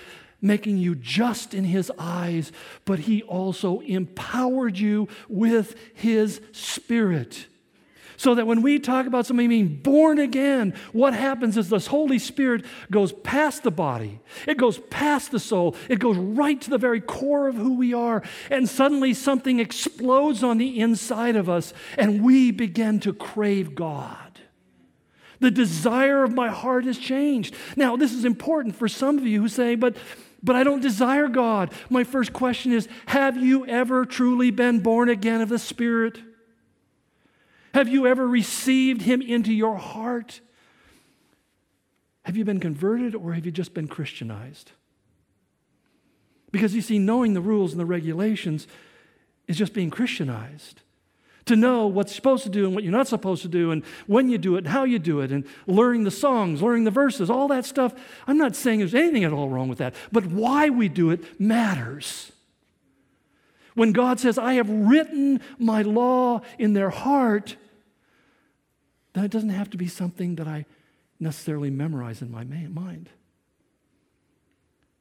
making 0.42 0.78
you 0.78 0.94
just 0.96 1.54
in 1.54 1.64
His 1.64 1.92
eyes, 1.98 2.52
but 2.86 3.00
He 3.00 3.24
also 3.24 3.80
empowered 3.80 4.78
you 4.78 5.08
with 5.28 5.76
His 5.94 6.42
Spirit. 6.52 7.48
So 8.18 8.34
that 8.34 8.48
when 8.48 8.64
we 8.64 8.80
talk 8.80 9.06
about 9.06 9.28
somebody 9.28 9.48
being 9.48 9.76
born 9.76 10.18
again, 10.18 10.74
what 10.92 11.14
happens 11.14 11.56
is 11.56 11.70
this 11.70 11.86
Holy 11.86 12.18
Spirit 12.18 12.66
goes 12.90 13.14
past 13.14 13.62
the 13.62 13.72
body, 13.72 14.20
it 14.48 14.58
goes 14.58 14.80
past 14.90 15.32
the 15.32 15.40
soul, 15.40 15.76
it 15.88 16.00
goes 16.00 16.18
right 16.18 16.60
to 16.60 16.70
the 16.70 16.80
very 16.80 17.00
core 17.00 17.48
of 17.48 17.56
who 17.56 17.76
we 17.76 17.94
are, 17.94 18.24
and 18.50 18.68
suddenly 18.68 19.14
something 19.14 19.60
explodes 19.60 20.44
on 20.44 20.58
the 20.58 20.80
inside 20.80 21.36
of 21.36 21.48
us, 21.48 21.74
and 21.96 22.24
we 22.24 22.50
begin 22.50 23.00
to 23.02 23.14
crave 23.14 23.76
God. 23.76 24.18
The 25.40 25.52
desire 25.52 26.24
of 26.24 26.34
my 26.34 26.50
heart 26.50 26.86
has 26.86 26.98
changed. 26.98 27.56
Now, 27.76 27.96
this 27.96 28.12
is 28.12 28.26
important 28.26 28.76
for 28.76 28.88
some 28.88 29.20
of 29.20 29.28
you 29.28 29.42
who 29.42 29.48
say, 29.48 29.76
but 29.76 29.96
but 30.44 30.56
I 30.56 30.64
don't 30.64 30.82
desire 30.82 31.28
God. 31.28 31.74
My 31.90 32.04
first 32.04 32.32
question 32.32 32.72
is 32.72 32.88
Have 33.08 33.38
you 33.38 33.66
ever 33.66 34.06
truly 34.06 34.52
been 34.52 34.80
born 34.80 35.10
again 35.10 35.42
of 35.42 35.50
the 35.50 35.60
Spirit? 35.60 36.20
Have 37.78 37.90
you 37.90 38.08
ever 38.08 38.28
received 38.28 39.04
Him 39.04 39.22
into 39.22 39.54
your 39.54 39.76
heart? 39.76 40.42
Have 42.24 42.36
you 42.36 42.44
been 42.44 42.60
converted 42.60 43.14
or 43.14 43.34
have 43.34 43.46
you 43.46 43.52
just 43.52 43.76
been 43.76 43.88
Christianized? 43.88 44.72
Because 46.50 46.74
you 46.74 46.82
see, 46.82 46.98
knowing 46.98 47.36
the 47.36 47.40
rules 47.40 47.74
and 47.74 47.80
the 47.80 47.86
regulations 47.86 48.68
is 49.48 49.60
just 49.60 49.76
being 49.76 49.92
Christianized. 49.92 50.82
To 51.46 51.56
know 51.56 51.86
what's 51.86 52.16
supposed 52.16 52.42
to 52.46 52.50
do 52.50 52.66
and 52.66 52.74
what 52.74 52.84
you're 52.84 52.92
not 52.92 53.08
supposed 53.08 53.44
to 53.44 53.48
do, 53.48 53.70
and 53.70 53.84
when 54.08 54.32
you 54.32 54.40
do 54.40 54.56
it, 54.56 54.66
and 54.66 54.70
how 54.70 54.84
you 54.84 54.98
do 54.98 55.20
it, 55.20 55.32
and 55.32 55.46
learning 55.68 56.04
the 56.04 56.10
songs, 56.10 56.64
learning 56.64 56.86
the 56.86 56.90
verses, 56.90 57.30
all 57.30 57.48
that 57.50 57.64
stuff. 57.64 57.94
I'm 58.26 58.40
not 58.40 58.56
saying 58.56 58.80
there's 58.80 58.96
anything 58.96 59.24
at 59.24 59.34
all 59.34 59.50
wrong 59.50 59.70
with 59.70 59.78
that, 59.78 59.94
but 60.12 60.26
why 60.26 60.70
we 60.70 60.90
do 60.90 61.12
it 61.12 61.40
matters. 61.40 62.32
When 63.76 63.92
God 63.92 64.20
says, 64.20 64.40
I 64.40 64.54
have 64.56 64.68
written 64.68 65.42
my 65.60 65.84
law 65.84 66.42
in 66.58 66.74
their 66.74 66.90
heart, 66.90 67.56
then 69.18 69.26
it 69.26 69.32
doesn't 69.32 69.50
have 69.50 69.70
to 69.72 69.78
be 69.78 69.88
something 69.88 70.36
that 70.36 70.48
I 70.48 70.66
necessarily 71.20 71.70
memorize 71.70 72.22
in 72.22 72.32
my 72.32 72.44
mind. 72.44 73.10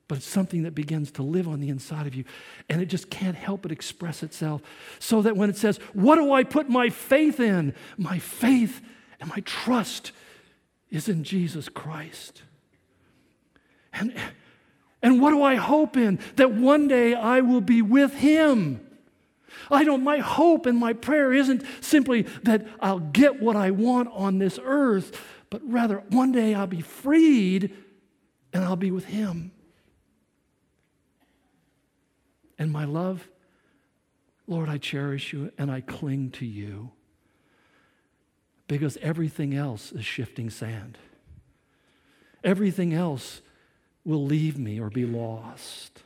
But 0.09 0.19
it's 0.19 0.27
something 0.27 0.63
that 0.63 0.75
begins 0.75 1.11
to 1.13 1.23
live 1.23 1.49
on 1.49 1.61
the 1.61 1.69
inside 1.69 2.07
of 2.07 2.15
you, 2.15 2.25
and 2.69 2.81
it 2.81 2.87
just 2.87 3.11
can't 3.11 3.37
help 3.37 3.63
but 3.63 3.73
express 3.73 4.23
itself. 4.23 4.63
So 5.01 5.21
that 5.23 5.37
when 5.37 5.51
it 5.51 5.57
says, 5.57 5.79
What 5.93 6.17
do 6.17 6.33
I 6.33 6.45
put 6.45 6.69
my 6.69 6.91
faith 6.91 7.41
in? 7.41 7.75
My 7.97 8.19
faith 8.19 8.81
and 9.21 9.29
my 9.29 9.41
trust 9.41 10.13
is 10.91 11.09
in 11.09 11.25
Jesus 11.25 11.69
Christ. 11.69 12.43
And, 13.93 14.15
and 15.03 15.21
what 15.21 15.31
do 15.31 15.43
I 15.43 15.57
hope 15.57 15.97
in? 15.97 16.21
That 16.37 16.53
one 16.53 16.87
day 16.87 17.15
I 17.15 17.41
will 17.41 17.61
be 17.61 17.83
with 17.83 18.15
Him. 18.15 18.86
I 19.71 19.85
don't, 19.85 20.03
my 20.03 20.19
hope 20.19 20.67
and 20.67 20.79
my 20.79 20.93
prayer 20.93 21.33
isn't 21.33 21.63
simply 21.81 22.23
that 22.43 22.67
I'll 22.81 23.01
get 23.01 23.41
what 23.41 23.57
I 23.57 23.71
want 23.71 24.09
on 24.13 24.39
this 24.39 24.59
earth, 24.63 25.21
but 25.51 25.61
rather 25.65 26.03
one 26.11 26.33
day 26.33 26.55
I'll 26.55 26.67
be 26.67 26.81
freed 26.81 27.75
and 28.53 28.65
I'll 28.65 28.77
be 28.77 28.91
with 28.91 29.07
Him. 29.07 29.53
And 32.59 32.73
my 32.73 32.85
love, 32.85 33.29
Lord, 34.47 34.69
I 34.69 34.79
cherish 34.79 35.33
you 35.33 35.53
and 35.59 35.71
I 35.71 35.81
cling 35.81 36.31
to 36.33 36.47
you 36.47 36.93
because 38.69 38.97
everything 38.99 39.55
else 39.55 39.93
is 39.93 40.05
shifting 40.05 40.51
sand. 40.51 40.99
Everything 42.43 42.95
else 42.95 43.43
will 44.05 44.25
leave 44.25 44.57
me 44.59 44.81
or 44.81 44.89
be 44.89 45.05
lost 45.05 46.03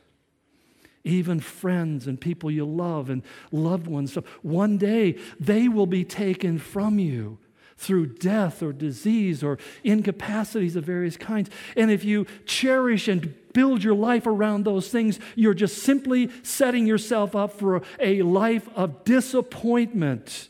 even 1.03 1.39
friends 1.39 2.07
and 2.07 2.19
people 2.19 2.51
you 2.51 2.65
love 2.65 3.09
and 3.09 3.23
loved 3.51 3.87
ones. 3.87 4.13
So 4.13 4.23
one 4.41 4.77
day 4.77 5.17
they 5.39 5.67
will 5.67 5.87
be 5.87 6.03
taken 6.03 6.59
from 6.59 6.99
you 6.99 7.39
through 7.77 8.05
death 8.05 8.61
or 8.61 8.71
disease 8.71 9.43
or 9.43 9.57
incapacities 9.83 10.75
of 10.75 10.83
various 10.83 11.17
kinds. 11.17 11.49
And 11.75 11.89
if 11.89 12.03
you 12.03 12.27
cherish 12.45 13.07
and 13.07 13.33
build 13.53 13.83
your 13.83 13.95
life 13.95 14.27
around 14.27 14.63
those 14.65 14.89
things, 14.89 15.19
you're 15.35 15.55
just 15.55 15.79
simply 15.79 16.29
setting 16.43 16.85
yourself 16.85 17.35
up 17.35 17.57
for 17.57 17.81
a 17.99 18.21
life 18.21 18.69
of 18.75 19.03
disappointment. 19.03 20.49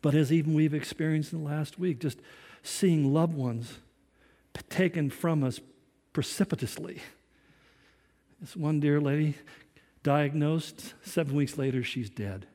But 0.00 0.14
as 0.14 0.32
even 0.32 0.54
we've 0.54 0.74
experienced 0.74 1.34
in 1.34 1.44
the 1.44 1.50
last 1.50 1.78
week, 1.78 2.00
just 2.00 2.18
seeing 2.62 3.12
loved 3.12 3.34
ones 3.34 3.78
taken 4.70 5.10
from 5.10 5.44
us 5.44 5.60
precipitously 6.14 7.02
this 8.46 8.54
one 8.54 8.78
dear 8.78 9.00
lady 9.00 9.34
diagnosed, 10.04 10.94
seven 11.02 11.34
weeks 11.34 11.58
later, 11.58 11.82
she's 11.82 12.08
dead. 12.08 12.46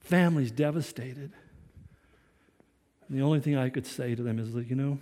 Family's 0.00 0.50
devastated. 0.50 1.30
And 3.06 3.16
the 3.16 3.22
only 3.22 3.38
thing 3.38 3.56
I 3.56 3.68
could 3.68 3.86
say 3.86 4.16
to 4.16 4.22
them 4.24 4.40
is 4.40 4.54
that, 4.54 4.66
you 4.66 4.74
know, 4.74 4.98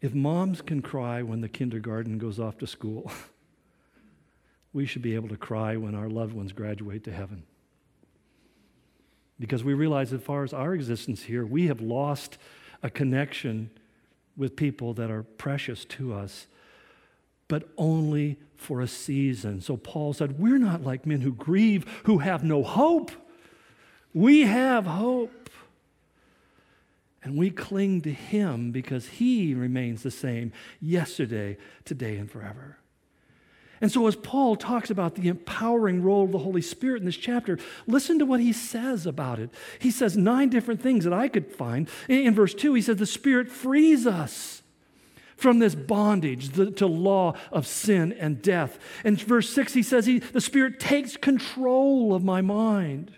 if 0.00 0.12
moms 0.12 0.60
can 0.60 0.82
cry 0.82 1.22
when 1.22 1.40
the 1.40 1.48
kindergarten 1.48 2.18
goes 2.18 2.40
off 2.40 2.58
to 2.58 2.66
school, 2.66 3.12
we 4.72 4.84
should 4.84 5.02
be 5.02 5.14
able 5.14 5.28
to 5.28 5.36
cry 5.36 5.76
when 5.76 5.94
our 5.94 6.08
loved 6.08 6.32
ones 6.32 6.50
graduate 6.50 7.04
to 7.04 7.12
heaven. 7.12 7.44
Because 9.38 9.62
we 9.62 9.72
realize, 9.72 10.12
as 10.12 10.20
far 10.20 10.42
as 10.42 10.52
our 10.52 10.74
existence 10.74 11.22
here, 11.22 11.46
we 11.46 11.68
have 11.68 11.80
lost 11.80 12.38
a 12.82 12.90
connection 12.90 13.70
with 14.36 14.56
people 14.56 14.94
that 14.94 15.12
are 15.12 15.22
precious 15.22 15.84
to 15.84 16.12
us 16.12 16.48
but 17.52 17.68
only 17.76 18.38
for 18.56 18.80
a 18.80 18.88
season. 18.88 19.60
So 19.60 19.76
Paul 19.76 20.14
said, 20.14 20.38
We're 20.38 20.56
not 20.56 20.84
like 20.84 21.04
men 21.04 21.20
who 21.20 21.32
grieve, 21.34 21.84
who 22.04 22.16
have 22.16 22.42
no 22.42 22.62
hope. 22.62 23.10
We 24.14 24.46
have 24.46 24.86
hope. 24.86 25.50
And 27.22 27.36
we 27.36 27.50
cling 27.50 28.00
to 28.00 28.10
him 28.10 28.72
because 28.72 29.06
he 29.06 29.52
remains 29.52 30.02
the 30.02 30.10
same 30.10 30.50
yesterday, 30.80 31.58
today, 31.84 32.16
and 32.16 32.30
forever. 32.30 32.78
And 33.82 33.92
so, 33.92 34.06
as 34.06 34.16
Paul 34.16 34.56
talks 34.56 34.88
about 34.88 35.16
the 35.16 35.28
empowering 35.28 36.02
role 36.02 36.24
of 36.24 36.32
the 36.32 36.38
Holy 36.38 36.62
Spirit 36.62 37.00
in 37.00 37.04
this 37.04 37.18
chapter, 37.18 37.58
listen 37.86 38.18
to 38.18 38.24
what 38.24 38.40
he 38.40 38.54
says 38.54 39.04
about 39.04 39.38
it. 39.38 39.50
He 39.78 39.90
says 39.90 40.16
nine 40.16 40.48
different 40.48 40.80
things 40.80 41.04
that 41.04 41.12
I 41.12 41.28
could 41.28 41.52
find. 41.52 41.86
In 42.08 42.34
verse 42.34 42.54
2, 42.54 42.72
he 42.72 42.80
says, 42.80 42.96
The 42.96 43.04
Spirit 43.04 43.50
frees 43.50 44.06
us 44.06 44.61
from 45.42 45.58
this 45.58 45.74
bondage 45.74 46.52
to 46.52 46.86
law 46.86 47.34
of 47.50 47.66
sin 47.66 48.12
and 48.12 48.40
death. 48.40 48.78
In 49.04 49.16
verse 49.16 49.50
6, 49.50 49.74
he 49.74 49.82
says, 49.82 50.06
he, 50.06 50.20
The 50.20 50.40
Spirit 50.40 50.80
takes 50.80 51.16
control 51.16 52.14
of 52.14 52.24
my 52.24 52.40
mind. 52.40 53.12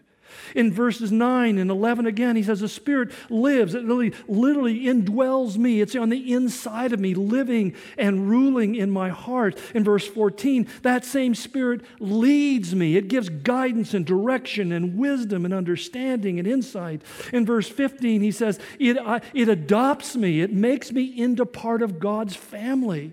In 0.54 0.72
verses 0.72 1.10
9 1.12 1.58
and 1.58 1.70
11 1.70 2.06
again, 2.06 2.36
he 2.36 2.42
says, 2.42 2.60
The 2.60 2.68
Spirit 2.68 3.12
lives. 3.28 3.74
It 3.74 3.84
literally, 3.84 4.12
literally 4.28 4.84
indwells 4.84 5.56
me. 5.56 5.80
It's 5.80 5.96
on 5.96 6.08
the 6.08 6.32
inside 6.32 6.92
of 6.92 7.00
me, 7.00 7.14
living 7.14 7.74
and 7.98 8.28
ruling 8.28 8.74
in 8.74 8.90
my 8.90 9.10
heart. 9.10 9.58
In 9.74 9.84
verse 9.84 10.06
14, 10.06 10.68
that 10.82 11.04
same 11.04 11.34
Spirit 11.34 11.82
leads 11.98 12.74
me. 12.74 12.96
It 12.96 13.08
gives 13.08 13.28
guidance 13.28 13.94
and 13.94 14.06
direction 14.06 14.72
and 14.72 14.96
wisdom 14.96 15.44
and 15.44 15.54
understanding 15.54 16.38
and 16.38 16.46
insight. 16.48 17.02
In 17.32 17.44
verse 17.46 17.68
15, 17.68 18.20
he 18.20 18.30
says, 18.30 18.58
It, 18.78 18.98
I, 18.98 19.20
it 19.32 19.48
adopts 19.48 20.16
me, 20.16 20.40
it 20.40 20.52
makes 20.52 20.92
me 20.92 21.04
into 21.04 21.46
part 21.46 21.82
of 21.82 21.98
God's 21.98 22.36
family 22.36 23.12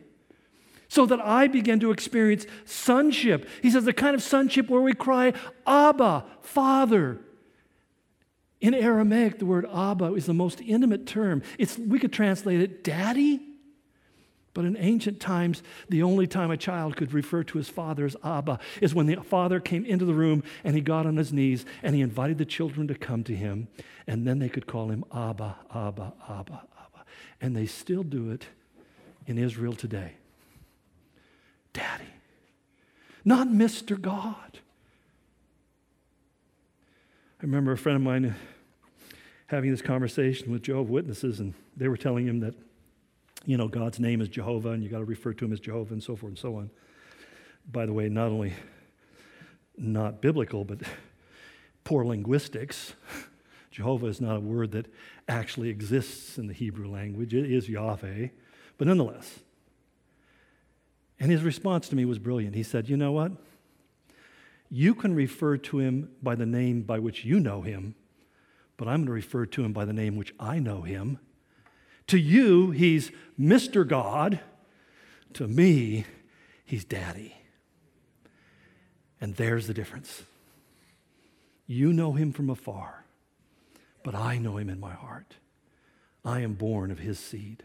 so 0.92 1.06
that 1.06 1.22
I 1.22 1.48
begin 1.48 1.80
to 1.80 1.92
experience 1.92 2.46
sonship. 2.66 3.48
He 3.62 3.72
says, 3.72 3.86
the 3.86 3.94
kind 3.94 4.14
of 4.14 4.22
sonship 4.22 4.70
where 4.70 4.82
we 4.82 4.92
cry, 4.92 5.32
Abba, 5.66 6.26
Father. 6.42 7.22
In 8.60 8.74
Aramaic, 8.74 9.39
the 9.39 9.46
word 9.46 9.66
Abba 9.74 10.14
is 10.16 10.26
the 10.26 10.34
most 10.34 10.60
intimate 10.60 11.06
term. 11.06 11.44
It's, 11.58 11.78
we 11.78 11.98
could 11.98 12.12
translate 12.12 12.60
it 12.60 12.84
daddy, 12.84 13.39
but 14.54 14.66
in 14.66 14.76
ancient 14.76 15.22
times, 15.22 15.64
the 15.88 16.04
only 16.04 16.28
time 16.28 16.52
a 16.52 16.58
child 16.58 16.98
could 16.98 17.14
refer 17.14 17.42
to 17.42 17.58
his 17.58 17.70
father 17.70 18.04
as 18.04 18.18
Abba 18.22 18.60
is 18.82 18.94
when 18.94 19.06
the 19.06 19.16
father 19.16 19.62
came 19.62 19.86
into 19.86 20.04
the 20.04 20.14
room 20.14 20.44
and 20.66 20.76
he 20.76 20.82
got 20.82 21.06
on 21.06 21.16
his 21.16 21.32
knees 21.32 21.66
and 21.84 21.96
he 21.96 22.02
invited 22.02 22.38
the 22.38 22.44
children 22.44 22.89
to 22.89 22.96
come 22.96 23.24
to 23.24 23.34
him, 23.34 23.70
and 24.08 24.28
then 24.28 24.39
they 24.39 24.50
could 24.50 24.68
call 24.68 24.89
him 24.89 25.06
Abba, 25.16 25.56
Abba, 25.74 26.12
Abba, 26.28 26.64
Abba. 26.78 27.06
And 27.39 27.56
they 27.56 27.66
still 27.66 28.04
do 28.04 28.30
it 28.30 28.48
in 29.26 29.38
Israel 29.38 29.72
today. 29.72 30.16
Daddy, 31.74 32.14
not 33.24 33.48
Mr. 33.48 34.00
God. 34.00 34.60
I 37.40 37.44
remember 37.44 37.72
a 37.72 37.78
friend 37.78 37.96
of 37.96 38.02
mine 38.04 38.36
having 39.48 39.72
this 39.72 39.82
conversation 39.82 40.52
with 40.52 40.64
Jehovah 40.64 40.92
Witnesses, 40.92 41.40
and 41.40 41.54
they 41.76 41.88
were 41.88 41.98
telling 41.98 42.28
him 42.28 42.40
that, 42.42 42.54
you 43.46 43.58
know, 43.58 43.68
God's 43.68 44.00
name 44.00 44.22
is 44.22 44.30
Jehovah, 44.30 44.70
and 44.70 44.84
you 44.84 44.90
got 44.90 45.00
to 45.00 45.06
refer 45.06 45.34
to 45.34 45.46
him 45.46 45.52
as 45.52 45.60
Jehovah, 45.60 45.94
and 45.94 46.04
so 46.04 46.16
forth 46.16 46.32
and 46.32 46.38
so 46.38 46.56
on. 46.56 46.70
By 47.70 47.86
the 47.86 47.94
way, 47.94 48.10
not 48.10 48.28
only 48.28 48.54
not 49.78 50.22
biblical, 50.22 50.64
but 50.64 50.80
poor 51.84 52.06
linguistics. 52.06 52.94
Jehovah 53.72 54.08
is 54.08 54.22
not 54.22 54.38
a 54.38 54.40
word 54.40 54.72
that 54.72 54.88
actually 55.28 55.70
exists 55.70 56.38
in 56.38 56.48
the 56.48 56.54
Hebrew 56.54 56.90
language. 56.90 57.34
It 57.34 57.52
is 57.52 57.70
Yahweh, 57.70 58.28
but 58.78 58.88
nonetheless, 58.88 59.40
and 61.22 61.30
his 61.30 61.44
response 61.44 61.88
to 61.88 61.96
me 61.96 62.04
was 62.04 62.18
brilliant. 62.18 62.56
He 62.56 62.64
said, 62.64 62.90
You 62.90 62.98
know 62.98 63.12
what? 63.12 63.32
You 64.72 64.96
can 64.96 65.14
refer 65.14 65.56
to 65.58 65.78
him 65.78 66.10
by 66.22 66.34
the 66.34 66.48
name 66.48 66.82
by 66.82 66.98
which 66.98 67.24
you 67.24 67.40
know 67.40 67.62
him, 67.62 67.94
but 68.76 68.88
I'm 68.88 69.02
going 69.02 69.06
to 69.06 69.12
refer 69.12 69.46
to 69.46 69.64
him 69.64 69.72
by 69.72 69.86
the 69.86 69.94
name 69.94 70.16
which 70.16 70.34
I 70.40 70.58
know 70.58 70.82
him. 70.82 71.20
To 72.08 72.18
you, 72.18 72.72
he's 72.72 73.12
Mr. 73.40 73.88
God. 73.88 74.40
To 75.34 75.48
me, 75.48 76.06
he's 76.66 76.84
Daddy. 76.84 77.36
And 79.22 79.36
there's 79.36 79.68
the 79.68 79.76
difference. 79.76 80.24
You 81.68 81.94
know 81.94 82.14
him 82.14 82.34
from 82.34 82.50
afar, 82.50 83.06
but 84.04 84.16
I 84.16 84.40
know 84.40 84.58
him 84.58 84.70
in 84.70 84.80
my 84.80 84.94
heart. 84.94 85.36
I 86.26 86.40
am 86.40 86.56
born 86.56 86.90
of 86.90 86.98
his 86.98 87.20
seed. 87.20 87.64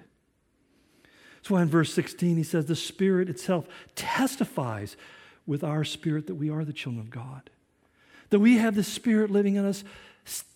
That's 1.46 1.52
why 1.52 1.62
in 1.62 1.68
verse 1.68 1.94
16 1.94 2.36
he 2.36 2.42
says, 2.42 2.66
The 2.66 2.74
Spirit 2.74 3.30
itself 3.30 3.68
testifies 3.94 4.96
with 5.46 5.62
our 5.62 5.84
spirit 5.84 6.26
that 6.26 6.34
we 6.34 6.50
are 6.50 6.64
the 6.64 6.72
children 6.72 7.00
of 7.00 7.08
God. 7.08 7.50
That 8.30 8.40
we 8.40 8.56
have 8.56 8.74
the 8.74 8.82
Spirit 8.82 9.30
living 9.30 9.54
in 9.54 9.64
us, 9.64 9.84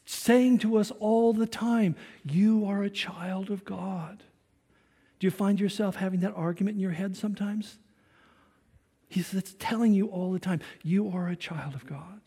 saying 0.04 0.58
to 0.58 0.78
us 0.78 0.90
all 0.98 1.32
the 1.32 1.46
time, 1.46 1.94
You 2.24 2.64
are 2.66 2.82
a 2.82 2.90
child 2.90 3.52
of 3.52 3.64
God. 3.64 4.24
Do 5.20 5.28
you 5.28 5.30
find 5.30 5.60
yourself 5.60 5.94
having 5.94 6.18
that 6.22 6.34
argument 6.34 6.74
in 6.74 6.80
your 6.80 6.90
head 6.90 7.16
sometimes? 7.16 7.78
He's 9.08 9.32
it's 9.32 9.54
telling 9.60 9.94
you 9.94 10.08
all 10.08 10.32
the 10.32 10.40
time, 10.40 10.58
You 10.82 11.08
are 11.10 11.28
a 11.28 11.36
child 11.36 11.76
of 11.76 11.86
God. 11.86 12.20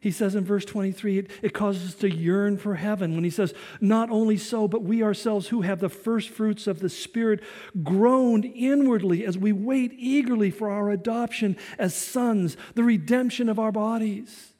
He 0.00 0.10
says 0.10 0.34
in 0.34 0.46
verse 0.46 0.64
23, 0.64 1.18
it, 1.18 1.30
it, 1.42 1.52
causes 1.52 1.90
us 1.90 1.94
to 1.96 2.10
yearn 2.10 2.56
for 2.56 2.74
heaven 2.74 3.14
when 3.14 3.22
he 3.22 3.28
says, 3.28 3.52
Not 3.82 4.08
only 4.08 4.38
so, 4.38 4.66
but 4.66 4.82
we 4.82 5.02
ourselves 5.02 5.48
who 5.48 5.60
have 5.60 5.78
the 5.78 5.90
first 5.90 6.30
fruits 6.30 6.66
of 6.66 6.80
the 6.80 6.88
Spirit 6.88 7.42
groaned 7.82 8.46
inwardly 8.46 9.26
as 9.26 9.36
we 9.36 9.52
wait 9.52 9.92
eagerly 9.94 10.50
for 10.50 10.70
our 10.70 10.90
adoption 10.90 11.54
as 11.78 11.94
sons, 11.94 12.56
the 12.74 12.82
redemption 12.82 13.50
of 13.50 13.58
our 13.58 13.70
bodies. 13.70 14.54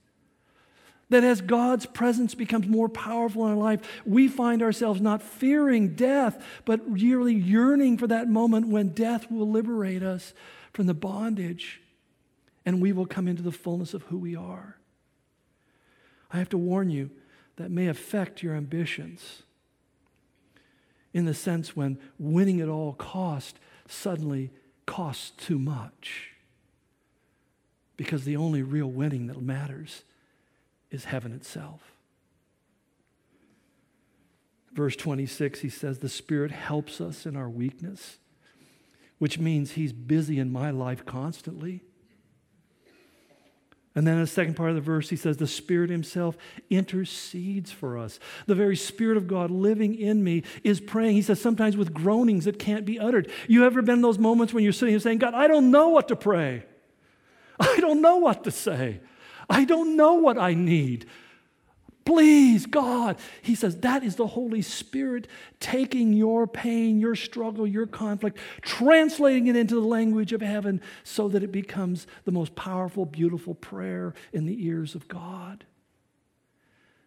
That 1.08 1.24
as 1.24 1.40
God's 1.40 1.86
presence 1.86 2.34
becomes 2.34 2.68
more 2.68 2.90
powerful 2.90 3.46
in 3.46 3.52
our 3.52 3.56
life, 3.56 3.80
we 4.04 4.28
find 4.28 4.62
ourselves 4.62 5.00
not 5.00 5.22
fearing 5.22 5.94
death, 5.94 6.44
but 6.66 6.82
really 6.86 7.34
yearning 7.34 7.96
for 7.96 8.06
that 8.08 8.28
moment 8.28 8.68
when 8.68 8.90
death 8.90 9.30
will 9.30 9.50
liberate 9.50 10.02
us 10.02 10.34
from 10.74 10.86
the 10.86 10.94
bondage 10.94 11.80
and 12.66 12.82
we 12.82 12.92
will 12.92 13.06
come 13.06 13.26
into 13.26 13.42
the 13.42 13.50
fullness 13.50 13.94
of 13.94 14.02
who 14.04 14.18
we 14.18 14.36
are. 14.36 14.76
I 16.32 16.38
have 16.38 16.48
to 16.50 16.58
warn 16.58 16.90
you, 16.90 17.10
that 17.56 17.70
may 17.70 17.88
affect 17.88 18.42
your 18.42 18.54
ambitions. 18.54 19.42
In 21.12 21.26
the 21.26 21.34
sense 21.34 21.76
when 21.76 21.98
winning 22.18 22.60
at 22.60 22.68
all 22.68 22.94
cost 22.94 23.58
suddenly 23.86 24.50
costs 24.86 25.30
too 25.30 25.58
much. 25.58 26.30
Because 27.96 28.24
the 28.24 28.36
only 28.36 28.62
real 28.62 28.90
winning 28.90 29.26
that 29.26 29.42
matters 29.42 30.04
is 30.90 31.04
heaven 31.04 31.32
itself. 31.32 31.92
Verse 34.72 34.96
26, 34.96 35.60
he 35.60 35.68
says, 35.68 35.98
The 35.98 36.08
Spirit 36.08 36.52
helps 36.52 37.00
us 37.00 37.26
in 37.26 37.36
our 37.36 37.50
weakness, 37.50 38.18
which 39.18 39.38
means 39.38 39.72
He's 39.72 39.92
busy 39.92 40.38
in 40.38 40.50
my 40.50 40.70
life 40.70 41.04
constantly. 41.04 41.82
And 43.94 44.06
then 44.06 44.14
in 44.14 44.20
the 44.20 44.26
second 44.28 44.54
part 44.54 44.70
of 44.70 44.76
the 44.76 44.80
verse, 44.80 45.10
he 45.10 45.16
says, 45.16 45.36
The 45.36 45.48
Spirit 45.48 45.90
Himself 45.90 46.38
intercedes 46.68 47.72
for 47.72 47.98
us. 47.98 48.20
The 48.46 48.54
very 48.54 48.76
Spirit 48.76 49.16
of 49.16 49.26
God 49.26 49.50
living 49.50 49.96
in 49.96 50.22
me 50.22 50.44
is 50.62 50.80
praying. 50.80 51.16
He 51.16 51.22
says, 51.22 51.40
sometimes 51.40 51.76
with 51.76 51.92
groanings 51.92 52.44
that 52.44 52.58
can't 52.58 52.84
be 52.84 53.00
uttered. 53.00 53.30
You 53.48 53.64
ever 53.64 53.82
been 53.82 53.96
in 53.96 54.02
those 54.02 54.18
moments 54.18 54.54
when 54.54 54.62
you're 54.62 54.72
sitting 54.72 54.92
here 54.92 55.00
saying, 55.00 55.18
God, 55.18 55.34
I 55.34 55.48
don't 55.48 55.72
know 55.72 55.88
what 55.88 56.08
to 56.08 56.16
pray. 56.16 56.64
I 57.58 57.80
don't 57.80 58.00
know 58.00 58.18
what 58.18 58.44
to 58.44 58.52
say. 58.52 59.00
I 59.48 59.64
don't 59.64 59.96
know 59.96 60.14
what 60.14 60.38
I 60.38 60.54
need. 60.54 61.06
Please, 62.04 62.66
God. 62.66 63.16
He 63.42 63.54
says 63.54 63.76
that 63.78 64.02
is 64.02 64.16
the 64.16 64.26
Holy 64.26 64.62
Spirit 64.62 65.28
taking 65.60 66.12
your 66.12 66.46
pain, 66.46 66.98
your 66.98 67.14
struggle, 67.14 67.66
your 67.66 67.86
conflict, 67.86 68.38
translating 68.62 69.46
it 69.46 69.56
into 69.56 69.74
the 69.74 69.86
language 69.86 70.32
of 70.32 70.40
heaven 70.40 70.80
so 71.04 71.28
that 71.28 71.42
it 71.42 71.52
becomes 71.52 72.06
the 72.24 72.32
most 72.32 72.54
powerful, 72.54 73.04
beautiful 73.04 73.54
prayer 73.54 74.14
in 74.32 74.46
the 74.46 74.66
ears 74.66 74.94
of 74.94 75.08
God. 75.08 75.64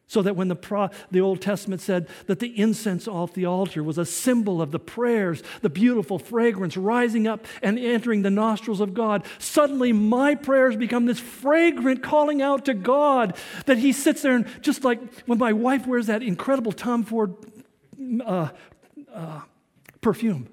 So 0.08 0.22
that 0.22 0.36
when 0.36 0.48
the, 0.48 0.56
pro, 0.56 0.90
the 1.12 1.22
Old 1.22 1.42
Testament 1.42 1.82
said 1.82 2.08
that 2.28 2.40
the 2.40 2.60
incense 2.60 3.08
off 3.08 3.34
the 3.34 3.46
altar 3.46 3.82
was 3.82 3.98
a 3.98 4.06
symbol 4.06 4.62
of 4.62 4.72
the 4.72 4.80
prayers, 4.80 5.42
the 5.62 5.70
beautiful 5.70 6.20
fragrance 6.20 6.78
rising 6.78 7.26
up 7.26 7.46
and 7.64 7.80
entering 7.80 8.22
the 8.22 8.30
nostrils 8.30 8.82
of 8.82 8.94
God, 8.94 9.26
suddenly 9.40 9.92
my 9.92 10.36
prayers 10.36 10.76
become 10.76 11.06
this 11.06 11.20
fragrant 11.20 12.04
calling 12.04 12.42
out 12.42 12.66
to 12.66 12.74
God 12.74 13.36
that 13.66 13.78
He 13.78 13.92
sits 13.92 14.22
there 14.22 14.36
and 14.36 14.46
just 14.62 14.84
like 14.84 15.00
when 15.26 15.40
my 15.40 15.54
wife 15.54 15.88
wears 15.88 16.08
that 16.08 16.22
incredible 16.22 16.74
Tom 16.74 17.04
Ford 17.04 17.36
uh, 18.26 18.50
uh, 19.14 19.42
perfume. 20.02 20.50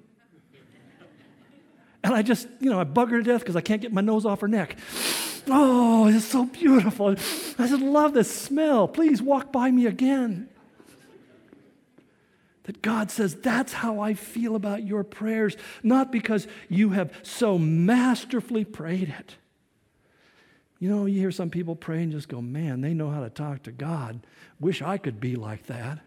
And 2.03 2.15
I 2.15 2.23
just, 2.23 2.49
you 2.61 2.71
know, 2.71 2.81
I 2.81 2.85
bug 2.85 3.11
her 3.11 3.19
to 3.19 3.23
death 3.23 3.41
because 3.41 3.57
I 3.57 3.61
can't 3.61 3.83
get 3.83 3.93
my 3.93 4.01
nose 4.01 4.25
off 4.25 4.41
her 4.41 4.49
neck. 4.49 4.77
Oh, 5.51 6.07
it's 6.07 6.25
so 6.25 6.47
beautiful. 6.47 7.11
I 7.59 7.67
just 7.67 7.83
love 7.83 8.15
this 8.15 8.31
smell. 8.31 8.89
Please 8.89 9.21
walk 9.21 9.53
by 9.53 9.71
me 9.71 9.87
again. 9.87 10.49
That 12.65 12.83
God 12.83 13.11
says, 13.11 13.35
that's 13.35 13.73
how 13.73 14.01
I 14.01 14.15
feel 14.15 14.55
about 14.55 14.87
your 14.87 15.03
prayers, 15.03 15.57
not 15.83 16.13
because 16.13 16.47
you 16.69 16.91
have 16.91 17.13
so 17.23 17.59
masterfully 17.59 18.65
prayed 18.65 19.09
it. 19.19 19.37
You 20.79 20.89
know, 20.89 21.07
you 21.07 21.21
hear 21.21 21.31
some 21.31 21.51
people 21.51 21.77
pray 21.77 22.03
and 22.03 22.13
just 22.13 22.29
go, 22.29 22.41
man, 22.41 22.81
they 22.81 22.95
know 22.95 23.11
how 23.11 23.21
to 23.21 23.31
talk 23.31 23.65
to 23.65 23.73
God. 23.73 24.21
Wish 24.59 24.83
I 24.83 24.99
could 24.99 25.21
be 25.21 25.37
like 25.37 25.67
that. 25.67 25.99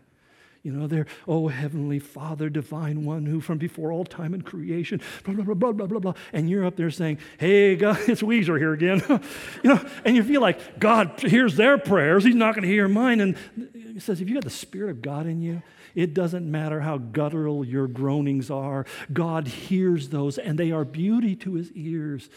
You 0.64 0.72
know, 0.72 0.88
they're, 0.88 1.08
oh, 1.28 1.50
Heavenly 1.50 2.00
Father, 2.00 2.50
Divine 2.50 3.04
One, 3.04 3.26
who 3.26 3.42
from 3.42 3.58
before 3.58 3.92
all 3.92 4.06
time 4.06 4.34
and 4.34 4.46
creation, 4.46 5.02
blah, 5.26 5.34
blah, 5.34 5.44
blah, 5.44 5.54
blah, 5.54 5.72
blah, 5.74 5.88
blah, 5.88 6.00
blah. 6.00 6.14
And 6.32 6.50
you're 6.50 6.66
up 6.66 6.78
there 6.78 6.90
saying, 6.90 7.18
hey, 7.38 7.76
God, 7.76 7.98
it's 8.08 8.22
Weezer 8.22 8.58
here 8.58 8.72
again. 8.72 9.04
you 9.64 9.70
know, 9.70 9.86
and 10.06 10.16
you 10.16 10.24
feel 10.24 10.40
like 10.40 10.80
God 10.80 11.20
hears 11.20 11.58
their 11.58 11.78
prayers. 11.78 12.24
He's 12.24 12.34
not 12.34 12.56
going 12.56 12.64
to 12.64 12.70
hear 12.70 12.88
mine. 12.88 13.20
And 13.20 13.38
he 13.74 14.00
says, 14.00 14.22
if 14.22 14.30
you 14.30 14.36
got 14.36 14.46
the 14.46 14.50
Spirit 14.50 14.92
of 14.92 15.02
God 15.02 15.26
in 15.26 15.42
you, 15.42 15.62
it 15.96 16.14
doesn't 16.14 16.50
matter 16.50 16.80
how 16.80 16.98
guttural 16.98 17.66
your 17.66 17.88
groanings 17.88 18.50
are. 18.50 18.86
God 19.12 19.50
hears 19.50 20.10
those, 20.10 20.38
and 20.38 20.58
they 20.58 20.72
are 20.72 20.86
beauty 20.86 21.36
to 21.36 21.56
his 21.56 21.74
ears. 21.74 22.30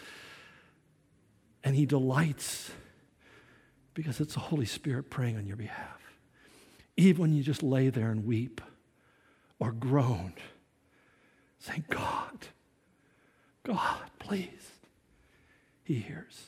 And 1.62 1.76
he 1.76 1.86
delights 1.86 2.72
because 3.94 4.20
it's 4.20 4.34
the 4.34 4.40
Holy 4.40 4.66
Spirit 4.66 5.10
praying 5.10 5.36
on 5.36 5.46
your 5.46 5.56
behalf 5.56 5.95
even 6.97 7.20
when 7.20 7.32
you 7.34 7.42
just 7.42 7.62
lay 7.62 7.88
there 7.90 8.11
and 8.11 8.24
weep 8.24 8.61
or 9.59 9.72
groan, 9.72 10.34
saying, 11.59 11.84
God, 11.90 12.49
God, 13.64 14.11
please. 14.18 14.72
He 15.84 15.94
hears. 15.94 16.47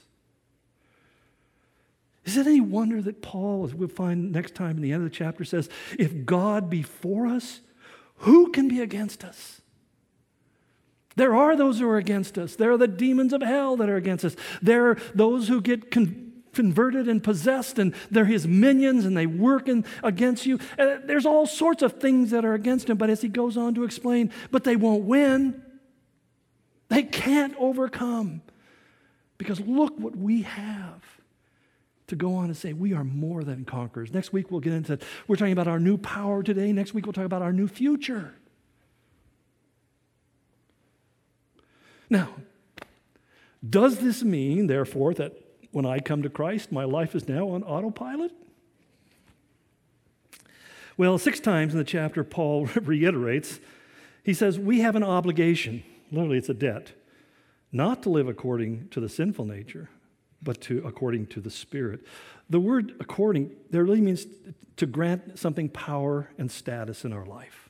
Is 2.24 2.36
it 2.36 2.46
any 2.46 2.60
wonder 2.60 3.00
that 3.00 3.22
Paul, 3.22 3.64
as 3.64 3.74
we'll 3.74 3.88
find 3.88 4.32
next 4.32 4.54
time 4.54 4.76
in 4.76 4.82
the 4.82 4.92
end 4.92 5.04
of 5.04 5.10
the 5.10 5.16
chapter, 5.16 5.44
says, 5.44 5.68
If 5.98 6.26
God 6.26 6.68
be 6.68 6.82
for 6.82 7.26
us, 7.26 7.60
who 8.16 8.50
can 8.50 8.68
be 8.68 8.80
against 8.80 9.24
us? 9.24 9.60
There 11.16 11.34
are 11.34 11.56
those 11.56 11.78
who 11.78 11.88
are 11.88 11.96
against 11.96 12.36
us. 12.36 12.54
There 12.54 12.70
are 12.70 12.76
the 12.76 12.86
demons 12.86 13.32
of 13.32 13.42
hell 13.42 13.76
that 13.76 13.88
are 13.88 13.96
against 13.96 14.24
us. 14.24 14.36
There 14.60 14.90
are 14.90 14.98
those 15.14 15.48
who 15.48 15.60
get 15.60 15.90
con- 15.90 16.27
converted 16.58 17.08
and 17.08 17.22
possessed, 17.22 17.78
and 17.78 17.94
they're 18.10 18.24
his 18.24 18.44
minions 18.44 19.04
and 19.04 19.16
they 19.16 19.26
work 19.26 19.68
in, 19.68 19.84
against 20.02 20.44
you. 20.44 20.58
Uh, 20.76 20.96
there's 21.04 21.24
all 21.24 21.46
sorts 21.46 21.82
of 21.82 22.00
things 22.00 22.32
that 22.32 22.44
are 22.44 22.54
against 22.54 22.90
him, 22.90 22.96
but 22.96 23.08
as 23.08 23.20
he 23.20 23.28
goes 23.28 23.56
on 23.56 23.74
to 23.76 23.84
explain, 23.84 24.32
but 24.50 24.64
they 24.64 24.74
won't 24.74 25.04
win. 25.04 25.62
They 26.88 27.04
can't 27.04 27.54
overcome. 27.60 28.42
Because 29.38 29.60
look 29.60 29.96
what 30.00 30.16
we 30.16 30.42
have 30.42 31.04
to 32.08 32.16
go 32.16 32.34
on 32.34 32.46
and 32.46 32.56
say 32.56 32.72
we 32.72 32.92
are 32.92 33.04
more 33.04 33.44
than 33.44 33.64
conquerors. 33.64 34.12
Next 34.12 34.32
week 34.32 34.50
we'll 34.50 34.60
get 34.60 34.72
into 34.72 34.98
we're 35.28 35.36
talking 35.36 35.52
about 35.52 35.68
our 35.68 35.78
new 35.78 35.96
power 35.96 36.42
today. 36.42 36.72
Next 36.72 36.92
week 36.92 37.06
we'll 37.06 37.12
talk 37.12 37.24
about 37.24 37.42
our 37.42 37.52
new 37.52 37.68
future. 37.68 38.34
Now, 42.10 42.30
does 43.68 43.98
this 43.98 44.24
mean, 44.24 44.66
therefore, 44.66 45.14
that 45.14 45.47
when 45.70 45.86
I 45.86 46.00
come 46.00 46.22
to 46.22 46.30
Christ, 46.30 46.72
my 46.72 46.84
life 46.84 47.14
is 47.14 47.28
now 47.28 47.48
on 47.50 47.62
autopilot? 47.62 48.32
Well, 50.96 51.16
six 51.18 51.38
times 51.38 51.72
in 51.72 51.78
the 51.78 51.84
chapter, 51.84 52.24
Paul 52.24 52.66
reiterates, 52.82 53.60
he 54.24 54.34
says, 54.34 54.58
We 54.58 54.80
have 54.80 54.96
an 54.96 55.04
obligation, 55.04 55.82
literally, 56.10 56.38
it's 56.38 56.48
a 56.48 56.54
debt, 56.54 56.92
not 57.70 58.02
to 58.02 58.10
live 58.10 58.28
according 58.28 58.88
to 58.88 59.00
the 59.00 59.08
sinful 59.08 59.44
nature, 59.44 59.88
but 60.42 60.60
to 60.62 60.82
according 60.84 61.26
to 61.28 61.40
the 61.40 61.50
Spirit. 61.50 62.00
The 62.50 62.60
word 62.60 62.94
according 62.98 63.52
there 63.70 63.84
really 63.84 64.00
means 64.00 64.26
to 64.76 64.86
grant 64.86 65.38
something 65.38 65.68
power 65.68 66.30
and 66.38 66.50
status 66.50 67.04
in 67.04 67.12
our 67.12 67.26
life. 67.26 67.68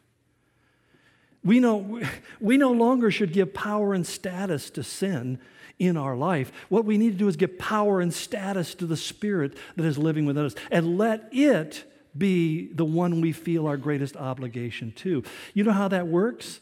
We, 1.45 1.61
know, 1.61 2.01
we 2.41 2.57
no 2.57 2.71
longer 2.71 3.11
should 3.11 3.33
give 3.33 3.53
power 3.53 3.95
and 3.95 4.07
status 4.07 4.71
to 4.71 4.83
sin 4.83 5.39
in 5.79 5.97
our 5.97 6.17
life. 6.17 6.53
What 6.69 6.85
we 6.85 6.99
need 6.99 7.13
to 7.13 7.19
do 7.19 7.29
is 7.29 7.37
give 7.37 7.59
power 7.59 8.01
and 8.01 8.13
status 8.13 8.75
to 8.77 8.87
the 8.87 8.97
Spirit 8.97 9.57
that 9.77 9.85
is 9.85 9.99
living 9.99 10.27
within 10.27 10.47
us 10.47 10.55
and 10.71 10.99
let 10.99 11.29
it 11.33 11.85
be 12.17 12.73
the 12.73 12.85
one 12.85 13.21
we 13.21 13.33
feel 13.33 13.67
our 13.67 13.77
greatest 13.77 14.17
obligation 14.17 14.93
to. 14.93 15.23
You 15.55 15.65
know 15.65 15.73
how 15.73 15.89
that 15.89 16.09
works? 16.09 16.61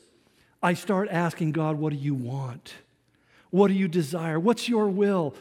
I 0.63 0.75
start 0.75 1.09
asking 1.11 1.53
God, 1.53 1.77
What 1.77 1.93
do 1.93 1.99
you 1.99 2.15
want? 2.15 2.75
What 3.51 3.69
do 3.69 3.75
you 3.75 3.89
desire? 3.89 4.39
What's 4.39 4.69
your 4.69 4.89
will? 4.89 5.35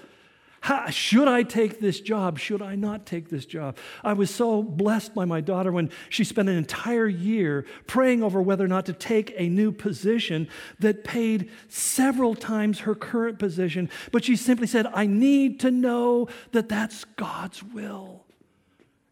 How, 0.66 0.90
should 0.90 1.28
I 1.28 1.44
take 1.44 1.80
this 1.80 2.00
job? 2.00 2.40
Should 2.40 2.64
I 2.64 2.74
not 2.74 3.06
take 3.06 3.30
this 3.30 3.46
job? 3.46 3.78
I 4.04 4.14
was 4.14 4.34
so 4.34 4.64
blessed 4.64 5.14
by 5.14 5.24
my 5.24 5.40
daughter 5.40 5.72
when 5.72 5.92
she 6.10 6.24
spent 6.24 6.50
an 6.50 6.56
entire 6.56 7.08
year 7.08 7.68
praying 7.86 8.24
over 8.24 8.42
whether 8.42 8.66
or 8.66 8.68
not 8.68 8.88
to 8.88 8.94
take 8.94 9.32
a 9.38 9.48
new 9.48 9.72
position 9.72 10.48
that 10.80 11.04
paid 11.04 11.52
several 11.68 12.34
times 12.34 12.80
her 12.80 12.96
current 12.96 13.38
position. 13.38 13.92
But 14.12 14.26
she 14.26 14.36
simply 14.36 14.66
said, 14.66 14.88
I 14.88 15.06
need 15.06 15.60
to 15.60 15.70
know 15.70 16.30
that 16.52 16.68
that's 16.68 17.04
God's 17.16 17.62
will. 17.62 18.26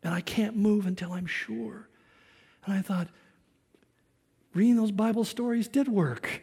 And 0.04 0.12
I 0.12 0.22
can't 0.22 0.58
move 0.58 0.88
until 0.88 1.14
I'm 1.14 1.28
sure. 1.28 1.88
And 2.66 2.74
I 2.74 2.82
thought, 2.82 3.10
reading 4.56 4.76
those 4.76 4.90
Bible 4.90 5.24
stories 5.24 5.68
did 5.68 5.88
work. 5.88 6.42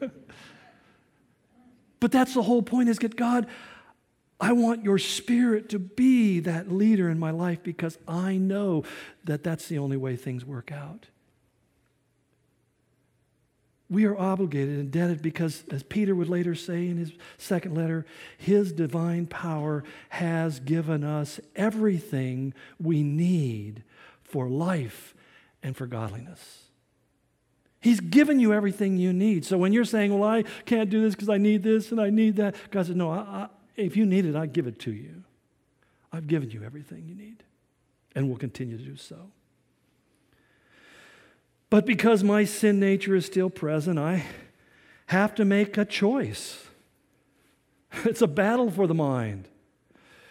but 1.98 2.12
that's 2.12 2.34
the 2.34 2.42
whole 2.42 2.62
point 2.62 2.88
is 2.88 3.00
get 3.00 3.16
God, 3.16 3.48
I 4.40 4.52
want 4.52 4.84
your 4.84 4.98
spirit 4.98 5.68
to 5.70 5.78
be 5.78 6.40
that 6.40 6.70
leader 6.70 7.08
in 7.08 7.18
my 7.18 7.30
life 7.30 7.62
because 7.62 7.98
I 8.08 8.36
know 8.36 8.84
that 9.24 9.44
that's 9.44 9.68
the 9.68 9.78
only 9.78 9.96
way 9.96 10.16
things 10.16 10.44
work 10.44 10.72
out. 10.72 11.06
We 13.88 14.06
are 14.06 14.18
obligated, 14.18 14.70
and 14.70 14.80
indebted 14.80 15.22
because, 15.22 15.62
as 15.70 15.82
Peter 15.82 16.14
would 16.14 16.28
later 16.28 16.54
say 16.54 16.88
in 16.88 16.96
his 16.96 17.12
second 17.36 17.76
letter, 17.76 18.06
his 18.38 18.72
divine 18.72 19.26
power 19.26 19.84
has 20.08 20.58
given 20.58 21.04
us 21.04 21.38
everything 21.54 22.54
we 22.80 23.02
need 23.02 23.84
for 24.22 24.48
life 24.48 25.14
and 25.62 25.76
for 25.76 25.86
godliness. 25.86 26.64
He's 27.80 28.00
given 28.00 28.40
you 28.40 28.54
everything 28.54 28.96
you 28.96 29.12
need. 29.12 29.44
So 29.44 29.58
when 29.58 29.74
you're 29.74 29.84
saying, 29.84 30.18
Well, 30.18 30.28
I 30.28 30.42
can't 30.64 30.88
do 30.88 31.02
this 31.02 31.14
because 31.14 31.28
I 31.28 31.36
need 31.36 31.62
this 31.62 31.92
and 31.92 32.00
I 32.00 32.08
need 32.08 32.36
that, 32.36 32.56
God 32.70 32.86
says, 32.86 32.96
No, 32.96 33.10
I, 33.10 33.48
if 33.76 33.96
you 33.96 34.06
need 34.06 34.24
it, 34.24 34.36
I 34.36 34.46
give 34.46 34.66
it 34.66 34.78
to 34.80 34.92
you. 34.92 35.24
I've 36.12 36.26
given 36.26 36.50
you 36.50 36.62
everything 36.62 37.06
you 37.08 37.14
need 37.14 37.42
and 38.14 38.28
will 38.28 38.36
continue 38.36 38.78
to 38.78 38.84
do 38.84 38.96
so. 38.96 39.16
But 41.70 41.86
because 41.86 42.22
my 42.22 42.44
sin 42.44 42.78
nature 42.78 43.16
is 43.16 43.26
still 43.26 43.50
present, 43.50 43.98
I 43.98 44.24
have 45.06 45.34
to 45.34 45.44
make 45.44 45.76
a 45.76 45.84
choice. 45.84 46.60
It's 48.04 48.22
a 48.22 48.26
battle 48.26 48.70
for 48.70 48.86
the 48.88 48.94
mind. 48.94 49.48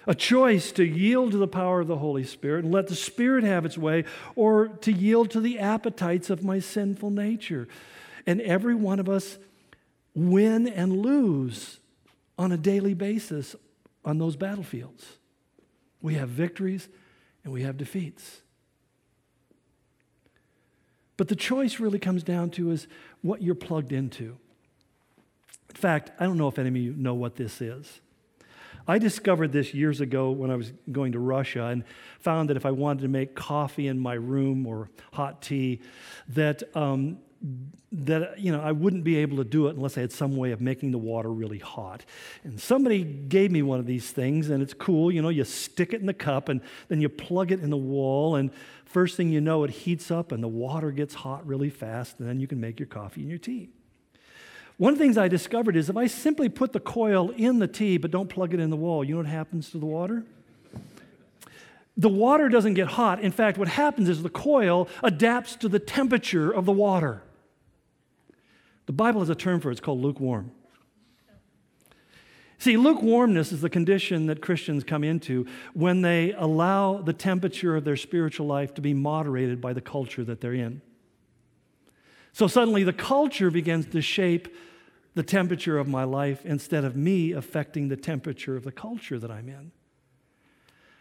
A 0.06 0.14
choice 0.14 0.74
to 0.74 0.84
yield 0.84 1.32
to 1.32 1.38
the 1.38 1.48
power 1.48 1.80
of 1.80 1.88
the 1.88 1.98
Holy 1.98 2.26
Spirit 2.26 2.66
and 2.66 2.74
let 2.74 2.88
the 2.88 2.96
Spirit 2.96 3.46
have 3.46 3.66
its 3.66 3.78
way, 3.78 4.04
or 4.36 4.68
to 4.68 4.92
yield 4.92 5.32
to 5.32 5.40
the 5.40 5.60
appetites 5.60 6.30
of 6.30 6.44
my 6.44 6.60
sinful 6.60 7.10
nature. 7.10 7.70
And 8.26 8.42
every 8.42 8.76
one 8.76 9.00
of 9.00 9.08
us 9.08 9.38
win 10.14 10.68
and 10.68 11.02
lose 11.02 11.80
on 12.38 12.52
a 12.52 12.58
daily 12.58 12.94
basis 12.94 13.56
on 14.06 14.18
those 14.18 14.36
battlefields. 14.36 15.18
We 16.02 16.16
have 16.16 16.30
victories 16.30 16.90
and 17.44 17.54
we 17.54 17.64
have 17.64 17.78
defeats. 17.78 18.42
But 21.16 21.28
the 21.28 21.36
choice 21.36 21.80
really 21.80 22.00
comes 22.00 22.24
down 22.24 22.50
to 22.52 22.72
is 22.72 22.88
what 23.22 23.42
you're 23.42 23.56
plugged 23.56 23.94
into. 23.94 24.38
In 25.70 25.76
fact, 25.76 26.12
I 26.20 26.26
don't 26.26 26.38
know 26.38 26.48
if 26.48 26.60
any 26.60 26.70
of 26.70 26.76
you 26.76 26.94
know 26.94 27.14
what 27.14 27.36
this 27.36 27.62
is. 27.62 28.02
I 28.88 28.98
discovered 28.98 29.54
this 29.54 29.74
years 29.74 30.02
ago 30.02 30.32
when 30.32 30.52
I 30.52 30.56
was 30.56 30.74
going 30.92 31.14
to 31.14 31.20
Russia 31.20 31.68
and 31.68 31.86
found 32.20 32.50
that 32.50 32.58
if 32.58 32.66
I 32.66 32.72
wanted 32.72 33.04
to 33.04 33.08
make 33.08 33.34
coffee 33.34 33.88
in 33.88 33.98
my 33.98 34.16
room 34.16 34.68
or 34.68 34.90
hot 35.14 35.42
tea, 35.42 35.80
that 36.30 36.64
um, 36.76 37.20
that 37.92 38.40
you 38.40 38.52
know 38.52 38.62
I 38.62 38.72
wouldn't 38.72 39.04
be 39.04 39.18
able 39.18 39.38
to 39.38 39.44
do 39.44 39.68
it 39.68 39.76
unless 39.76 39.98
I 39.98 40.02
had 40.02 40.12
some 40.12 40.36
way 40.36 40.52
of 40.52 40.62
making 40.62 40.92
the 40.92 40.98
water 40.98 41.32
really 41.32 41.60
hot. 41.60 42.04
And 42.44 42.60
somebody 42.60 43.04
gave 43.04 43.52
me 43.52 43.62
one 43.62 43.80
of 43.80 43.86
these 43.86 44.12
things, 44.12 44.50
and 44.50 44.64
it's 44.64 44.74
cool. 44.74 45.12
You 45.12 45.22
know, 45.22 45.30
you 45.30 45.44
stick 45.44 45.94
it 45.94 46.02
in 46.02 46.08
the 46.08 46.14
cup, 46.14 46.50
and 46.50 46.62
then 46.88 47.02
you 47.02 47.10
plug 47.10 47.52
it 47.52 47.60
in 47.60 47.70
the 47.70 47.78
wall, 47.78 48.36
and 48.36 48.52
first 48.86 49.16
thing 49.16 49.30
you 49.30 49.42
know, 49.42 49.64
it 49.64 49.70
heats 49.70 50.10
up, 50.10 50.32
and 50.32 50.44
the 50.44 50.48
water 50.48 50.92
gets 50.92 51.14
hot 51.14 51.46
really 51.46 51.70
fast, 51.70 52.20
and 52.20 52.28
then 52.28 52.40
you 52.40 52.48
can 52.48 52.60
make 52.60 52.80
your 52.80 52.88
coffee 52.88 53.22
and 53.22 53.30
your 53.30 53.40
tea. 53.40 53.70
One 54.78 54.94
of 54.94 55.00
the 55.00 55.06
things 55.06 55.18
I 55.18 55.28
discovered 55.28 55.76
is 55.76 55.90
if 55.90 55.98
I 55.98 56.08
simply 56.08 56.50
put 56.50 56.74
the 56.74 56.80
coil 56.80 57.30
in 57.30 57.60
the 57.60 57.68
tea 57.68 57.98
but 57.98 58.10
don't 58.10 58.28
plug 58.28 58.54
it 58.54 58.60
in 58.60 58.70
the 58.72 58.76
wall, 58.76 59.04
you 59.04 59.12
know 59.12 59.22
what 59.22 59.28
happens 59.28 59.70
to 59.72 59.78
the 59.78 59.86
water? 59.86 60.26
The 61.96 62.10
water 62.10 62.50
doesn't 62.50 62.74
get 62.74 62.88
hot. 62.88 63.20
In 63.20 63.32
fact, 63.32 63.60
what 63.60 63.68
happens 63.68 64.10
is 64.10 64.24
the 64.24 64.30
coil 64.30 64.88
adapts 65.04 65.56
to 65.58 65.70
the 65.70 65.78
temperature 65.78 66.52
of 66.52 66.66
the 66.66 66.72
water. 66.72 67.22
The 68.86 68.94
Bible 68.94 69.22
has 69.22 69.30
a 69.30 69.36
term 69.36 69.60
for 69.60 69.70
it, 69.70 69.74
it's 69.74 69.82
called 69.82 70.02
lukewarm. 70.02 70.52
See, 72.58 72.78
lukewarmness 72.78 73.52
is 73.52 73.62
the 73.62 73.70
condition 73.70 74.28
that 74.28 74.42
Christians 74.42 74.84
come 74.84 75.04
into 75.04 75.46
when 75.74 76.02
they 76.02 76.32
allow 76.32 76.98
the 76.98 77.12
temperature 77.12 77.76
of 77.76 77.84
their 77.84 77.98
spiritual 77.98 78.48
life 78.48 78.74
to 78.76 78.82
be 78.82 78.94
moderated 78.94 79.60
by 79.60 79.74
the 79.74 79.82
culture 79.82 80.24
that 80.24 80.40
they're 80.40 80.54
in. 80.54 80.82
So 82.32 82.48
suddenly 82.48 82.84
the 82.84 82.94
culture 82.94 83.52
begins 83.52 83.88
to 83.88 84.02
shape 84.02 84.56
the 85.14 85.24
temperature 85.24 85.78
of 85.78 85.88
my 85.88 86.06
life 86.06 86.46
instead 86.46 86.86
of 86.86 86.96
me 86.96 87.34
affecting 87.34 87.90
the 87.90 87.98
temperature 87.98 88.56
of 88.56 88.64
the 88.64 88.72
culture 88.72 89.20
that 89.20 89.30
I'm 89.30 89.50
in. 89.50 89.72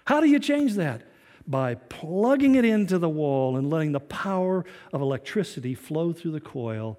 How 0.05 0.21
do 0.21 0.29
you 0.29 0.41
change 0.41 0.75
that? 0.75 1.03
by 1.47 1.75
plugging 1.75 2.55
it 2.55 2.65
into 2.65 2.99
the 2.99 3.09
wall 3.09 3.57
and 3.57 3.71
letting 3.71 3.93
the 3.93 4.01
power 4.01 4.65
of 4.93 5.01
electricity 5.01 5.75
flow 5.75 6.13
through 6.13 6.33
the 6.33 6.41
coil 6.41 6.99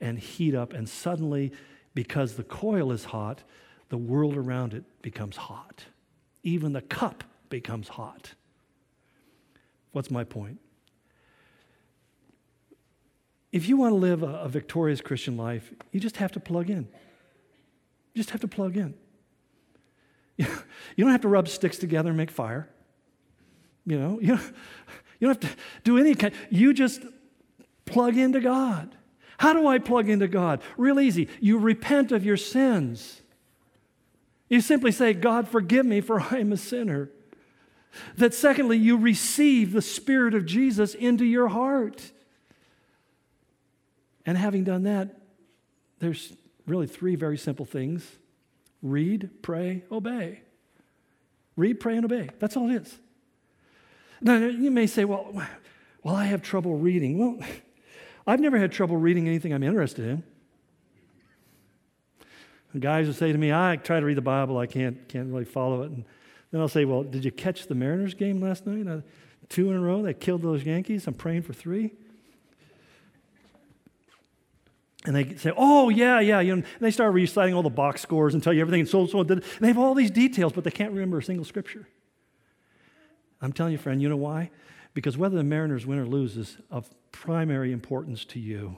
and 0.00 0.18
heat 0.18 0.54
up. 0.54 0.72
And 0.72 0.88
suddenly, 0.88 1.52
because 1.94 2.36
the 2.36 2.44
coil 2.44 2.92
is 2.92 3.06
hot, 3.06 3.42
the 3.88 3.98
world 3.98 4.36
around 4.36 4.74
it 4.74 4.84
becomes 5.02 5.36
hot. 5.36 5.84
Even 6.42 6.72
the 6.72 6.82
cup 6.82 7.24
becomes 7.48 7.88
hot. 7.88 8.34
What's 9.92 10.10
my 10.10 10.24
point? 10.24 10.58
If 13.52 13.68
you 13.68 13.76
want 13.76 13.92
to 13.92 13.96
live 13.96 14.22
a, 14.22 14.40
a 14.40 14.48
victorious 14.48 15.00
Christian 15.00 15.36
life, 15.36 15.72
you 15.90 15.98
just 15.98 16.18
have 16.18 16.32
to 16.32 16.40
plug 16.40 16.70
in. 16.70 16.88
You 18.14 18.22
just 18.22 18.30
have 18.30 18.40
to 18.42 18.48
plug 18.48 18.76
in. 18.76 18.94
You 20.96 21.04
don't 21.04 21.12
have 21.12 21.22
to 21.22 21.28
rub 21.28 21.48
sticks 21.48 21.78
together 21.78 22.10
and 22.10 22.16
make 22.16 22.30
fire. 22.30 22.68
You 23.86 23.98
know, 23.98 24.18
you, 24.20 24.34
you 25.20 25.28
don't 25.28 25.42
have 25.42 25.50
to 25.50 25.56
do 25.84 25.98
any 25.98 26.14
kind. 26.14 26.34
You 26.50 26.74
just 26.74 27.02
plug 27.84 28.16
into 28.16 28.40
God. 28.40 28.96
How 29.40 29.54
do 29.54 29.66
I 29.66 29.78
plug 29.78 30.10
into 30.10 30.28
God? 30.28 30.60
Real 30.76 31.00
easy. 31.00 31.26
You 31.40 31.56
repent 31.56 32.12
of 32.12 32.26
your 32.26 32.36
sins. 32.36 33.22
You 34.50 34.60
simply 34.60 34.92
say, 34.92 35.14
God, 35.14 35.48
forgive 35.48 35.86
me, 35.86 36.02
for 36.02 36.20
I 36.30 36.40
am 36.40 36.52
a 36.52 36.58
sinner. 36.58 37.08
That 38.18 38.34
secondly, 38.34 38.76
you 38.76 38.98
receive 38.98 39.72
the 39.72 39.80
Spirit 39.80 40.34
of 40.34 40.44
Jesus 40.44 40.94
into 40.94 41.24
your 41.24 41.48
heart. 41.48 42.12
And 44.26 44.36
having 44.36 44.62
done 44.62 44.82
that, 44.82 45.22
there's 46.00 46.34
really 46.66 46.86
three 46.86 47.16
very 47.16 47.38
simple 47.38 47.64
things 47.64 48.06
read, 48.82 49.30
pray, 49.40 49.84
obey. 49.90 50.42
Read, 51.56 51.80
pray, 51.80 51.96
and 51.96 52.04
obey. 52.04 52.28
That's 52.40 52.58
all 52.58 52.68
it 52.68 52.82
is. 52.82 52.98
Now, 54.20 54.36
you 54.36 54.70
may 54.70 54.86
say, 54.86 55.06
well, 55.06 55.32
well, 56.02 56.14
I 56.14 56.26
have 56.26 56.42
trouble 56.42 56.76
reading. 56.76 57.16
Well, 57.16 57.48
I've 58.30 58.40
never 58.40 58.58
had 58.58 58.70
trouble 58.70 58.96
reading 58.96 59.26
anything 59.26 59.52
I'm 59.52 59.62
interested 59.62 60.06
in. 60.06 60.22
The 62.72 62.78
guys 62.78 63.08
will 63.08 63.14
say 63.14 63.32
to 63.32 63.38
me, 63.38 63.52
I 63.52 63.76
try 63.76 63.98
to 63.98 64.06
read 64.06 64.16
the 64.16 64.22
Bible, 64.22 64.56
I 64.58 64.66
can't, 64.66 65.08
can't 65.08 65.28
really 65.28 65.44
follow 65.44 65.82
it. 65.82 65.90
And 65.90 66.04
then 66.52 66.60
I'll 66.60 66.68
say, 66.68 66.84
Well, 66.84 67.02
did 67.02 67.24
you 67.24 67.32
catch 67.32 67.66
the 67.66 67.74
Mariners 67.74 68.14
game 68.14 68.40
last 68.40 68.66
night? 68.66 68.86
Uh, 68.86 69.00
two 69.48 69.70
in 69.70 69.76
a 69.76 69.80
row, 69.80 70.02
they 70.02 70.14
killed 70.14 70.42
those 70.42 70.64
Yankees. 70.64 71.08
I'm 71.08 71.14
praying 71.14 71.42
for 71.42 71.52
three. 71.52 71.90
And 75.04 75.16
they 75.16 75.34
say, 75.34 75.52
Oh, 75.56 75.88
yeah, 75.88 76.20
yeah. 76.20 76.38
You 76.38 76.56
know, 76.56 76.62
and 76.62 76.64
they 76.80 76.92
start 76.92 77.12
reciting 77.12 77.54
all 77.54 77.64
the 77.64 77.70
box 77.70 78.00
scores 78.00 78.34
and 78.34 78.42
tell 78.42 78.52
you 78.52 78.60
everything 78.60 78.82
and 78.82 78.88
so 78.88 79.00
and 79.00 79.10
so. 79.10 79.20
And 79.20 79.42
they 79.58 79.66
have 79.66 79.78
all 79.78 79.94
these 79.94 80.12
details, 80.12 80.52
but 80.52 80.62
they 80.62 80.70
can't 80.70 80.92
remember 80.92 81.18
a 81.18 81.22
single 81.22 81.44
scripture. 81.44 81.88
I'm 83.42 83.52
telling 83.52 83.72
you, 83.72 83.78
friend, 83.78 84.00
you 84.00 84.08
know 84.08 84.16
why? 84.16 84.50
Because 84.94 85.16
whether 85.16 85.36
the 85.36 85.44
Mariners 85.44 85.86
win 85.86 85.98
or 85.98 86.06
lose 86.06 86.36
is 86.36 86.56
of 86.70 86.90
primary 87.12 87.72
importance 87.72 88.24
to 88.26 88.40
you. 88.40 88.76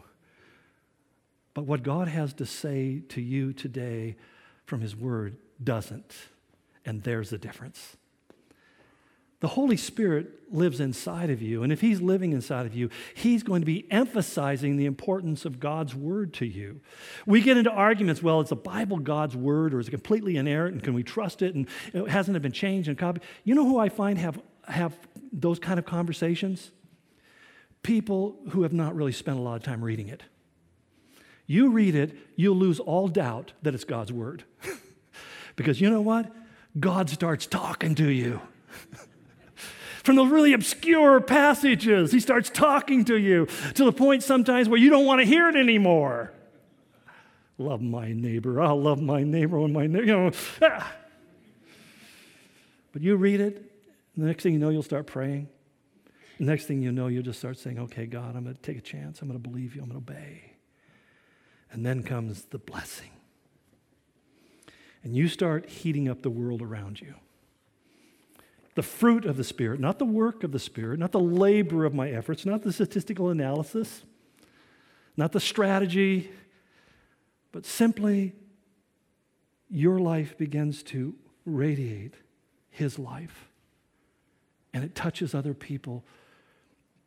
But 1.55 1.65
what 1.65 1.83
God 1.83 2.09
has 2.09 2.33
to 2.35 2.47
say 2.47 3.03
to 3.11 3.21
you 3.21 3.53
today 3.53 4.17
from 4.65 4.81
His 4.81 4.97
Word 4.97 5.37
doesn't. 5.63 6.15
And 6.85 7.03
there's 7.03 7.31
the 7.31 7.39
difference. 7.39 7.97
The 9.41 9.49
Holy 9.49 9.77
Spirit 9.77 10.55
lives 10.55 10.79
inside 10.79 11.29
of 11.29 11.43
you. 11.43 11.65
And 11.65 11.73
if 11.73 11.81
He's 11.81 12.01
living 12.01 12.33
inside 12.33 12.65
of 12.65 12.75
you, 12.75 12.91
He's 13.15 13.43
going 13.43 13.61
to 13.61 13.67
be 13.67 13.91
emphasizing 13.91 14.77
the 14.77 14.87
importance 14.87 15.45
of 15.45 15.59
God's 15.59 15.95
Word 15.95 16.33
to 16.35 16.47
you. 16.47 16.81
We 17.27 17.41
get 17.41 17.57
into 17.57 17.71
arguments 17.71 18.23
well, 18.23 18.41
is 18.41 18.51
the 18.51 18.57
Bible 18.57 18.99
God's 18.99 19.37
Word 19.37 19.75
or 19.75 19.81
is 19.81 19.89
it 19.89 19.91
completely 19.91 20.37
inerrant 20.37 20.75
and 20.75 20.83
can 20.83 20.95
we 20.95 21.03
trust 21.03 21.43
it 21.43 21.55
and 21.55 21.67
hasn't 22.09 22.37
it 22.37 22.41
been 22.41 22.53
changed 22.53 22.89
and 22.89 22.97
copied? 22.97 23.25
You 23.45 23.55
know 23.55 23.65
who 23.65 23.79
I 23.79 23.89
find 23.89 24.17
have 24.19 24.41
have 24.69 24.97
those 25.33 25.59
kind 25.59 25.79
of 25.79 25.85
conversations? 25.85 26.71
People 27.83 28.37
who 28.51 28.63
have 28.63 28.73
not 28.73 28.95
really 28.95 29.13
spent 29.13 29.39
a 29.39 29.41
lot 29.41 29.57
of 29.57 29.63
time 29.63 29.83
reading 29.83 30.09
it. 30.09 30.23
You 31.47 31.71
read 31.71 31.95
it, 31.95 32.17
you'll 32.37 32.57
lose 32.57 32.79
all 32.79 33.09
doubt 33.09 33.53
that 33.63 33.75
it's 33.75 33.85
God's 33.85 34.13
word. 34.13 34.45
because 35.57 35.81
you 35.81 35.91
know 35.91 36.01
what? 36.01 36.31
God 36.79 37.11
starts 37.11 37.47
talking 37.47 37.95
to 37.97 38.09
you. 38.09 38.41
From 40.03 40.17
those 40.17 40.31
really 40.31 40.53
obscure 40.53 41.21
passages, 41.21 42.13
he 42.13 42.21
starts 42.21 42.51
talking 42.51 43.05
to 43.05 43.17
you 43.17 43.47
to 43.75 43.85
the 43.85 43.93
point 43.93 44.23
sometimes 44.23 44.69
where 44.69 44.79
you 44.79 44.91
don't 44.91 45.07
want 45.07 45.21
to 45.21 45.27
hear 45.27 45.49
it 45.49 45.57
anymore. 45.57 46.33
Love 47.59 47.83
my 47.83 48.13
neighbor. 48.13 48.61
I'll 48.61 48.81
love 48.81 49.01
my 49.01 49.23
neighbor 49.23 49.61
when 49.61 49.73
my 49.73 49.87
neighbor, 49.87 50.05
you 50.05 50.13
know. 50.13 50.31
Ah. 50.63 50.93
But 52.93 53.03
you 53.03 53.17
read 53.17 53.41
it, 53.41 53.72
the 54.17 54.27
next 54.27 54.43
thing 54.43 54.53
you 54.53 54.59
know, 54.59 54.69
you'll 54.69 54.83
start 54.83 55.07
praying. 55.07 55.49
The 56.39 56.45
next 56.45 56.67
thing 56.67 56.83
you 56.83 56.93
know, 56.93 57.07
you'll 57.07 57.23
just 57.23 57.39
start 57.39 57.59
saying, 57.59 57.79
okay, 57.79 58.07
God, 58.07 58.37
I'm 58.37 58.45
going 58.45 58.55
to 58.55 58.63
take 58.63 58.77
a 58.77 58.83
chance. 58.83 59.23
I'm 59.23 59.29
going 59.29 59.41
to 59.41 59.49
believe 59.49 59.75
you. 59.75 59.83
I'm 59.83 59.89
going 59.89 60.05
to 60.05 60.13
obey. 60.13 60.53
And 61.71 61.85
then 61.87 62.03
comes 62.03 62.43
the 62.45 62.59
blessing. 62.59 63.11
And 65.03 65.17
you 65.17 65.29
start 65.29 65.69
heating 65.69 66.09
up 66.09 66.23
the 66.23 66.31
world 66.31 66.63
around 66.63 67.01
you. 67.01 67.15
The 68.75 68.83
fruit 68.83 69.25
of 69.25 69.37
the 69.37 69.45
Spirit, 69.45 69.81
not 69.81 69.99
the 69.99 70.05
work 70.05 70.45
of 70.45 70.53
the 70.53 70.59
Spirit, 70.59 70.99
not 70.99 71.13
the 71.13 71.21
labor 71.21 71.85
of 71.85 71.95
my 71.95 72.11
efforts, 72.11 72.47
not 72.47 72.63
the 72.63 72.73
statistical 72.73 73.29
analysis, 73.29 74.03
not 75.17 75.33
the 75.33 75.41
strategy, 75.41 76.31
but 77.51 77.67
simply 77.67 78.33
your 79.69 79.99
life 79.99 80.37
begins 80.39 80.83
to 80.85 81.15
radiate 81.45 82.15
His 82.71 82.99
life 82.99 83.52
and 84.73 84.85
it 84.85 84.95
touches 84.95 85.35
other 85.35 85.55
people, 85.55 86.05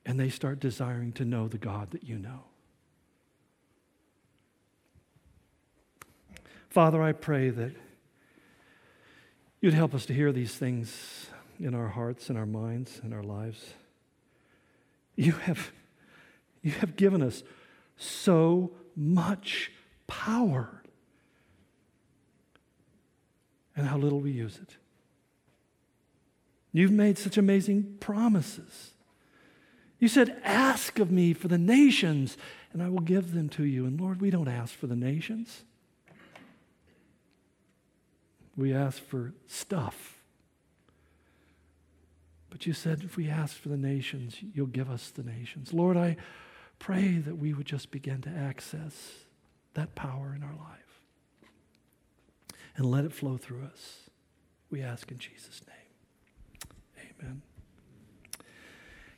and 0.06 0.20
they 0.20 0.30
start 0.30 0.60
desiring 0.60 1.12
to 1.14 1.26
know 1.26 1.48
the 1.48 1.58
God 1.58 1.92
that 1.92 2.04
you 2.04 2.18
know. 2.18 2.44
Father, 6.70 7.02
I 7.02 7.14
pray 7.14 7.50
that 7.50 7.72
you'd 9.62 9.74
help 9.74 9.96
us 9.96 10.06
to 10.08 10.14
hear 10.14 10.32
these 10.32 10.56
things 10.56 11.28
in 11.60 11.74
our 11.74 11.88
hearts 11.88 12.30
and 12.30 12.38
our 12.38 12.46
minds 12.46 13.00
and 13.02 13.14
our 13.14 13.24
lives. 13.24 13.74
You 15.16 15.32
have, 15.32 15.72
you 16.62 16.72
have 16.72 16.98
given 16.98 17.24
us 17.24 17.44
so 17.98 18.72
much 18.96 19.72
power, 20.06 20.84
and 23.76 23.88
how 23.88 23.98
little 23.98 24.20
we 24.20 24.32
use 24.32 24.60
it. 24.62 24.76
You've 26.76 26.92
made 26.92 27.18
such 27.18 27.38
amazing 27.38 27.96
promises. 28.02 28.92
You 29.98 30.10
said, 30.10 30.42
Ask 30.44 31.00
of 31.00 31.10
me 31.10 31.32
for 31.32 31.48
the 31.48 31.58
nations, 31.58 32.38
and 32.74 32.84
I 32.84 32.90
will 32.90 33.00
give 33.00 33.34
them 33.34 33.48
to 33.52 33.64
you. 33.64 33.86
And 33.86 34.00
Lord, 34.00 34.20
we 34.20 34.30
don't 34.30 34.50
ask 34.50 34.74
for 34.74 34.86
the 34.86 34.96
nations, 34.96 35.64
we 38.58 38.74
ask 38.74 39.02
for 39.02 39.34
stuff. 39.48 40.18
But 42.50 42.66
you 42.66 42.74
said, 42.74 43.04
if 43.04 43.16
we 43.16 43.30
ask 43.30 43.56
for 43.56 43.70
the 43.70 43.78
nations, 43.78 44.38
you'll 44.54 44.68
give 44.68 44.90
us 44.90 45.10
the 45.10 45.24
nations. 45.24 45.74
Lord, 45.74 45.98
I 45.98 46.16
pray 46.80 47.18
that 47.18 47.38
we 47.38 47.54
would 47.54 47.66
just 47.66 47.92
begin 47.92 48.22
to 48.22 48.30
access 48.30 49.12
that 49.74 49.94
power 49.96 50.34
in 50.34 50.42
our 50.42 50.56
life 50.56 51.02
and 52.78 52.86
let 52.86 53.04
it 53.04 53.12
flow 53.12 53.36
through 53.36 53.64
us. 53.64 54.10
We 54.70 54.82
ask 54.82 55.12
in 55.12 55.18
Jesus' 55.18 55.62
name. 55.68 55.85
Amen. 57.22 57.42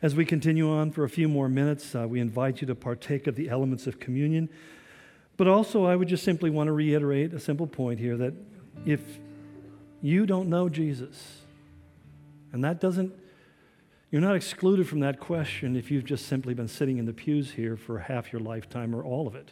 As 0.01 0.15
we 0.15 0.25
continue 0.25 0.69
on 0.69 0.91
for 0.91 1.03
a 1.03 1.09
few 1.09 1.27
more 1.27 1.49
minutes, 1.49 1.95
uh, 1.95 2.07
we 2.07 2.19
invite 2.19 2.61
you 2.61 2.67
to 2.67 2.75
partake 2.75 3.27
of 3.27 3.35
the 3.35 3.49
elements 3.49 3.87
of 3.87 3.99
communion. 3.99 4.49
But 5.37 5.47
also, 5.47 5.85
I 5.85 5.95
would 5.95 6.07
just 6.07 6.23
simply 6.23 6.49
want 6.49 6.67
to 6.67 6.71
reiterate 6.71 7.33
a 7.33 7.39
simple 7.39 7.67
point 7.67 7.99
here 7.99 8.17
that 8.17 8.33
if 8.85 9.01
you 10.01 10.25
don't 10.25 10.49
know 10.49 10.69
Jesus, 10.69 11.41
and 12.51 12.63
that 12.63 12.79
doesn't, 12.79 13.13
you're 14.11 14.21
not 14.21 14.35
excluded 14.35 14.87
from 14.87 14.99
that 15.01 15.19
question 15.19 15.75
if 15.75 15.91
you've 15.91 16.05
just 16.05 16.27
simply 16.27 16.53
been 16.53 16.67
sitting 16.67 16.97
in 16.97 17.05
the 17.05 17.13
pews 17.13 17.51
here 17.51 17.75
for 17.75 17.99
half 17.99 18.31
your 18.31 18.39
lifetime 18.39 18.95
or 18.95 19.03
all 19.03 19.27
of 19.27 19.35
it. 19.35 19.51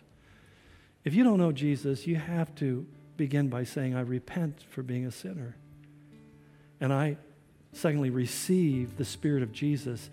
If 1.04 1.14
you 1.14 1.24
don't 1.24 1.38
know 1.38 1.52
Jesus, 1.52 2.08
you 2.08 2.16
have 2.16 2.54
to 2.56 2.86
begin 3.18 3.48
by 3.48 3.64
saying, 3.64 3.96
I 3.96 4.02
repent 4.02 4.64
for 4.70 4.82
being 4.82 5.06
a 5.06 5.12
sinner. 5.12 5.56
And 6.80 6.94
I 6.94 7.18
Secondly, 7.76 8.10
receive 8.10 8.96
the 8.96 9.04
Spirit 9.04 9.44
of 9.44 9.52
Jesus 9.52 10.10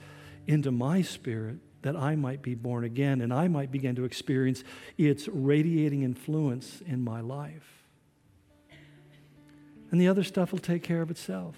into 0.48 0.72
my 0.72 1.00
spirit 1.00 1.58
that 1.82 1.94
I 1.94 2.16
might 2.16 2.42
be 2.42 2.56
born 2.56 2.82
again 2.82 3.20
and 3.20 3.32
I 3.32 3.46
might 3.46 3.70
begin 3.70 3.94
to 3.96 4.04
experience 4.04 4.64
its 4.98 5.28
radiating 5.28 6.02
influence 6.02 6.82
in 6.84 7.04
my 7.04 7.20
life. 7.20 7.84
And 9.92 10.00
the 10.00 10.08
other 10.08 10.24
stuff 10.24 10.50
will 10.50 10.58
take 10.58 10.82
care 10.82 11.02
of 11.02 11.10
itself. 11.10 11.54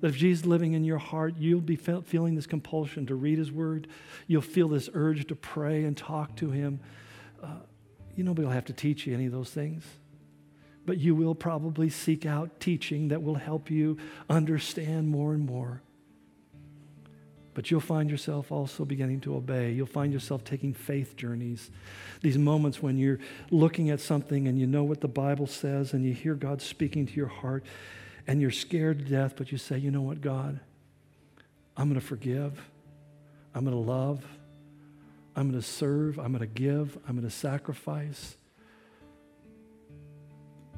That 0.00 0.08
if 0.08 0.16
Jesus 0.16 0.40
is 0.40 0.46
living 0.46 0.72
in 0.72 0.82
your 0.82 0.98
heart, 0.98 1.34
you'll 1.38 1.60
be 1.60 1.76
feeling 1.76 2.34
this 2.34 2.46
compulsion 2.46 3.06
to 3.06 3.14
read 3.14 3.38
His 3.38 3.52
Word. 3.52 3.86
You'll 4.26 4.42
feel 4.42 4.68
this 4.68 4.90
urge 4.92 5.24
to 5.28 5.36
pray 5.36 5.84
and 5.84 5.96
talk 5.96 6.34
to 6.36 6.50
Him. 6.50 6.80
Uh, 7.40 7.60
you 8.16 8.24
nobody 8.24 8.46
will 8.46 8.52
have 8.52 8.64
to 8.64 8.72
teach 8.72 9.06
you 9.06 9.14
any 9.14 9.26
of 9.26 9.32
those 9.32 9.50
things 9.50 9.84
but 10.86 10.98
you 10.98 11.14
will 11.14 11.34
probably 11.34 11.90
seek 11.90 12.24
out 12.24 12.60
teaching 12.60 13.08
that 13.08 13.22
will 13.22 13.34
help 13.34 13.70
you 13.70 13.98
understand 14.30 15.08
more 15.08 15.34
and 15.34 15.44
more. 15.44 15.82
But 17.54 17.70
you'll 17.70 17.80
find 17.80 18.10
yourself 18.10 18.52
also 18.52 18.84
beginning 18.84 19.20
to 19.22 19.34
obey. 19.34 19.72
You'll 19.72 19.86
find 19.86 20.12
yourself 20.12 20.44
taking 20.44 20.74
faith 20.74 21.16
journeys. 21.16 21.70
These 22.20 22.36
moments 22.38 22.82
when 22.82 22.98
you're 22.98 23.18
looking 23.50 23.90
at 23.90 24.00
something 24.00 24.46
and 24.46 24.58
you 24.58 24.66
know 24.66 24.84
what 24.84 25.00
the 25.00 25.08
Bible 25.08 25.46
says 25.46 25.92
and 25.92 26.04
you 26.04 26.12
hear 26.12 26.34
God 26.34 26.60
speaking 26.60 27.06
to 27.06 27.12
your 27.14 27.28
heart 27.28 27.64
and 28.26 28.40
you're 28.40 28.50
scared 28.50 28.98
to 28.98 29.04
death, 29.06 29.34
but 29.36 29.52
you 29.52 29.58
say, 29.58 29.78
you 29.78 29.90
know 29.90 30.02
what, 30.02 30.20
God? 30.20 30.60
I'm 31.76 31.88
going 31.88 32.00
to 32.00 32.06
forgive. 32.06 32.60
I'm 33.54 33.64
going 33.64 33.76
to 33.76 33.90
love. 33.90 34.22
I'm 35.34 35.50
going 35.50 35.60
to 35.60 35.66
serve. 35.66 36.18
I'm 36.18 36.32
going 36.32 36.40
to 36.40 36.46
give. 36.46 36.98
I'm 37.08 37.16
going 37.16 37.28
to 37.28 37.34
sacrifice. 37.34 38.36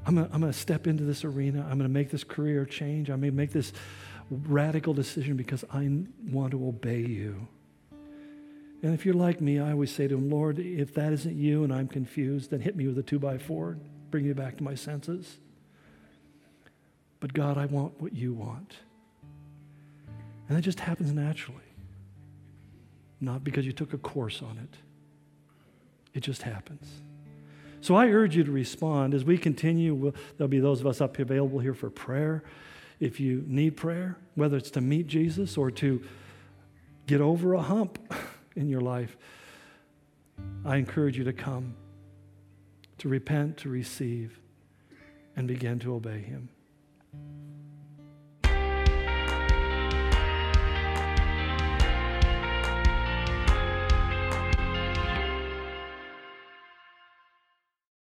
I'm 0.09 0.15
going, 0.15 0.31
I'm 0.33 0.41
to 0.41 0.55
step 0.55 0.87
into 0.87 1.05
this 1.05 1.23
arena. 1.23 1.61
I'm 1.61 1.77
going 1.77 1.81
to 1.81 1.89
make 1.91 2.11
this 2.11 2.25
career 2.25 2.65
change. 2.65 3.11
I'm 3.11 3.21
going 3.21 3.31
to 3.31 3.37
make 3.37 3.53
this 3.53 3.75
radical 4.31 4.95
decision 4.95 5.37
because 5.37 5.65
I 5.71 5.87
want 6.31 6.53
to 6.53 6.67
obey 6.67 7.01
you. 7.01 7.47
And 8.83 8.95
if 8.95 9.05
you're 9.05 9.15
like 9.15 9.43
me, 9.43 9.61
I 9.61 9.73
always 9.73 9.95
say 9.95 10.09
to 10.09 10.15
him, 10.15 10.31
Lord, 10.31 10.59
if 10.59 10.95
that 10.95 11.13
isn't 11.13 11.37
you 11.37 11.63
and 11.63 11.75
I'm 11.75 11.89
confused, 11.89 12.51
then 12.51 12.61
hit 12.61 12.75
me 12.75 12.87
with 12.87 12.97
a 12.97 13.03
two 13.03 13.19
by 13.19 13.37
four, 13.37 13.77
bring 14.11 14.27
me 14.27 14.33
back 14.33 14.57
to 14.57 14.63
my 14.63 14.75
senses. 14.75 15.37
But 17.21 17.35
God, 17.35 17.59
I 17.59 17.67
want 17.67 18.01
what 18.01 18.15
you 18.15 18.33
want. 18.33 18.77
And 20.49 20.57
that 20.57 20.63
just 20.63 20.81
happens 20.81 21.13
naturally. 21.13 21.59
Not 23.21 23.45
because 23.45 23.67
you 23.67 23.73
took 23.73 23.93
a 23.93 23.99
course 23.99 24.41
on 24.41 24.57
it. 24.57 24.79
It 26.15 26.21
just 26.21 26.41
happens. 26.41 27.03
So 27.81 27.95
I 27.95 28.09
urge 28.09 28.37
you 28.37 28.45
to 28.45 28.51
respond. 28.51 29.15
As 29.15 29.25
we 29.25 29.39
continue, 29.39 29.95
we'll, 29.95 30.15
there'll 30.37 30.49
be 30.49 30.61
those 30.61 30.81
of 30.81 30.87
us 30.87 31.01
up 31.01 31.19
available 31.19 31.59
here 31.59 31.75
for 31.75 31.91
prayer. 31.91 32.43
If 33.01 33.21
you 33.21 33.45
need 33.47 33.77
prayer, 33.77 34.17
whether 34.35 34.57
it's 34.57 34.71
to 34.73 34.81
meet 34.81 35.07
Jesus 35.07 35.57
or 35.57 35.71
to 35.73 36.03
get 37.07 37.21
over 37.21 37.55
a 37.55 37.63
hump 37.63 37.99
in 38.57 38.69
your 38.69 38.81
life, 38.81 39.17
I 40.65 40.77
encourage 40.77 41.17
you 41.17 41.25
to 41.25 41.33
come, 41.33 41.75
to 42.99 43.09
repent, 43.09 43.59
to 43.59 43.69
receive, 43.69 44.41
and 45.37 45.47
begin 45.47 45.79
to 45.81 45.95
obey 45.95 46.19
Him. 46.19 46.49